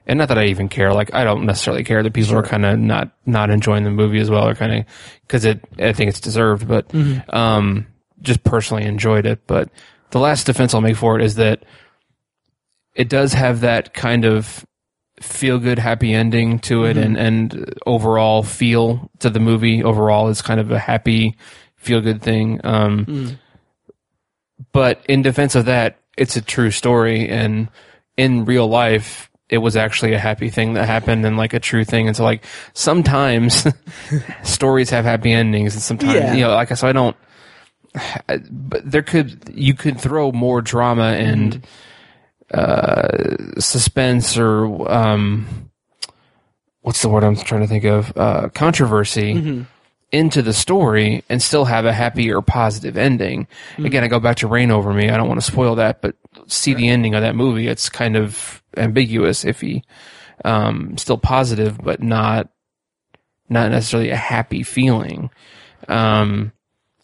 [0.07, 0.93] and not that I even care.
[0.93, 4.21] Like I don't necessarily care that people are kind of not not enjoying the movie
[4.21, 4.85] as well, or kind of
[5.23, 5.65] because it.
[5.79, 7.33] I think it's deserved, but Mhm.
[7.35, 7.87] um,
[8.23, 9.47] just personally enjoyed it.
[9.47, 9.71] But
[10.11, 11.63] the last defense I'll make for it is that
[12.95, 14.67] it does have that kind of
[15.21, 17.03] feel good happy ending to it Mhm.
[17.05, 21.37] and and overall feel to the movie overall is kind of a happy
[21.77, 23.39] feel good thing um Mm.
[24.73, 27.69] but in defense of that it's a true story and
[28.17, 31.85] in real life it was actually a happy thing that happened and like a true
[31.85, 32.45] thing and so like
[32.75, 33.67] sometimes
[34.45, 36.35] stories have happy endings and sometimes Yeah.
[36.35, 37.17] you know like so i don't
[38.51, 41.67] but there could you could throw more drama and
[42.55, 43.09] uh
[43.59, 45.47] suspense or um
[46.83, 49.67] what's the word i'm trying to think of uh controversy Mhm.
[50.13, 53.47] Into the story and still have a happy or positive ending.
[53.79, 55.09] Again, I go back to Reign Over Me.
[55.09, 56.17] I don't want to spoil that, but
[56.49, 57.69] see the ending of that movie.
[57.69, 59.83] It's kind of ambiguous, iffy,
[60.45, 62.49] um, still positive, but not,
[63.49, 65.31] not necessarily a happy feeling.
[65.89, 66.53] Um,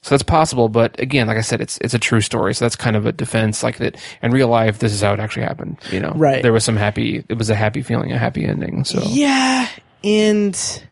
[0.02, 2.76] so that's possible, but again, like I said, it's it's a true story, so that's
[2.76, 3.64] kind of a defense.
[3.64, 5.78] Like that in real life, this is how it actually happened.
[5.90, 6.42] You know, Right.
[6.44, 7.24] There was some happy.
[7.28, 8.84] It was a happy feeling, a happy ending.
[8.84, 9.68] So Yeah,
[10.04, 10.84] and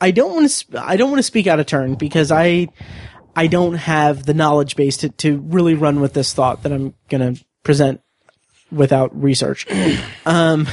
[0.00, 0.48] I don't want to.
[0.52, 2.68] Sp- I don't want to speak out of turn because I,
[3.34, 6.94] I don't have the knowledge base to to really run with this thought that I'm
[7.08, 8.00] gonna present
[8.70, 9.66] without research.
[10.26, 10.66] um,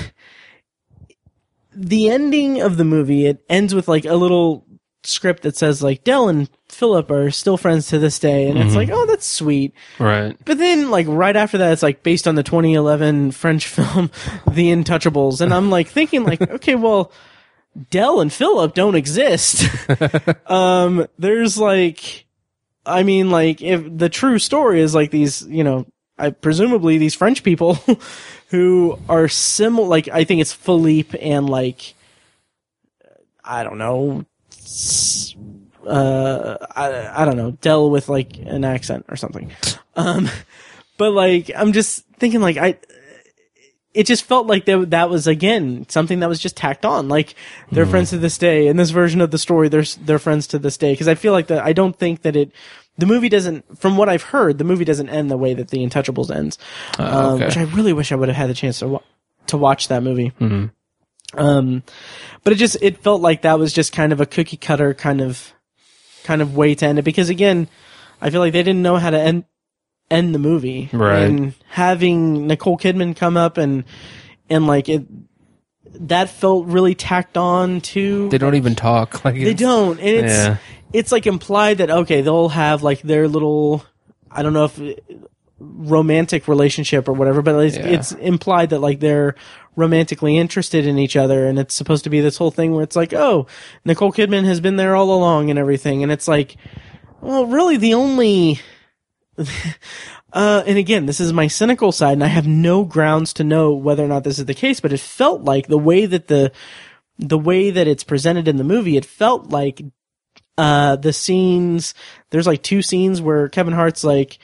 [1.75, 4.65] the ending of the movie it ends with like a little
[5.05, 8.73] script that says like Dell and Philip are still friends to this day, and it's
[8.73, 8.75] Mhm.
[8.75, 9.73] like, oh, that's sweet.
[9.99, 10.35] right.
[10.45, 14.09] But then, like right after that, it's like based on the 2011 French film
[14.49, 17.11] The Intouchables, and I'm like thinking, like, okay, well,
[17.89, 19.67] Dell and Philip don't exist.
[20.47, 22.25] um, there's like,
[22.85, 25.85] I mean, like, if the true story is like these, you know,
[26.17, 27.75] I presumably these French people
[28.49, 31.95] who are similar, like, I think it's Philippe and like,
[33.43, 34.25] I don't know,
[35.85, 39.51] uh, I, I don't know, Dell with like an accent or something.
[39.95, 40.29] Um,
[40.97, 42.77] but like, I'm just thinking like, I,
[43.93, 47.07] it just felt like that, that was again something that was just tacked on.
[47.09, 47.35] Like
[47.71, 48.67] they're friends to this day.
[48.67, 50.93] In this version of the story, they're they're friends to this day.
[50.93, 51.63] Because I feel like that.
[51.63, 52.51] I don't think that it.
[52.97, 53.77] The movie doesn't.
[53.79, 56.57] From what I've heard, the movie doesn't end the way that The Untouchables ends.
[56.99, 57.03] Uh,
[57.33, 57.39] um.
[57.39, 59.01] Which I really wish I would have had the chance to wa-
[59.47, 60.31] to watch that movie.
[60.39, 60.71] Mhm.
[61.35, 61.83] Um,
[62.43, 65.21] but it just it felt like that was just kind of a cookie cutter kind
[65.21, 65.53] of
[66.23, 67.67] kind of way to end it because again,
[68.21, 69.45] I feel like they didn't know how to end
[70.11, 70.89] end the movie.
[70.93, 71.19] Right.
[71.23, 73.83] And having Nicole Kidman come up and
[74.49, 75.03] and like it
[75.99, 79.23] that felt really tacked on to They don't even talk.
[79.25, 80.57] Like they don't and it's Yeah.
[80.91, 83.85] it's like implied that okay they'll have like their little
[84.31, 84.79] I don't know if
[85.59, 87.87] romantic relationship or whatever but it's, Yeah.
[87.87, 89.35] it's implied that like they're
[89.75, 92.95] romantically interested in each other and it's supposed to be this whole thing where it's
[92.95, 93.47] like oh
[93.85, 96.57] Nicole Kidman has been there all along and everything and it's like
[97.21, 98.59] well really the only
[100.33, 103.73] uh, and again, this is my cynical side, and I have no grounds to know
[103.73, 106.51] whether or not this is the case, but it felt like the way that the,
[107.17, 109.81] the way that it's presented in the movie, it felt like
[110.57, 111.93] uh, the scenes,
[112.29, 114.37] there's like two scenes where Kevin Hart's like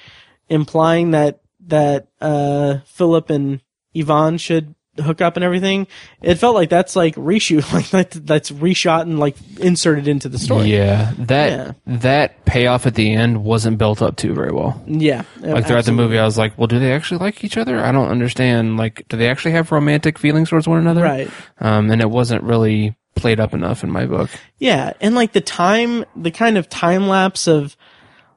[0.48, 3.62] implying that, that, uh, Philip and
[3.94, 5.88] Yvonne should hook up and everything.
[6.22, 10.38] It felt like that's like reshoot, like that, that's reshot and like inserted into the
[10.40, 10.72] story.
[10.74, 11.72] Yeah, that Yeah.
[11.98, 14.82] that payoff at the end wasn't built up to very well.
[14.88, 15.24] Yeah.
[15.40, 17.80] Like throughout the movie, I was like, "Well, do they actually like each other?
[17.80, 18.78] I don't understand.
[18.78, 21.30] Like, do they actually have romantic feelings towards one another?" Right.
[21.60, 24.30] Um, and it wasn't really played up enough in my book.
[24.60, 27.76] Yeah, and like the time, the kind of time lapse of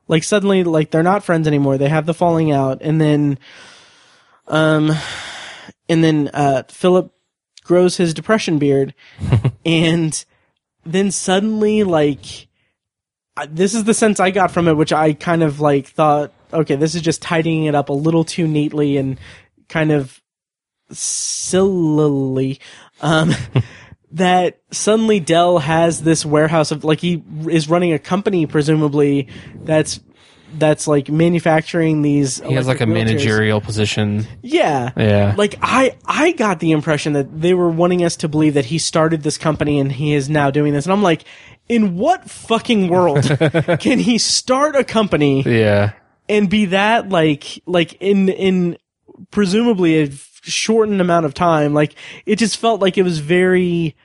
[0.09, 1.78] like suddenly like they're not friends anymore.
[1.78, 3.39] They have the falling out, and then,
[4.48, 4.90] um,
[5.89, 7.12] and then uh, Philip
[7.64, 8.94] grows his depression beard,
[9.64, 10.24] and
[10.84, 12.48] then suddenly like
[13.48, 16.76] this is the sense I got from it, which I kind of like thought, okay,
[16.76, 19.18] this is just tidying it up a little too neatly and
[19.68, 20.20] kind of
[20.90, 22.60] sillily.
[23.01, 23.32] Um,
[24.12, 30.01] that suddenly Dell has this warehouse of like he is running a company presumably that's
[30.59, 32.41] that's like manufacturing these.
[32.41, 32.93] He has like a wheelchairs.
[32.93, 34.27] managerial position.
[34.43, 34.91] Yeah.
[34.97, 35.35] Yeah.
[35.37, 38.79] Like I I got the impression that they were wanting us to believe that he
[38.79, 40.87] started this company and he is now doing this.
[40.87, 41.24] And I'm like,
[41.69, 43.24] in what fucking world
[43.81, 45.93] can he start a company Yeah.
[46.29, 48.77] and be that like like in in
[49.31, 50.11] presumably a
[50.43, 51.74] shortened amount of time?
[51.74, 51.95] Like
[52.27, 53.97] it just felt like it was very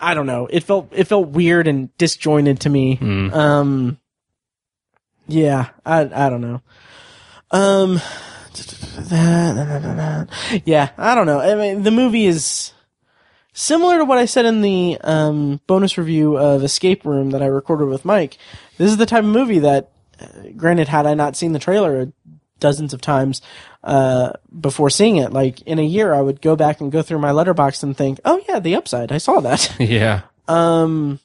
[0.00, 0.46] I don't know.
[0.50, 2.98] It felt it felt weird and disjointed to me.
[3.32, 3.98] Um
[5.28, 6.62] yeah, I I don't know.
[7.50, 8.00] Um
[10.64, 11.40] yeah, I don't know.
[11.40, 12.72] I mean, the movie is
[13.52, 17.46] similar to what I said in the um, bonus review of Escape Room that I
[17.46, 18.38] recorded with Mike.
[18.76, 20.26] This is the type of movie that, uh,
[20.56, 22.12] granted, had I not seen the trailer
[22.60, 23.40] dozens of times
[23.84, 27.20] uh, before seeing it, like in a year, I would go back and go through
[27.20, 29.12] my Letterboxd and think, "Oh yeah, the upside.
[29.12, 30.22] I saw that." Yeah.
[30.48, 31.20] um,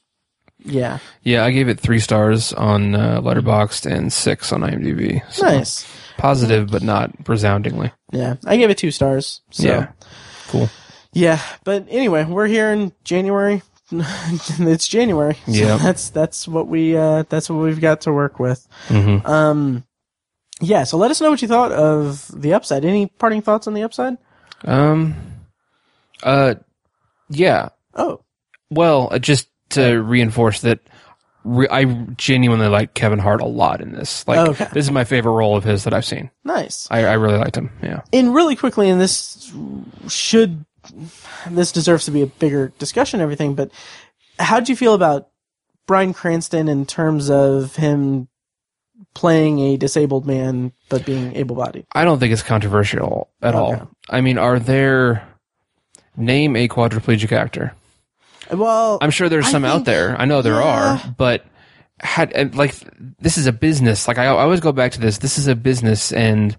[0.64, 5.22] yeah, Yeah, I gave it three stars on uh, Letterboxd and six on IMDb.
[5.32, 5.86] So nice.
[6.16, 7.92] Positive, but not resoundingly.
[8.12, 9.40] Yeah, I gave it two stars.
[9.50, 9.66] So.
[9.66, 9.92] Yeah.
[10.48, 10.68] Cool.
[11.12, 13.62] Yeah, but anyway, we're here in January.
[13.90, 15.34] it's January.
[15.46, 15.76] So Yeah.
[15.76, 18.66] that's that's what we uh that's what we've got to work with.
[18.88, 19.24] Mhm.
[19.26, 19.84] Um
[20.60, 22.84] yeah, so let us know what you thought of the upside.
[22.84, 24.16] Any parting thoughts on the upside?
[24.64, 25.14] Um.
[26.22, 26.54] Uh.
[27.28, 27.70] Yeah.
[27.94, 28.20] Oh.
[28.70, 30.80] Well, uh, just to reinforce that,
[31.44, 31.84] re- I
[32.16, 34.26] genuinely like Kevin Hart a lot in this.
[34.26, 34.66] Like, Okay.
[34.72, 36.30] this is my favorite role of his that I've seen.
[36.44, 36.88] Nice.
[36.90, 37.70] I, I really liked him.
[37.82, 38.02] Yeah.
[38.12, 39.52] And really quickly, and this
[40.08, 40.64] should
[41.48, 43.70] this deserves to be a bigger discussion and everything, but
[44.38, 45.28] how would you feel about
[45.86, 48.28] Bryan Cranston in terms of him
[49.14, 51.86] playing a disabled man but being able bodied?
[51.92, 53.80] I don't think it's controversial at Okay.
[53.80, 53.90] all.
[54.10, 55.26] I mean, are there
[56.16, 57.72] name a quadriplegic actor?
[58.52, 60.16] Well, I'm sure there's I some out there.
[60.20, 60.98] I know there yeah.
[61.02, 61.44] are, but
[62.00, 62.74] had like
[63.20, 64.06] this is a business.
[64.08, 65.18] Like I, I always go back to this.
[65.18, 66.56] This is a business, and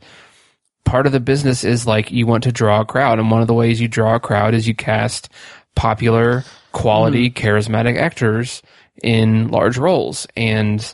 [0.85, 3.47] part of the business is like you want to draw a crowd, and one of
[3.47, 5.29] the ways you draw a crowd is you cast
[5.75, 7.47] popular, quality, Mm-hmm.
[7.47, 8.61] charismatic actors
[9.03, 10.25] in large roles.
[10.37, 10.93] And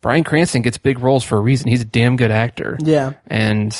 [0.00, 1.68] Bryan Cranston gets big roles for a reason.
[1.68, 2.78] He's a damn good actor.
[2.80, 3.12] Yeah.
[3.26, 3.72] and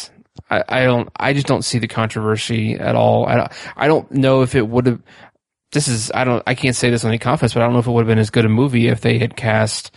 [0.50, 1.08] I, I don't.
[1.16, 3.26] I just don't see the controversy at all.
[3.26, 3.52] I don't.
[3.76, 5.02] I don't know if it would have.
[5.72, 6.10] This is.
[6.14, 6.42] I don't.
[6.46, 8.08] I can't say this on any confidence, but I don't know if it would have
[8.08, 9.90] been as good a movie if they had cast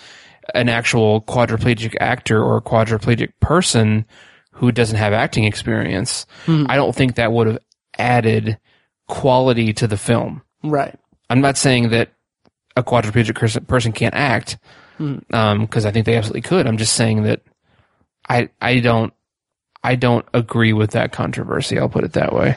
[0.54, 4.06] an actual quadriplegic actor or a quadriplegic person
[4.52, 6.26] who doesn't have acting experience.
[6.46, 6.66] Hmm.
[6.70, 7.60] I don't think that would have
[7.98, 8.58] added
[9.08, 10.42] quality to the film.
[10.64, 10.96] Right.
[11.30, 12.10] I'm not saying that
[12.78, 14.58] a quadriplegic person can't act,
[14.98, 16.68] because I think they absolutely could.
[16.68, 17.42] I'm just saying that
[18.30, 19.14] I I don't
[19.84, 21.78] I don't agree with that controversy.
[21.78, 22.56] I'll put it that way.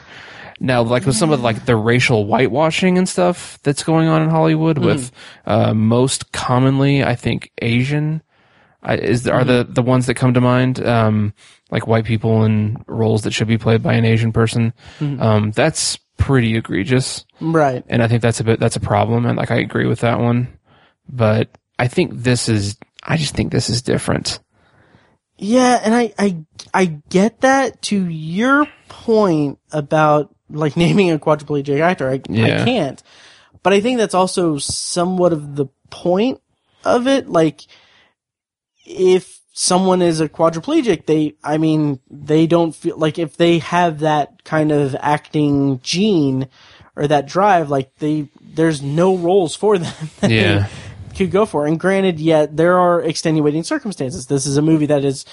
[0.59, 4.29] Now, like with some of like the racial whitewashing and stuff that's going on in
[4.29, 5.11] Hollywood, with
[5.45, 8.21] uh, most commonly, I think Asian
[8.83, 11.33] I, is are the the ones that come to mind, um,
[11.71, 14.73] like white people in roles that should be played by an Asian person.
[14.99, 15.21] Mhm.
[15.21, 17.83] Um, that's pretty egregious, Right.
[17.87, 20.19] and I think that's a bit that's a problem, and like I agree with that
[20.19, 20.49] one.
[21.07, 24.39] But I think this is I just think this is different.
[25.37, 26.37] Yeah, and I, I,
[26.73, 32.09] I get that to your point about like naming a quadriplegic actor.
[32.09, 32.61] I, Yeah.
[32.61, 33.03] I can't,
[33.63, 36.41] but I think that's also somewhat of the point
[36.83, 37.27] of it.
[37.29, 37.61] Like,
[38.85, 43.99] if someone is a quadriplegic, they, I mean, they don't feel like if they have
[43.99, 46.47] that kind of acting gene
[46.95, 49.93] or that drive, like they, there's no roles for them.
[50.21, 50.67] that they Yeah.
[51.15, 51.65] could go for.
[51.65, 54.27] And granted, yet there are extenuating circumstances.
[54.27, 55.25] This is a movie that is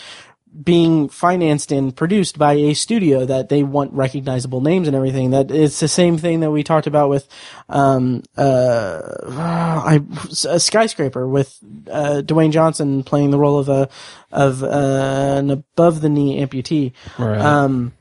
[0.63, 5.31] being financed and produced by a studio that they want recognizable names and everything.
[5.31, 7.29] That it's the same thing that we talked about with,
[7.69, 10.01] um, uh, I,
[10.49, 11.59] a skyscraper with,
[11.91, 13.89] uh, Dwayne Johnson playing the role of a,
[14.33, 16.93] of, uh, an above the knee amputee.
[17.19, 17.39] Right.
[17.39, 17.93] Um,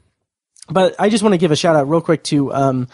[0.70, 2.88] but I just want to give a shout out real quick to, um,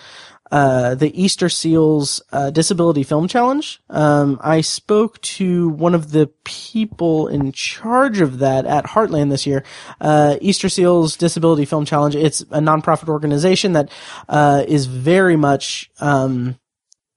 [0.52, 3.82] uh, the Easter Seals uh, Disability Film Challenge.
[3.90, 9.48] Um, I spoke to one of the people in charge of that at Heartland this
[9.48, 9.64] year.
[10.02, 12.16] Uh, Easter Seals Disability Film Challenge.
[12.16, 13.90] It's a nonprofit organization that
[14.28, 16.60] uh, is very much, um,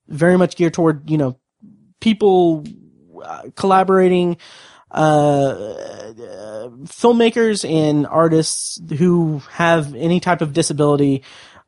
[0.07, 1.39] very much geared toward you know
[2.01, 2.65] people
[3.23, 4.37] uh, collaborating.
[4.93, 5.75] Uh,
[6.85, 11.25] filmmakers and artists who have any type of disability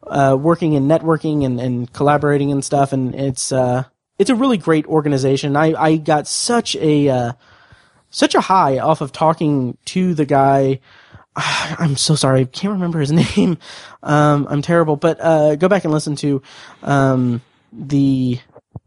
[0.06, 2.92] uh, working in networking and, and collaborating and stuff.
[2.92, 3.84] And it's, uh,
[4.18, 5.56] it's a really great organization.
[5.56, 7.32] I, I got such a, uh,
[8.10, 10.80] such a high off of talking to the guy.
[11.36, 12.40] I'm so sorry.
[12.40, 13.58] I can't remember his name.
[14.02, 16.42] Um, I'm terrible, but, uh, go back and listen to,
[16.82, 17.42] um,
[17.72, 18.38] the,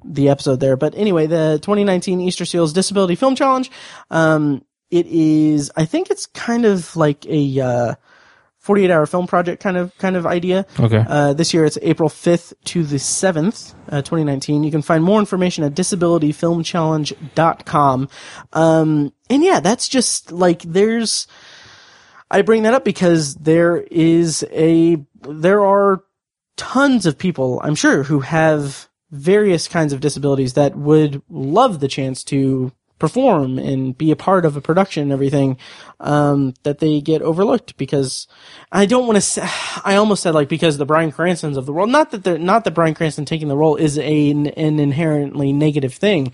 [0.03, 0.77] the episode there.
[0.77, 3.69] But anyway, the 2019 Easter Seals Disability Film Challenge,
[4.09, 7.95] um, it is, I think it's kind of like a, uh,
[8.59, 10.65] 48 hour film project kind of kind of idea.
[10.79, 11.03] Okay.
[11.07, 14.63] Uh, this year it's April 5th to the 7th, uh, 2019.
[14.63, 18.09] You can find more information at disabilityfilmchallenge.com.
[18.53, 21.27] Um, and yeah, that's just like there's.
[22.31, 26.03] I bring that up because there is a there are
[26.57, 31.87] tons of people I'm sure who have various kinds of disabilities that would love the
[31.87, 35.57] chance to perform and be a part of a production and everything,
[36.01, 38.27] um, that they get overlooked because
[38.71, 39.41] I don't want to say,
[39.83, 42.63] I almost said like because the Bryan Cranstons of the world, not that they're, not
[42.65, 44.47] that Bryan Cranston taking the role is a, an
[44.79, 46.31] inherently negative thing.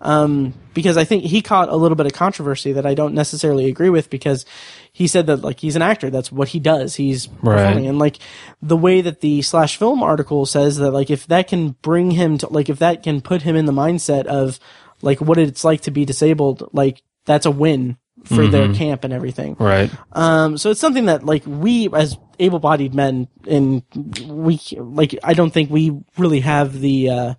[0.00, 3.66] Um, because I think he caught a little bit of controversy that I don't necessarily
[3.66, 4.44] agree with because
[4.92, 6.08] he said that like he's an actor.
[6.10, 6.94] That's what he does.
[6.94, 7.56] He's Right.
[7.56, 7.86] performing.
[7.88, 8.18] And like
[8.62, 12.38] the way that the slash film article says that like if that can bring him
[12.38, 14.60] to like if that can put him in the mindset of
[15.02, 18.74] like what it's like to be disabled, like that's a win for their Mhm.
[18.76, 19.54] camp and everything.
[19.58, 19.90] Right.
[20.12, 23.82] Um, so it's something that like we as able-bodied men and
[24.26, 27.34] we like I don't think we really have the uh,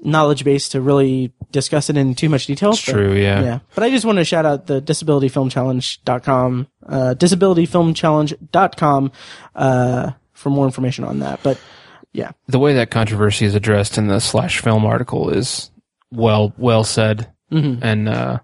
[0.00, 2.70] knowledge base to really discuss it in too much detail.
[2.70, 3.42] It's but- true, yeah.
[3.42, 3.58] Yeah.
[3.74, 9.12] But I just want to shout out the disabilityfilmchallenge.com, uh, disabilityfilmchallenge.com,
[9.54, 11.40] uh, for more information on that.
[11.42, 11.58] But
[12.12, 12.30] yeah.
[12.46, 15.70] The way that controversy is addressed in the slash film article is
[16.10, 17.78] well well said Mhm.
[17.82, 18.38] and uh,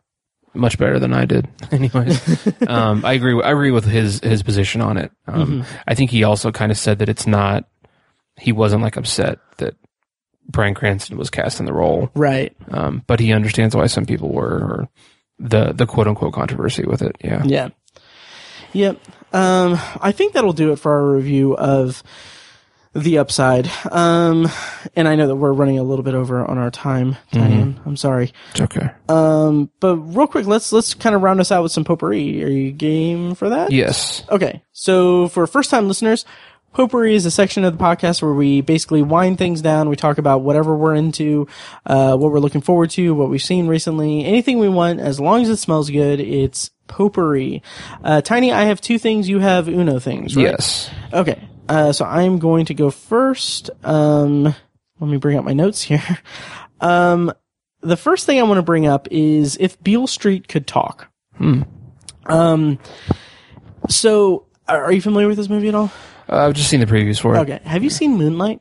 [0.55, 1.49] much better than I did.
[1.71, 3.41] Anyways, um, I agree.
[3.43, 5.11] I agree with his his position on it.
[5.27, 5.67] Um, Mhm.
[5.87, 7.65] I think he also kind of said that it's not.
[8.41, 9.75] He wasn't like upset that
[10.49, 12.55] Bryan Cranston was cast in the role, Right.
[12.71, 14.89] Um, but he understands why some people were, or
[15.39, 17.17] the the quote unquote controversy with it.
[17.23, 17.43] Yeah.
[17.45, 17.69] Yeah.
[18.73, 18.99] Yep.
[19.33, 22.03] Um, I think that'll do it for our review of
[22.95, 23.71] the upside.
[23.91, 24.49] Um,
[24.95, 27.17] and I know that we're running a little bit over on our time.
[27.33, 27.81] Diane.
[27.85, 28.33] I'm sorry.
[28.53, 28.91] It's okay.
[29.09, 32.43] Um, but real quick, let's let's kind of round us out with some potpourri.
[32.45, 33.73] Are you game for that?
[33.73, 34.25] Yes.
[34.31, 34.63] Okay.
[34.73, 36.25] So for first time listeners,
[36.73, 39.89] potpourri is a section of the podcast where we basically wind things down.
[39.89, 41.49] We talk about whatever we're into,
[41.87, 45.43] uh, what we're looking forward to, what we've seen recently, anything we want, as long
[45.43, 47.63] as it smells good, it's potpourri.
[48.03, 50.47] Uh, Tiny, I have two things, you have Uno things, right?
[50.47, 50.91] Yes.
[51.13, 51.41] Okay.
[51.69, 53.71] Uh, so I'm going to go first.
[53.83, 56.03] Um, let me bring up my notes here.
[56.81, 57.33] Um,
[57.81, 61.09] the first thing I want to bring up is if Beale Street could talk.
[61.39, 61.63] Hmm.
[62.27, 62.79] Um,
[63.89, 65.91] so are you familiar with this movie at all?
[66.29, 67.39] Uh, I've just seen the previews for it.
[67.41, 67.61] Okay.
[67.65, 68.61] Have you seen Moonlight?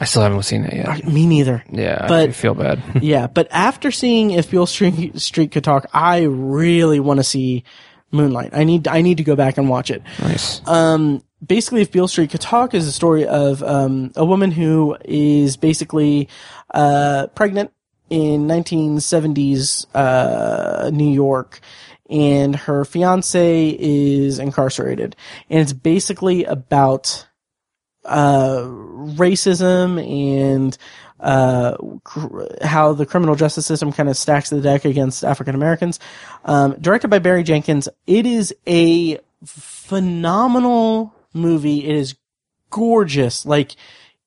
[0.00, 1.06] I still haven't seen it yet.
[1.06, 1.62] Me neither.
[1.70, 2.82] Yeah, But- I feel bad.
[3.02, 7.62] yeah, but after seeing If Beale Street, Street Could Talk, I really want to see
[8.10, 8.50] Moonlight.
[8.54, 10.02] I need I need to go back and watch it.
[10.20, 10.66] Nice.
[10.66, 14.96] Um, basically, If Beale Street Could Talk is a story of um, a woman who
[15.04, 16.28] is basically
[16.72, 17.72] uh, pregnant
[18.10, 21.60] in 1970s uh, New York,
[22.10, 25.16] and her fiance is incarcerated,
[25.48, 27.26] and it's basically about
[28.04, 30.76] uh, racism and
[31.20, 36.00] uh, cr- how the criminal justice system kind of stacks the deck against African Americans.
[36.44, 41.84] Um, directed by Barry Jenkins, it is a phenomenal movie.
[41.84, 42.16] It is
[42.70, 43.44] gorgeous.
[43.46, 43.76] Like,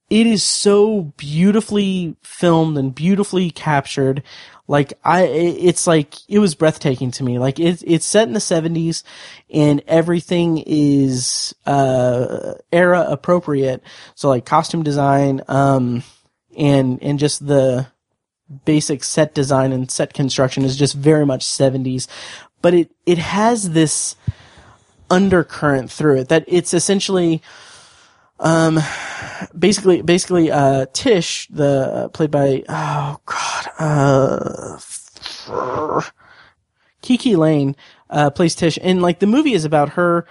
[0.09, 4.21] it is so beautifully filmed and beautifully captured.
[4.67, 7.39] Like I, it's like it was breathtaking to me.
[7.39, 9.03] Like it, it's set in the seventies,
[9.51, 13.81] and everything is uh era appropriate.
[14.13, 16.03] So like costume design, um,
[16.57, 17.87] and and just the
[18.63, 22.07] basic set design and set construction is just very much seventies.
[22.65, 24.15] but it it has this
[25.15, 27.41] undercurrent through it that it's essentially
[28.39, 28.79] um
[29.57, 34.77] basically basically uh Tish the played by oh god uh
[37.01, 37.75] KiKi Layne
[38.09, 38.77] uh plays Tish.
[38.81, 40.27] And like the movie is about her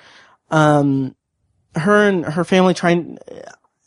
[0.50, 1.14] um
[1.76, 3.18] her and her family trying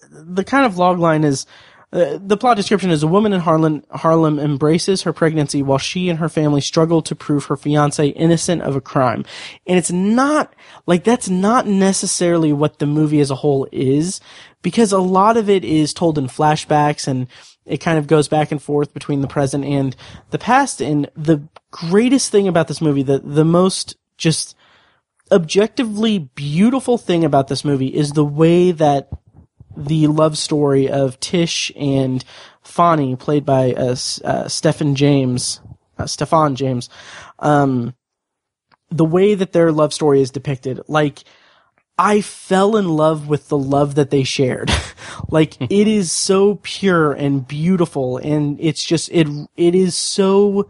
[0.09, 1.45] the kind of log line is
[1.93, 6.09] uh, the plot description is a woman in Harlem, Harlem embraces her pregnancy while she
[6.09, 9.23] and her family struggle to prove her fiance innocent of a crime.
[9.65, 10.53] And it's not,
[10.85, 14.19] like, that's not necessarily what the movie as a whole is,
[14.61, 17.27] because a lot of it is told in flashbacks and
[17.65, 19.95] it kind of goes back and forth between the present and
[20.31, 20.81] the past.
[20.81, 24.55] And the greatest thing about this movie, the, the most just
[25.31, 29.09] objectively beautiful thing about this movie is the way that
[29.77, 32.23] the love story of Tish and
[32.61, 35.61] Fonny, played by uh, uh, Stephen James,
[35.97, 36.89] uh, Stephan James,
[37.39, 37.95] um,
[38.89, 41.23] the way that their love story is depicted, like,
[41.99, 44.71] I fell in love with the love that they shared.
[45.29, 50.69] like, it is so pure and beautiful, and it's just, it, it is so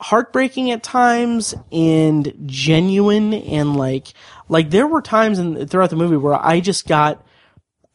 [0.00, 4.12] heartbreaking at times and genuine and like,
[4.48, 7.24] like there were times in, throughout the movie where I just got,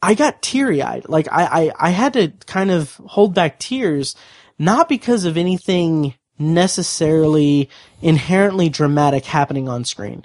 [0.04, 1.08] I got teary eyed.
[1.08, 4.14] Like I, I, I had to kind of hold back tears,
[4.58, 7.70] not because of anything necessarily
[8.02, 10.22] inherently dramatic happening on screen.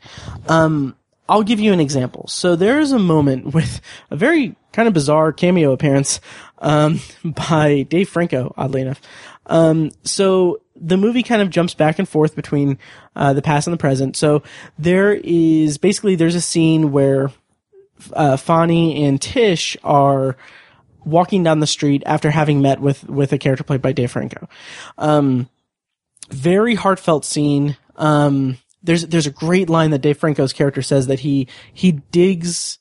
[0.50, 0.98] Um,
[1.30, 2.28] I'll give you an example.
[2.28, 3.80] So there is a moment with
[4.12, 6.20] a very kind of bizarre cameo appearance,
[6.58, 9.00] um, by Dave Franco, oddly enough.
[9.46, 12.78] Um, so the movie kind of jumps back and forth between,
[13.16, 14.18] uh, the past and the present.
[14.18, 14.44] So
[14.78, 17.32] there is basically, there's a scene where
[18.14, 20.38] uh, Fonny and Tish are
[21.06, 24.48] walking down the street after having met with with a character played by Dave Franco.
[24.98, 25.50] Um,
[26.30, 27.78] very heartfelt scene.
[27.96, 32.80] Um, there's there's a great line that Dave Franco's character says that he he digs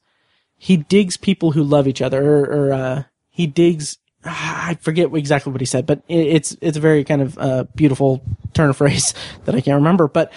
[0.56, 5.52] he digs people who love each other or, or uh, he digs I forget exactly
[5.52, 8.22] what he said, but it's it's a very kind of uh, beautiful
[8.52, 9.14] turn of phrase
[9.44, 10.08] that I can't remember.
[10.08, 10.32] But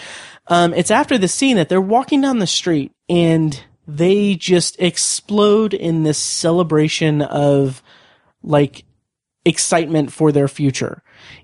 [0.47, 3.61] um, it's after the scene that they're walking down the street and
[3.97, 7.81] they just explode in this celebration of
[8.43, 8.85] like
[9.45, 11.01] excitement for their future.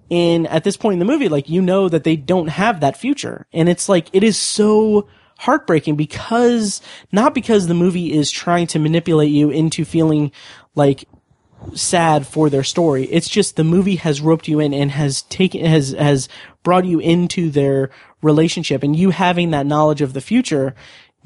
[0.10, 2.98] And at this point in the movie, like, you know that they don't have that
[2.98, 3.46] future.
[3.52, 5.08] And it's like, it is so
[5.40, 10.32] heartbreaking because, not because the movie is trying to manipulate you into feeling
[10.76, 11.06] like
[11.74, 13.06] sad for their story.
[13.06, 16.30] It's just the movie has roped you in and has taken, has, has
[16.64, 17.90] brought you into their
[18.22, 20.76] relationship and you having that knowledge of the future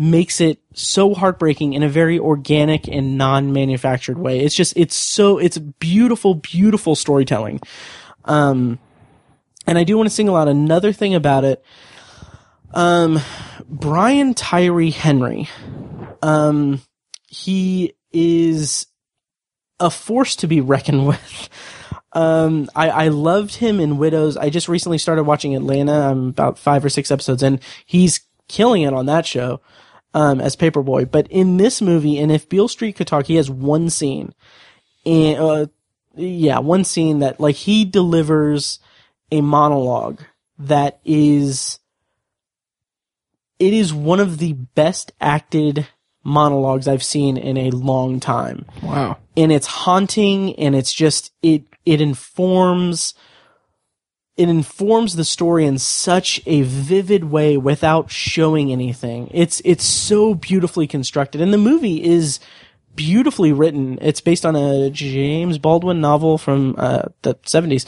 [0.02, 4.40] makes it so heartbreaking in a very organic and non-manufactured way.
[4.40, 7.62] It's just, it's so, it's beautiful, beautiful storytelling.
[8.26, 8.80] Um,
[9.68, 11.64] and I do want to single out another thing about it.
[12.74, 13.20] Um,
[13.68, 15.48] Brian Tyree Henry,
[16.24, 16.82] um,
[17.28, 18.88] he is
[19.80, 21.50] a force to be reckoned with.
[22.14, 24.36] Um, I, I loved him in Widows.
[24.36, 26.10] I just recently started watching Atlanta.
[26.10, 27.60] I'm about five or six episodes in.
[27.86, 29.62] He's killing it on that show
[30.14, 31.10] um, as Paperboy.
[31.10, 34.34] But in this movie, and if Beale Street could talk, he has one scene,
[35.06, 35.66] and uh,
[36.16, 38.80] yeah, one scene that like he delivers
[39.32, 40.22] a monologue
[40.60, 41.80] that is
[43.60, 45.88] it is one of the best acted
[46.24, 48.66] monologues I've seen in a long time.
[48.82, 49.18] Wow.
[49.38, 53.14] And it's haunting and it's just it it informs
[54.42, 59.30] it informs the story in such a vivid way without showing anything.
[59.32, 62.40] It's it's so beautifully constructed, and the movie is
[62.96, 64.00] beautifully written.
[64.02, 67.86] It's based on a James Baldwin novel from uh, the seventies.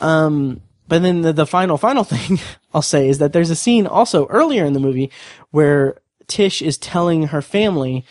[0.00, 2.40] Um, but then the, the final final thing
[2.74, 5.08] I'll say is that there's a scene also earlier in the movie
[5.52, 8.04] where Tish is telling her family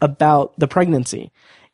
[0.00, 1.30] about the pregnancy,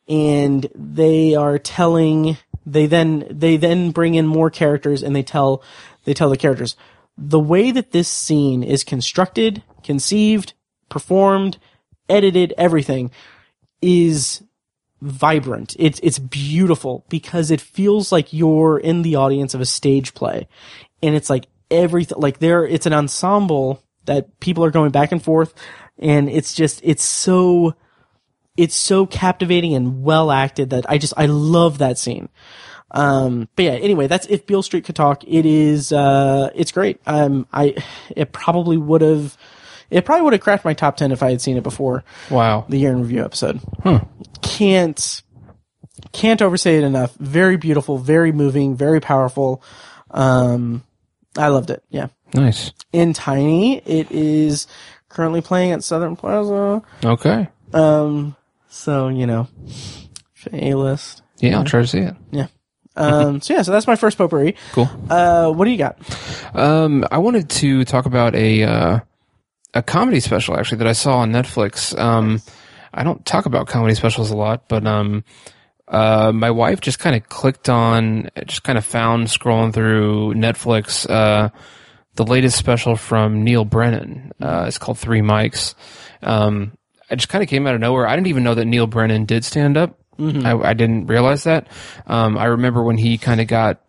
[0.07, 5.63] and they are telling they then they then bring in more characters and they tell
[6.05, 6.75] they tell the characters
[7.17, 10.53] the way that this scene is constructed, conceived,
[10.89, 11.57] performed,
[12.09, 13.11] edited, everything
[13.81, 14.43] is
[15.01, 15.75] vibrant.
[15.77, 20.47] It's it's beautiful because it feels like you're in the audience of a stage play.
[21.01, 25.23] And it's like everything like there it's an ensemble that people are going back and
[25.23, 25.53] forth
[25.97, 27.73] and it's just it's so
[28.57, 32.29] it's so captivating and well acted that I just I love that scene.
[32.91, 35.23] Um, but yeah, anyway, that's if Beale Street could talk.
[35.25, 37.01] It is uh, it's great.
[37.07, 37.75] Um, I
[38.15, 39.37] it probably would have
[39.89, 42.03] it probably would have cracked my top ten if I had seen it before.
[42.29, 43.59] Wow, the year in review episode.
[43.83, 44.01] Huh.
[44.41, 45.23] Can't
[46.11, 47.15] can't overstate it enough.
[47.15, 49.63] Very beautiful, very moving, very powerful.
[50.11, 50.83] Um,
[51.37, 51.83] I loved it.
[51.89, 52.07] Yeah.
[52.33, 52.71] Nice.
[52.91, 54.67] In Tiny, it is
[55.09, 56.81] currently playing at Southern Plaza.
[57.03, 57.47] Okay.
[57.73, 58.35] Um,
[58.73, 59.47] so you know,
[60.51, 61.21] A list.
[61.37, 62.15] Yeah, I'll try to see it.
[62.31, 62.47] Yeah.
[62.95, 64.55] Um, so yeah, so that's my first potpourri.
[64.71, 64.89] Cool.
[65.09, 65.97] Uh, what do you got?
[66.55, 68.99] Um, I wanted to talk about a uh,
[69.73, 71.97] a comedy special actually that I saw on Netflix.
[71.97, 72.41] Um,
[72.93, 75.23] I don't talk about comedy specials a lot, but um,
[75.87, 81.09] uh, my wife just kind of clicked on, just kind of found scrolling through Netflix,
[81.09, 81.49] uh,
[82.15, 84.31] the latest special from Neal Brennan.
[84.39, 85.73] Uh, it's called Three Mics.
[86.21, 86.77] Um,
[87.09, 88.07] it just kind of came out of nowhere.
[88.07, 89.99] I didn't even know that Neal Brennan did stand up.
[90.19, 90.45] Mhm.
[90.45, 91.67] I, I didn't realize that.
[92.07, 93.79] Um, I remember when he kind of got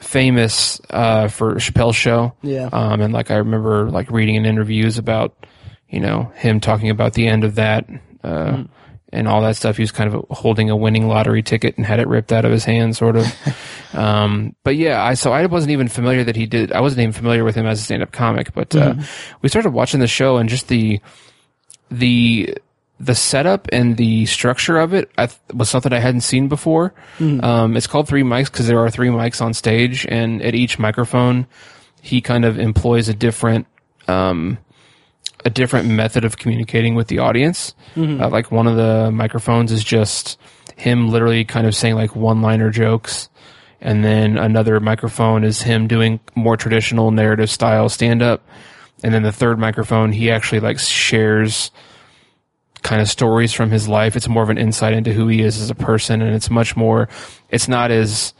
[0.00, 2.34] famous uh, for Chappelle's show.
[2.42, 2.68] Yeah.
[2.72, 5.46] Um, and like I remember like reading in interviews about,
[5.88, 7.88] you know, him talking about the end of that,
[8.22, 8.68] uh, Mm.
[9.12, 9.76] and all that stuff.
[9.76, 12.50] He was kind of holding a winning lottery ticket and had it ripped out of
[12.50, 13.24] his hand, sort of.
[13.94, 16.72] um, but yeah, I so I wasn't even familiar that he did.
[16.72, 18.52] I wasn't even familiar with him as a stand-up comic.
[18.52, 19.06] But uh, Mhm.
[19.42, 21.00] we started watching the show and just the
[21.90, 22.56] the
[22.98, 26.94] the setup and the structure of it I th- was something I hadn't seen before.
[27.18, 27.44] Mhm.
[27.44, 30.78] Um, it's called three mics because there are three mics on stage, and at each
[30.78, 31.46] microphone,
[32.00, 33.66] he kind of employs a different
[34.08, 34.56] um,
[35.44, 37.74] a different method of communicating with the audience.
[37.96, 38.20] Mhm.
[38.22, 40.38] Uh, like one of the microphones is just
[40.76, 43.28] him literally kind of saying like one liner jokes.
[43.80, 48.42] And then another microphone is him doing more traditional narrative style stand up.
[49.02, 51.70] And then the third microphone, he actually like shares
[52.82, 54.16] kind of stories from his life.
[54.16, 56.22] It's more of an insight into who he is as a person.
[56.22, 57.08] And it's much more,
[57.50, 58.32] it's not as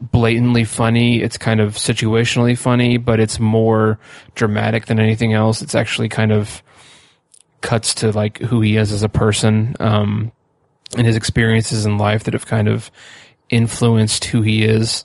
[0.00, 1.20] blatantly funny.
[1.20, 3.98] It's kind of situationally funny, but it's more
[4.34, 5.62] dramatic than anything else.
[5.62, 6.62] It's actually kind of
[7.60, 10.30] cuts to like who he is as a person, um,
[10.96, 12.90] and his experiences in life that have kind of
[13.50, 15.04] influenced who he is.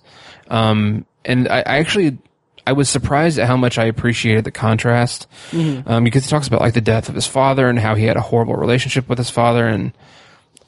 [0.50, 2.20] Um, and I, I actually,
[2.66, 5.88] I was surprised at how much I appreciated the contrast, Mhm.
[5.90, 8.16] um, because he talks about like the death of his father and how he had
[8.18, 9.92] a horrible relationship with his father and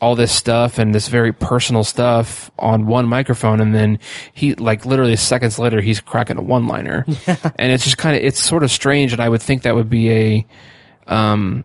[0.02, 3.62] all this stuff and this very personal stuff on one microphone.
[3.62, 3.98] And then
[4.34, 7.06] he like literally seconds later he's cracking a one liner
[7.58, 9.90] and it's just kind of it's sort of strange and i would think that would
[9.90, 10.46] be a
[11.08, 11.64] um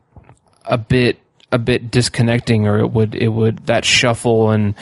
[0.65, 1.19] a bit
[1.51, 4.75] a bit disconnecting or it would it would that shuffle and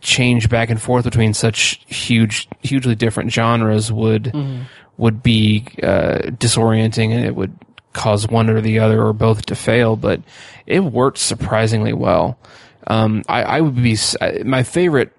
[0.00, 4.62] change back and forth between such huge hugely different genres would Mhm.
[4.96, 7.52] would be uh, disorienting and it would
[7.92, 10.20] cause one or the other or both to fail but
[10.66, 12.38] it worked surprisingly well
[12.86, 13.96] um, I, I would be
[14.44, 15.12] my favorite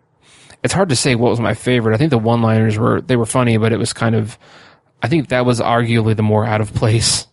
[0.63, 3.15] it's hard to say what was my favorite i think the one liners were they
[3.17, 4.37] were funny but it was kind of
[5.03, 7.27] i think that was arguably the more out of place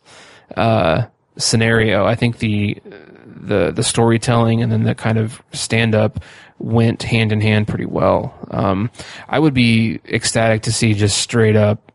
[0.56, 1.04] uh,
[1.36, 2.78] scenario i think the
[3.36, 6.20] the the storytelling and then the kind of stand up
[6.58, 8.34] went hand in hand pretty well.
[8.50, 8.90] Um,
[9.28, 11.92] I would be ecstatic to see just straight up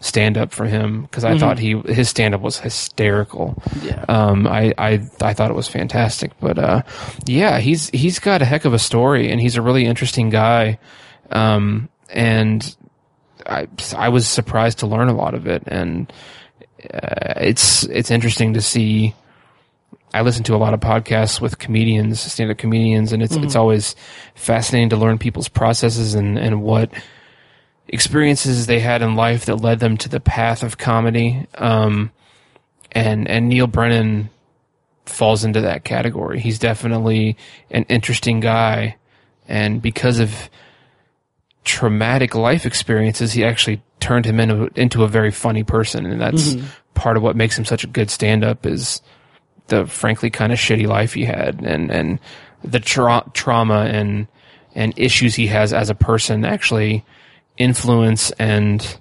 [0.00, 1.40] stand up for him because I Mhm.
[1.40, 3.62] thought he his stand up was hysterical.
[3.82, 4.04] Yeah.
[4.08, 6.82] Um, I, I I thought it was fantastic, but uh,
[7.26, 10.78] yeah, he's he's got a heck of a story and he's a really interesting guy.
[11.30, 12.76] Um, and
[13.46, 16.12] I I was surprised to learn a lot of it and
[16.92, 19.14] uh, it's it's interesting to see.
[20.14, 23.44] I listen to a lot of podcasts with comedians, stand-up comedians, and it's Mhm.
[23.44, 23.96] it's always
[24.34, 26.90] fascinating to learn people's processes and and what
[27.88, 31.46] experiences they had in life that led them to the path of comedy.
[31.56, 32.10] Um,
[32.92, 34.28] and and Neal Brennan
[35.06, 36.40] falls into that category.
[36.40, 37.36] He's definitely
[37.70, 38.96] an interesting guy,
[39.48, 40.50] and because of
[41.64, 46.54] traumatic life experiences, he actually turned him into into a very funny person, and that's
[46.54, 46.64] Mhm.
[46.94, 49.00] part of what makes him such a good stand-up is
[49.68, 52.18] the frankly kind of shitty life he had, and and
[52.64, 54.26] the tra- trauma and
[54.74, 57.04] and issues he has as a person actually
[57.58, 58.98] influence and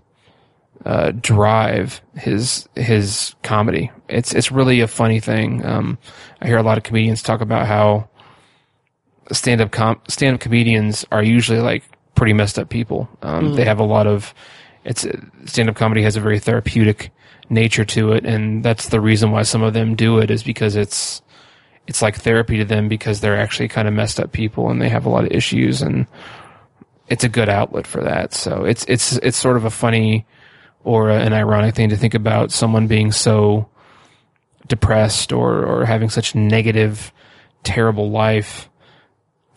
[0.86, 3.92] uh, drive his his comedy.
[4.10, 5.66] It's it's really a funny thing.
[5.66, 5.98] Um,
[6.42, 8.10] I hear a lot of comedians talk about how
[9.32, 11.84] stand up com- stand up comedians are usually like
[12.16, 13.08] pretty messed up people.
[13.22, 13.56] Um, Mhm.
[13.56, 14.34] They have a lot of
[14.84, 15.06] it's
[15.46, 17.12] stand up comedy has a very therapeutic
[17.52, 20.76] nature to it, and that's the reason why some of them do it is because
[20.76, 21.22] it's
[21.88, 24.90] it's like therapy to them because they're actually kind of messed up people and they
[24.90, 26.08] have a lot of issues and
[27.08, 28.34] it's a good outlet for that.
[28.34, 30.26] So it's it's it's sort of a funny
[30.84, 33.68] or an ironic thing to think about someone being so
[34.68, 37.12] depressed or or having such negative,
[37.64, 38.70] terrible life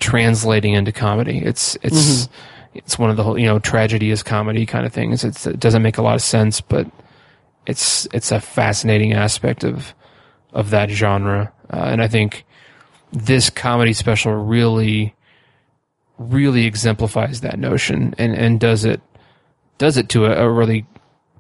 [0.00, 1.38] translating into comedy.
[1.38, 2.32] It's it's mm-hmm.
[2.74, 5.22] it's one of the whole you know tragedy is comedy kind of things.
[5.22, 6.88] It's, it doesn't make a lot of sense, but
[7.66, 9.94] it's it's a fascinating aspect of
[10.52, 12.44] of that genre, uh, and I think
[13.12, 15.14] this comedy special really
[16.18, 19.00] really exemplifies that notion and and does it
[19.78, 20.86] does it to a, a really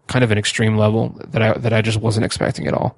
[0.06, 2.96] kind of an extreme level that I that I just wasn't expecting at all.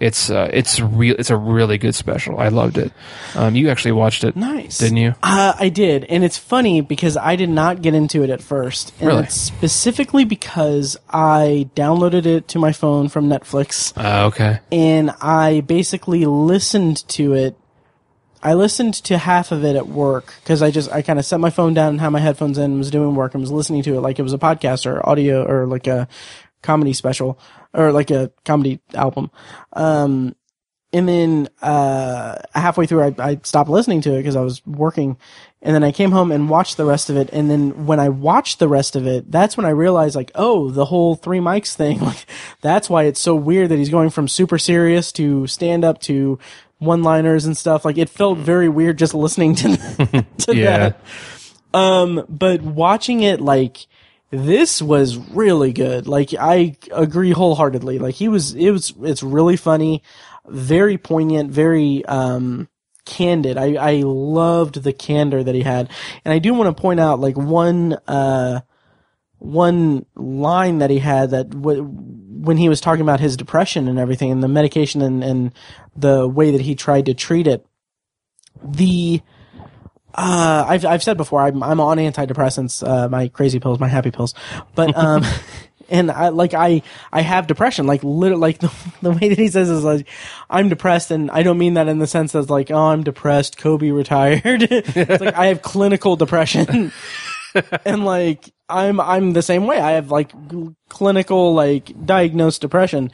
[0.00, 1.14] It's uh, it's real.
[1.18, 2.38] It's a really good special.
[2.40, 2.90] I loved it.
[3.34, 4.78] Um, you actually watched it, Nice.
[4.78, 5.14] didn't you?
[5.22, 8.94] Uh, I did, and it's funny because I did not get into it at first,
[8.98, 9.22] and Really?
[9.24, 14.60] it's specifically because I downloaded it to my phone from Netflix, Uh, okay.
[14.72, 17.56] and I basically listened to it.
[18.42, 21.40] I listened to half of it at work because I just I kind of set
[21.40, 23.82] my phone down and had my headphones in, and was doing work, and was listening
[23.82, 26.08] to it like it was a podcast or audio or like a
[26.62, 27.38] comedy special
[27.74, 29.30] or like a comedy album.
[29.72, 30.34] Um,
[30.92, 35.18] and then uh, halfway through, I, I stopped listening to it because I was working,
[35.62, 37.30] and then I came home and watched the rest of it.
[37.32, 40.68] And then when I watched the rest of it, that's when I realized, like, oh,
[40.70, 42.00] the whole three mics thing.
[42.04, 42.26] Like,
[42.60, 46.40] that's why it's so weird that he's going from super serious to stand up to
[46.78, 47.84] one-liners and stuff.
[47.84, 49.76] Like, it felt very weird just listening to,
[50.38, 50.78] to Yeah.
[50.88, 51.00] that.
[51.72, 53.86] Um, but watching it, like,
[54.30, 56.06] this was really good.
[56.06, 57.98] Like, I agree wholeheartedly.
[57.98, 60.02] Like, he was, it was, it's really funny,
[60.46, 62.68] very poignant, very, um,
[63.04, 63.56] candid.
[63.56, 65.90] I, I loved the candor that he had.
[66.24, 68.60] And I do want to point out, like, one, uh,
[69.38, 73.98] one line that he had that w- when he was talking about his depression and
[73.98, 75.52] everything and the medication and, and
[75.96, 77.66] the way that he tried to treat it,
[78.62, 79.22] the,
[80.14, 84.10] uh, I've I've said before I'm I'm on antidepressants, uh, my crazy pills, my happy
[84.10, 84.34] pills,
[84.74, 85.24] but um,
[85.90, 86.82] and I like I
[87.12, 88.72] I have depression, like literally, like the,
[89.02, 90.08] the way that he says is like
[90.48, 93.58] I'm depressed, and I don't mean that in the sense as like oh I'm depressed,
[93.58, 94.62] Kobe retired.
[94.70, 96.92] it's like I have clinical depression,
[97.84, 99.78] and like I'm I'm the same way.
[99.80, 103.10] I have like g- clinical like diagnosed depression.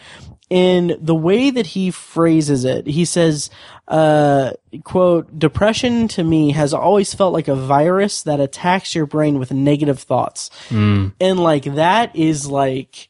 [0.49, 3.51] In the way that he phrases it, he says,
[3.89, 4.53] uh,
[4.85, 9.51] quote, depression to me has always felt like a virus that attacks your brain with
[9.53, 10.51] negative thoughts.
[10.69, 11.15] Mm.
[11.21, 13.09] And like that is like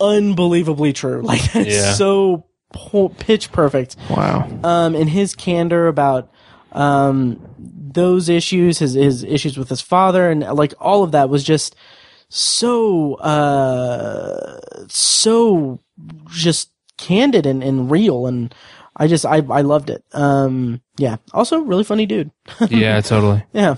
[0.00, 1.22] unbelievably true.
[1.24, 1.92] Like that's Yeah.
[1.94, 3.96] so po- pitch perfect.
[4.10, 4.46] Wow.
[4.64, 6.30] Um, and his candor about
[6.72, 11.42] um those issues, his his issues with his father, and like all of that was
[11.42, 11.74] just
[12.28, 15.78] so uh so
[16.30, 18.54] just candid and, and real and
[18.96, 20.04] I just I I loved it.
[20.12, 21.16] Um yeah.
[21.32, 22.30] Also really funny dude.
[22.68, 23.44] Yeah, totally.
[23.52, 23.76] yeah.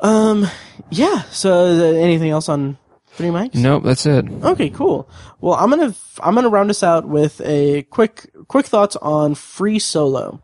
[0.00, 0.46] Um
[0.90, 2.78] yeah, so uh, anything else on
[3.08, 3.54] Three Mics?
[3.54, 4.26] Nope, that's it.
[4.42, 5.08] Okay, cool.
[5.40, 9.78] Well, I'm gonna I'm gonna round us out with a quick quick thoughts on Free
[9.78, 10.42] Solo.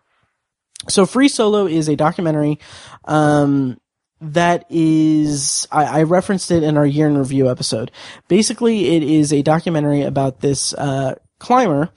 [0.88, 2.58] So, Free Solo is a documentary
[3.04, 3.78] um,
[4.20, 7.90] that is I, I referenced it in our year in review episode.
[8.28, 11.90] Basically, it is a documentary about this uh, climber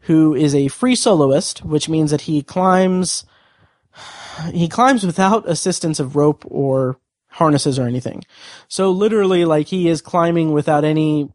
[0.00, 3.24] who is a free soloist, which means that he climbs
[4.52, 8.24] he climbs without assistance of rope or harnesses or anything.
[8.68, 11.30] So literally, like he is climbing without any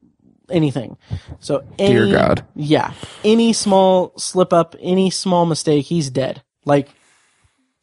[0.49, 0.97] anything.
[1.39, 2.45] So any, Dear God.
[2.55, 2.93] yeah,
[3.23, 6.43] any small slip up, any small mistake, he's dead.
[6.65, 6.89] Like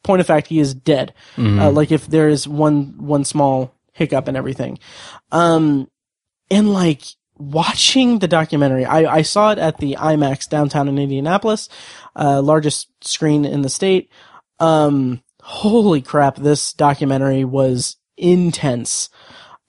[0.04, 1.12] point of fact, he is dead.
[1.36, 1.60] Mhm.
[1.60, 4.78] Uh, like if there is one one small hiccup and everything.
[5.32, 5.88] Um,
[6.50, 7.02] and like
[7.36, 11.68] watching the documentary, I, I saw it at the IMAX downtown in Indianapolis,
[12.14, 14.10] uh, largest screen in the state.
[14.60, 19.08] Um, holy crap, this documentary was intense.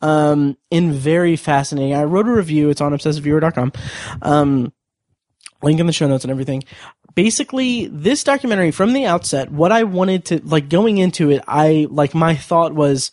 [0.02, 1.96] Um, and very fascinating.
[1.96, 2.70] I wrote a review.
[2.70, 3.72] It's on obsessiveviewer.com.
[4.22, 4.74] Um,
[5.64, 6.64] link in the show notes and everything.
[7.16, 11.88] Basically, this documentary from the outset, what I wanted to, like going into it, I,
[11.90, 13.12] like my thought was,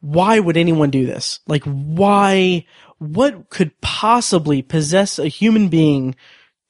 [0.00, 1.40] why would anyone do this?
[1.46, 2.66] Like, why,
[2.98, 6.14] what could possibly possess a human being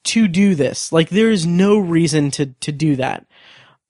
[0.05, 0.91] to do this?
[0.91, 3.25] Like, there is no reason to, to do that.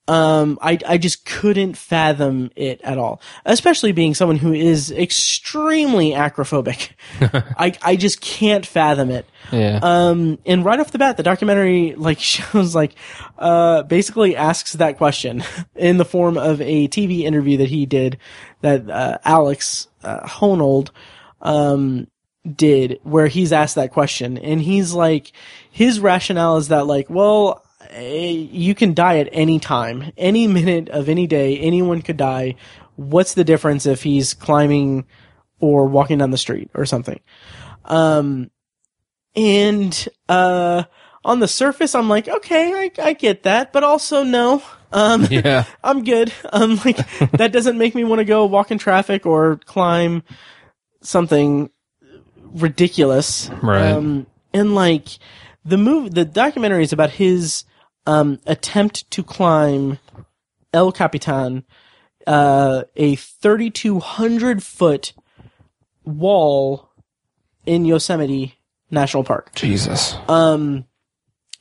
[0.07, 3.21] Um, I, I just couldn't fathom it at all.
[3.43, 6.91] Especially being someone who is extremely acrophobic.
[7.57, 9.25] I, I just can't fathom it.
[9.51, 9.79] Yeah.
[9.81, 12.93] Um, and right off the bat, the documentary like shows like,
[13.39, 15.43] uh, basically asks that question
[15.75, 18.19] in the form of a TV interview that he did
[18.61, 20.91] that, uh, Alex, uh, Honnold,
[21.41, 22.07] um,
[22.45, 25.31] did where he's asked that question and he's like,
[25.71, 27.64] his rationale is that like, well,
[27.97, 32.55] you can die at any time, any minute of any day, anyone could die.
[32.95, 35.05] What's the difference if he's climbing
[35.59, 37.19] or walking down the street or something?
[37.85, 38.49] Um,
[39.35, 40.83] and, uh,
[41.25, 44.61] on the surface, I'm like, okay, I, I get that, but also no.
[44.91, 45.65] Um, Yeah.
[45.83, 46.31] I'm good.
[46.53, 46.97] Um, like,
[47.31, 50.23] that doesn't make me want to go walk in traffic or climb
[51.01, 51.69] something
[52.53, 53.49] ridiculous.
[53.61, 53.91] Right.
[53.91, 55.07] Um, and like,
[55.65, 57.65] the move, the documentary is about his,
[58.05, 59.99] um, attempt to climb
[60.73, 61.63] El Capitan,
[62.27, 65.13] uh, a 3,200 foot
[66.03, 66.89] wall
[67.65, 68.55] in Yosemite
[68.91, 69.53] National Park.
[69.55, 70.15] Jesus.
[70.27, 70.85] Um,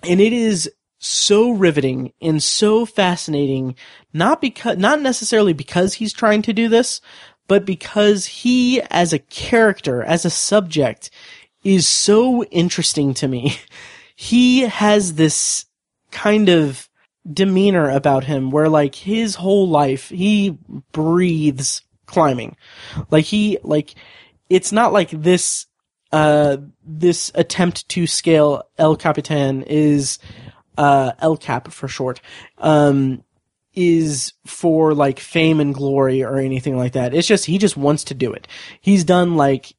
[0.03, 3.77] and it is so riveting and so fascinating,
[4.13, 7.01] not because, not necessarily because he's trying to do this,
[7.47, 11.11] but because he, as a character, as a subject,
[11.63, 13.59] is so interesting to me.
[14.17, 15.67] He has this
[16.15, 16.89] kind of
[17.31, 20.57] demeanor about him where like his whole life, he
[20.93, 22.57] breathes climbing.
[23.11, 23.95] Like he, like,
[24.49, 25.67] it's not like this,
[26.13, 30.19] uh, this attempt to scale El Capitan is,
[30.79, 32.21] uh, El Cap for short,
[32.59, 33.25] um,
[33.75, 37.13] is for like fame and glory or anything like that.
[37.13, 38.47] It's just, he just wants to do it.
[38.81, 39.75] He's done like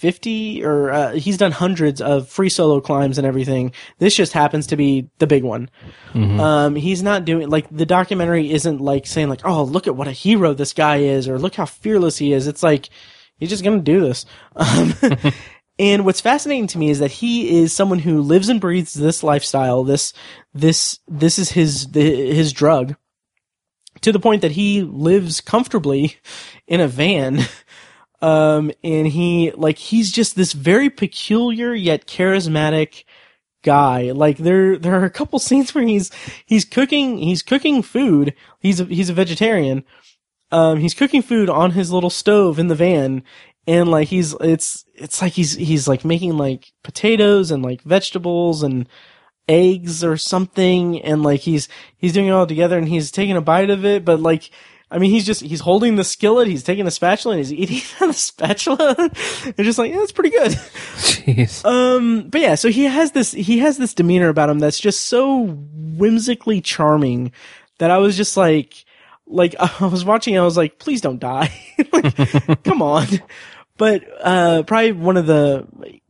[0.00, 3.72] 50 or, uh, he's done hundreds of free solo climbs and everything.
[3.98, 5.68] This just happens to be the big one.
[6.14, 6.40] Mhm.
[6.40, 10.08] Um, he's not doing, like, the documentary isn't like saying like, oh, look at what
[10.08, 12.46] a hero this guy is or look how fearless he is.
[12.46, 12.88] It's like,
[13.36, 14.24] he's just gonna do this.
[14.56, 14.94] Um,
[15.78, 19.22] and what's fascinating to me is that he is someone who lives and breathes this
[19.22, 19.84] lifestyle.
[19.84, 20.14] This,
[20.54, 22.96] this, this is his, his drug
[24.00, 26.16] to the point that he lives comfortably
[26.66, 27.40] in a van.
[28.22, 33.04] Um, and he, like, he's just this very peculiar yet charismatic
[33.62, 34.10] guy.
[34.10, 36.10] Like, there, there are a couple scenes where he's,
[36.46, 38.34] he's cooking, he's cooking food.
[38.60, 39.84] He's a, he's a vegetarian.
[40.52, 43.22] Um, he's cooking food on his little stove in the van.
[43.66, 48.62] And like, he's, it's, it's like he's, he's like making like potatoes and like vegetables
[48.62, 48.88] and,
[49.48, 53.40] eggs or something and like he's he's doing it all together and he's taking a
[53.40, 54.48] bite of it but like
[54.90, 57.80] I mean he's just he's holding the skillet he's taking the spatula and he's eating
[58.00, 58.94] on the spatula.
[58.98, 60.52] And just like yeah that's pretty good.
[60.52, 61.64] Jeez.
[61.64, 65.06] um but yeah so he has this he has this demeanor about him that's just
[65.06, 67.32] so whimsically charming
[67.78, 68.84] that I was just like
[69.26, 71.52] like I was watching I was like please don't die.
[71.92, 73.06] Like come on.
[73.76, 75.66] But uh probably one of the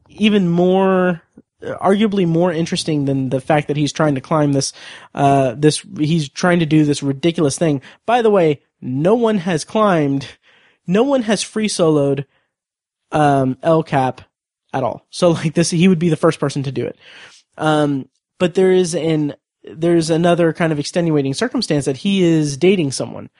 [0.08, 1.22] even more
[1.62, 4.72] arguably more interesting than the fact that he's trying to climb this
[5.14, 7.82] uh this he's trying to do this ridiculous thing.
[8.06, 10.26] By the way no one has climbed
[10.86, 12.24] no one has free soloed
[13.12, 14.22] um el cap
[14.72, 15.06] at all.
[15.10, 16.98] So like this he would be the first person to do it.
[17.56, 18.08] Um
[18.38, 23.30] but there is an there's another kind of extenuating circumstance that he is dating someone.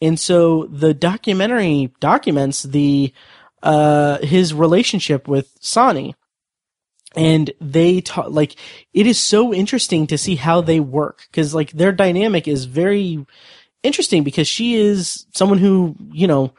[0.00, 3.12] And so the documentary documents the
[3.62, 6.14] uh his relationship with Sanni.
[7.16, 8.56] And they talk like
[8.92, 11.26] it is so interesting to see how they work.
[11.30, 13.24] Because like their dynamic is very
[13.84, 16.52] interesting because she is someone who you know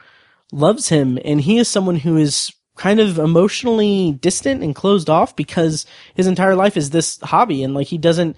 [0.52, 5.34] loves him and he is someone who is kind of emotionally distant and closed off
[5.34, 8.36] because his entire life is this hobby and like he doesn't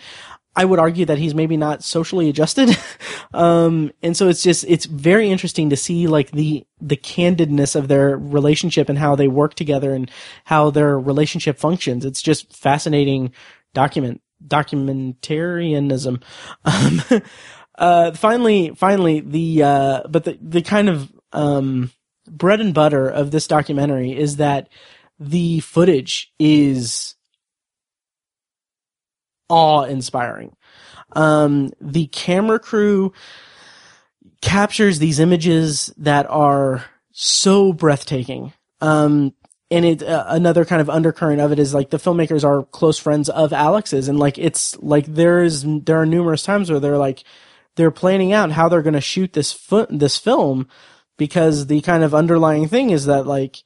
[0.59, 2.77] I would argue that he's maybe not socially adjusted.
[3.33, 7.87] um, and so it's just, it's very interesting to see like the, the candidness of
[7.87, 10.11] their relationship and how they work together and
[10.45, 12.05] how their relationship functions.
[12.05, 13.33] It's just fascinating
[13.73, 16.23] document, documentarianism.
[16.65, 17.03] Um,
[17.79, 21.91] uh, finally, finally, the, uh, but the, the kind of, um,
[22.27, 24.69] bread and butter of this documentary is that
[25.19, 27.15] the footage is
[29.49, 30.55] awe inspiring.
[31.13, 33.13] Um, the camera crew
[34.41, 38.53] captures these images that are so breathtaking.
[38.81, 39.35] Um,
[39.71, 42.99] and it, uh, another kind of undercurrent of it is like the filmmakers are close
[42.99, 47.25] friends of Alex's and like it's like there's, there are numerous times where they're like,
[47.79, 50.67] they're planning out how they're going to shoot this foot, this film
[51.17, 53.63] because the kind of underlying thing is that like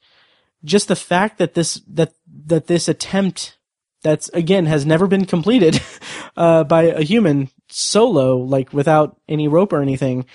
[0.63, 2.13] just the fact that this, that,
[2.45, 3.57] that this attempt
[4.03, 5.81] that's again has never been completed
[6.37, 10.25] uh, by a human solo, like without any rope or anything.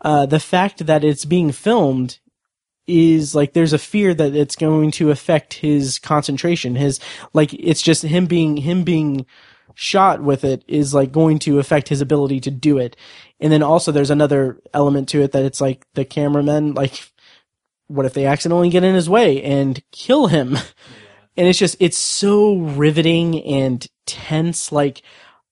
[0.00, 2.18] Uh, the fact that it's being filmed
[2.88, 6.74] is like there's a fear that it's going to affect his concentration.
[6.74, 6.98] His
[7.34, 9.26] like it's just him being him being
[9.80, 12.96] shot with it is like going to affect his ability to do it.
[13.38, 17.08] And then also there's another element to it that it's like the cameramen like
[17.86, 20.58] what if they accidentally get in his way and kill him?
[21.38, 25.00] and it's just it's so riveting and tense like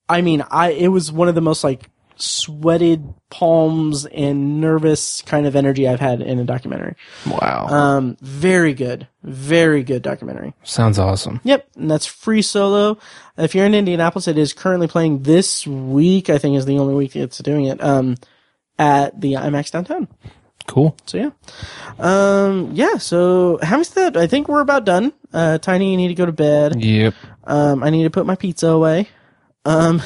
[0.09, 5.47] i mean i it was one of the most like sweated palms and nervous kind
[5.47, 6.94] of energy i've had in a documentary
[7.26, 7.66] Wow.
[7.66, 11.40] um very good very good documentary Sounds awesome.
[11.44, 12.98] Yep, and that's free solo.
[13.36, 16.30] If you're in Indianapolis, it is currently playing this week.
[16.30, 17.82] I think is the only week it's doing it.
[17.82, 18.14] Um,
[18.78, 20.06] at the IMAX downtown.
[20.68, 20.97] Cool.
[21.06, 21.30] So yeah,
[21.98, 22.98] um, yeah.
[22.98, 25.12] So having said that, I think we're about done.
[25.32, 26.80] Uh, Tiny, you need to go to bed.
[26.82, 27.14] Yep.
[27.44, 29.09] Um, I need to put my pizza away.
[29.64, 30.02] Um,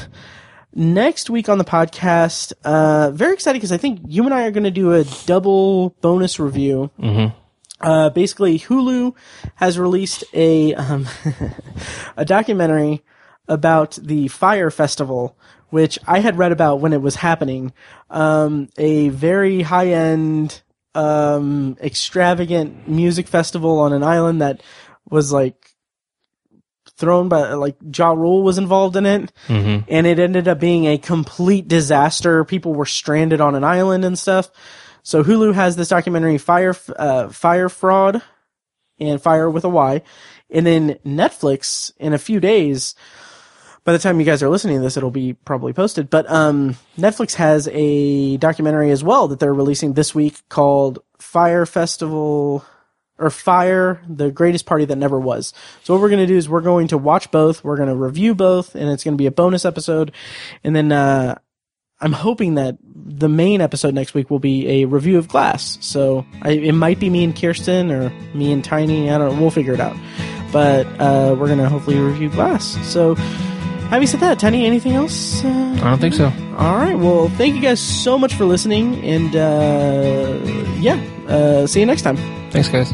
[0.75, 4.51] next week on the podcast, uh, very excited because I think you and I are
[4.51, 6.91] going to do a double bonus review.
[6.99, 7.37] Mm-hmm.
[7.81, 9.15] Uh, basically, Hulu
[9.57, 11.09] has released a um,
[12.17, 13.03] a documentary
[13.49, 15.37] about the Fyre Festival,
[15.71, 17.73] which I had read about when it was happening.
[18.11, 20.61] Um, a very high end,
[20.95, 24.63] um, extravagant music festival on an island that
[25.09, 25.70] was like
[27.01, 29.85] thrown by like Ja Rule was involved in it, Mhm.
[29.89, 32.45] and it ended up being a complete disaster.
[32.45, 34.51] People were stranded on an island and stuff.
[35.03, 38.23] So Hulu has this documentary, Fire uh, Fyre Fraud,
[39.01, 40.03] and Fire with a Y,
[40.51, 42.95] and then Netflix in a few days.
[43.83, 46.11] By the time you guys are listening to this, it'll be probably posted.
[46.11, 51.65] But um, Netflix has a documentary as well that they're releasing this week called Fyre
[51.65, 52.63] Festival
[53.21, 55.53] or Fyre, the greatest party that never was.
[55.85, 57.63] So what we're going to do is we're going to watch both.
[57.63, 60.13] We're going to review both, and it's going to be a bonus episode.
[60.65, 61.39] And then uh,
[62.01, 65.79] I'm hoping that the main episode next week will be a review of Glass.
[65.83, 69.11] So I, it might be me and Kirsten or me and Tiny.
[69.11, 69.35] I don't.
[69.35, 69.41] know.
[69.41, 69.97] We'll figure it out.
[70.51, 72.77] But uh, we're going to hopefully review Glass.
[72.91, 73.17] So.
[73.91, 75.45] Having said that, Tiny, anything else?
[75.45, 75.49] Uh,
[75.83, 76.33] I don't think so.
[76.57, 76.97] all right.
[76.97, 80.39] Well, thank you guys so much for listening, and uh,
[80.79, 80.95] yeah,
[81.27, 82.17] uh, see you next time.
[82.51, 82.93] Thanks, guys.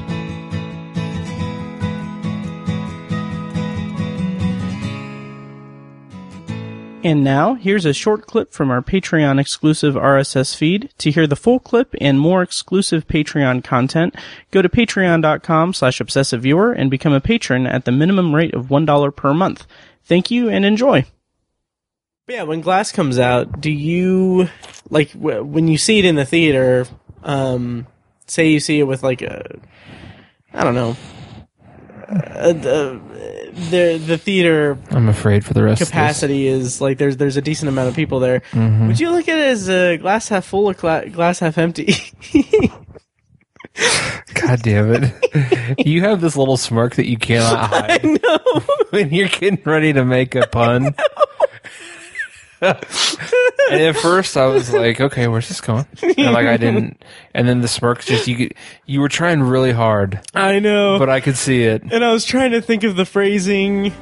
[7.04, 10.90] And now, here's a short clip from our Patreon exclusive RSS feed.
[10.98, 14.16] To hear the full clip and more exclusive Patreon content,
[14.50, 19.14] go to patreon.com slash obsessiveviewer and become a patron at the minimum rate of $1
[19.14, 19.66] per month.
[20.06, 21.04] Thank you and enjoy.
[22.28, 24.48] Yeah, when Glass comes out, do you,
[24.90, 26.86] like, w- when you see it in the theater,
[27.22, 27.86] um,
[28.26, 29.58] say you see it with, like, a,
[30.52, 30.96] I don't know,
[32.08, 33.00] uh, the,
[33.70, 37.68] the, the theater I'm afraid for the rest capacity is like there's there's a decent
[37.68, 38.40] amount of people there.
[38.52, 38.86] Mhm.
[38.86, 41.94] Would you look at it as a glass half full or cla- glass half empty?
[44.46, 45.78] God damn it.
[45.86, 48.04] you have this little smirk that you cannot hide.
[48.04, 48.38] I know.
[48.90, 50.94] when you're getting ready to make a pun.
[52.62, 52.74] and
[53.70, 55.84] at first I was like, okay, where's this going?
[56.02, 57.02] And like I didn't
[57.34, 58.54] and then the smirk just you could-
[58.86, 60.20] you were trying really hard.
[60.34, 60.98] I know.
[60.98, 61.82] But I could see it.
[61.82, 63.92] and I was trying to think of the phrasing.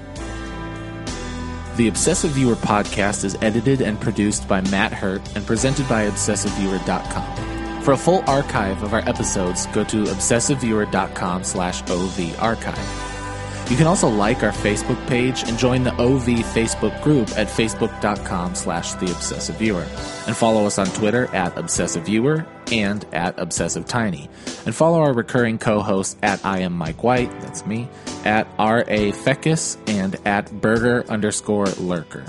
[1.77, 7.54] The Obsessive Viewer podcast is edited and produced by Matt Hurt and presented by ObsessiveViewer.com.
[7.85, 13.71] For a full archive of our episodes, go to ObsessiveViewer.com slash OV archive.
[13.71, 18.55] You can also like our Facebook page and join the OV Facebook group at facebook.com
[18.55, 19.87] slash the obsessive viewer.
[20.27, 24.31] And follow us on Twitter at obsessive viewer and at obsessive tiny.
[24.65, 27.91] And follow our recurring co-hosts at I am Mike White, that's me,
[28.25, 29.13] at R.A.
[29.13, 32.25] Feckus and at burger underscore lurker.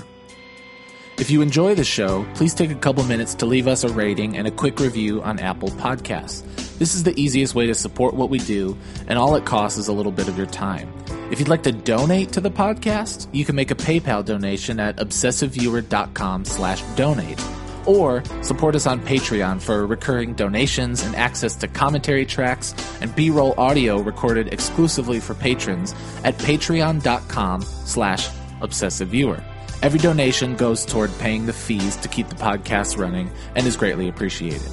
[1.18, 4.36] If you enjoy the show, please take a couple minutes to leave us a rating
[4.36, 6.42] and a quick review on Apple Podcasts.
[6.78, 8.76] This is the easiest way to support what we do,
[9.08, 10.92] and all it costs is a little bit of your time.
[11.30, 14.96] If you'd like to donate to the podcast, you can make a PayPal donation at
[14.98, 17.42] obsessiveviewer.com slash donate.
[17.86, 23.54] Or support us on Patreon for recurring donations and access to commentary tracks and B-roll
[23.56, 25.94] audio recorded exclusively for patrons
[26.24, 28.28] at patreon.com slash
[28.60, 29.42] obsessiveviewer.
[29.82, 34.08] Every donation goes toward paying the fees to keep the podcast running and is greatly
[34.08, 34.72] appreciated.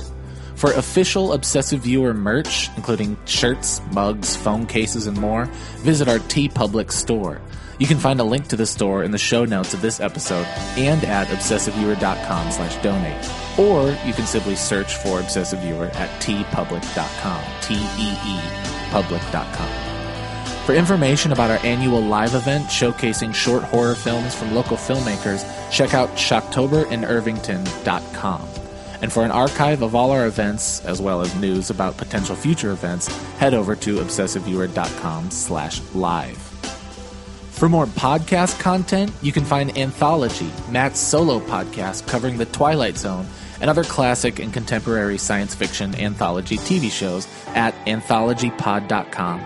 [0.55, 5.45] For official Obsessive Viewer merch, including shirts, mugs, phone cases, and more,
[5.79, 7.41] visit our TeePublic store.
[7.79, 10.45] You can find a link to the store in the show notes of this episode
[10.77, 13.29] and at obsessiveviewer.com slash donate.
[13.59, 17.43] Or you can simply search for Obsessive Viewer at teepublic.com.
[17.61, 19.92] T-E-E public.com.
[20.65, 25.93] For information about our annual live event showcasing short horror films from local filmmakers, check
[25.93, 28.47] out shocktoberInIrvington.com.
[29.01, 32.71] And for an archive of all our events, as well as news about potential future
[32.71, 33.07] events,
[33.39, 36.37] head over to obsessiveviewer.com slash live.
[37.51, 43.27] For more podcast content, you can find Anthology, Matt's solo podcast covering the Twilight Zone
[43.59, 49.45] and other classic and contemporary science fiction anthology TV shows at anthologypod.com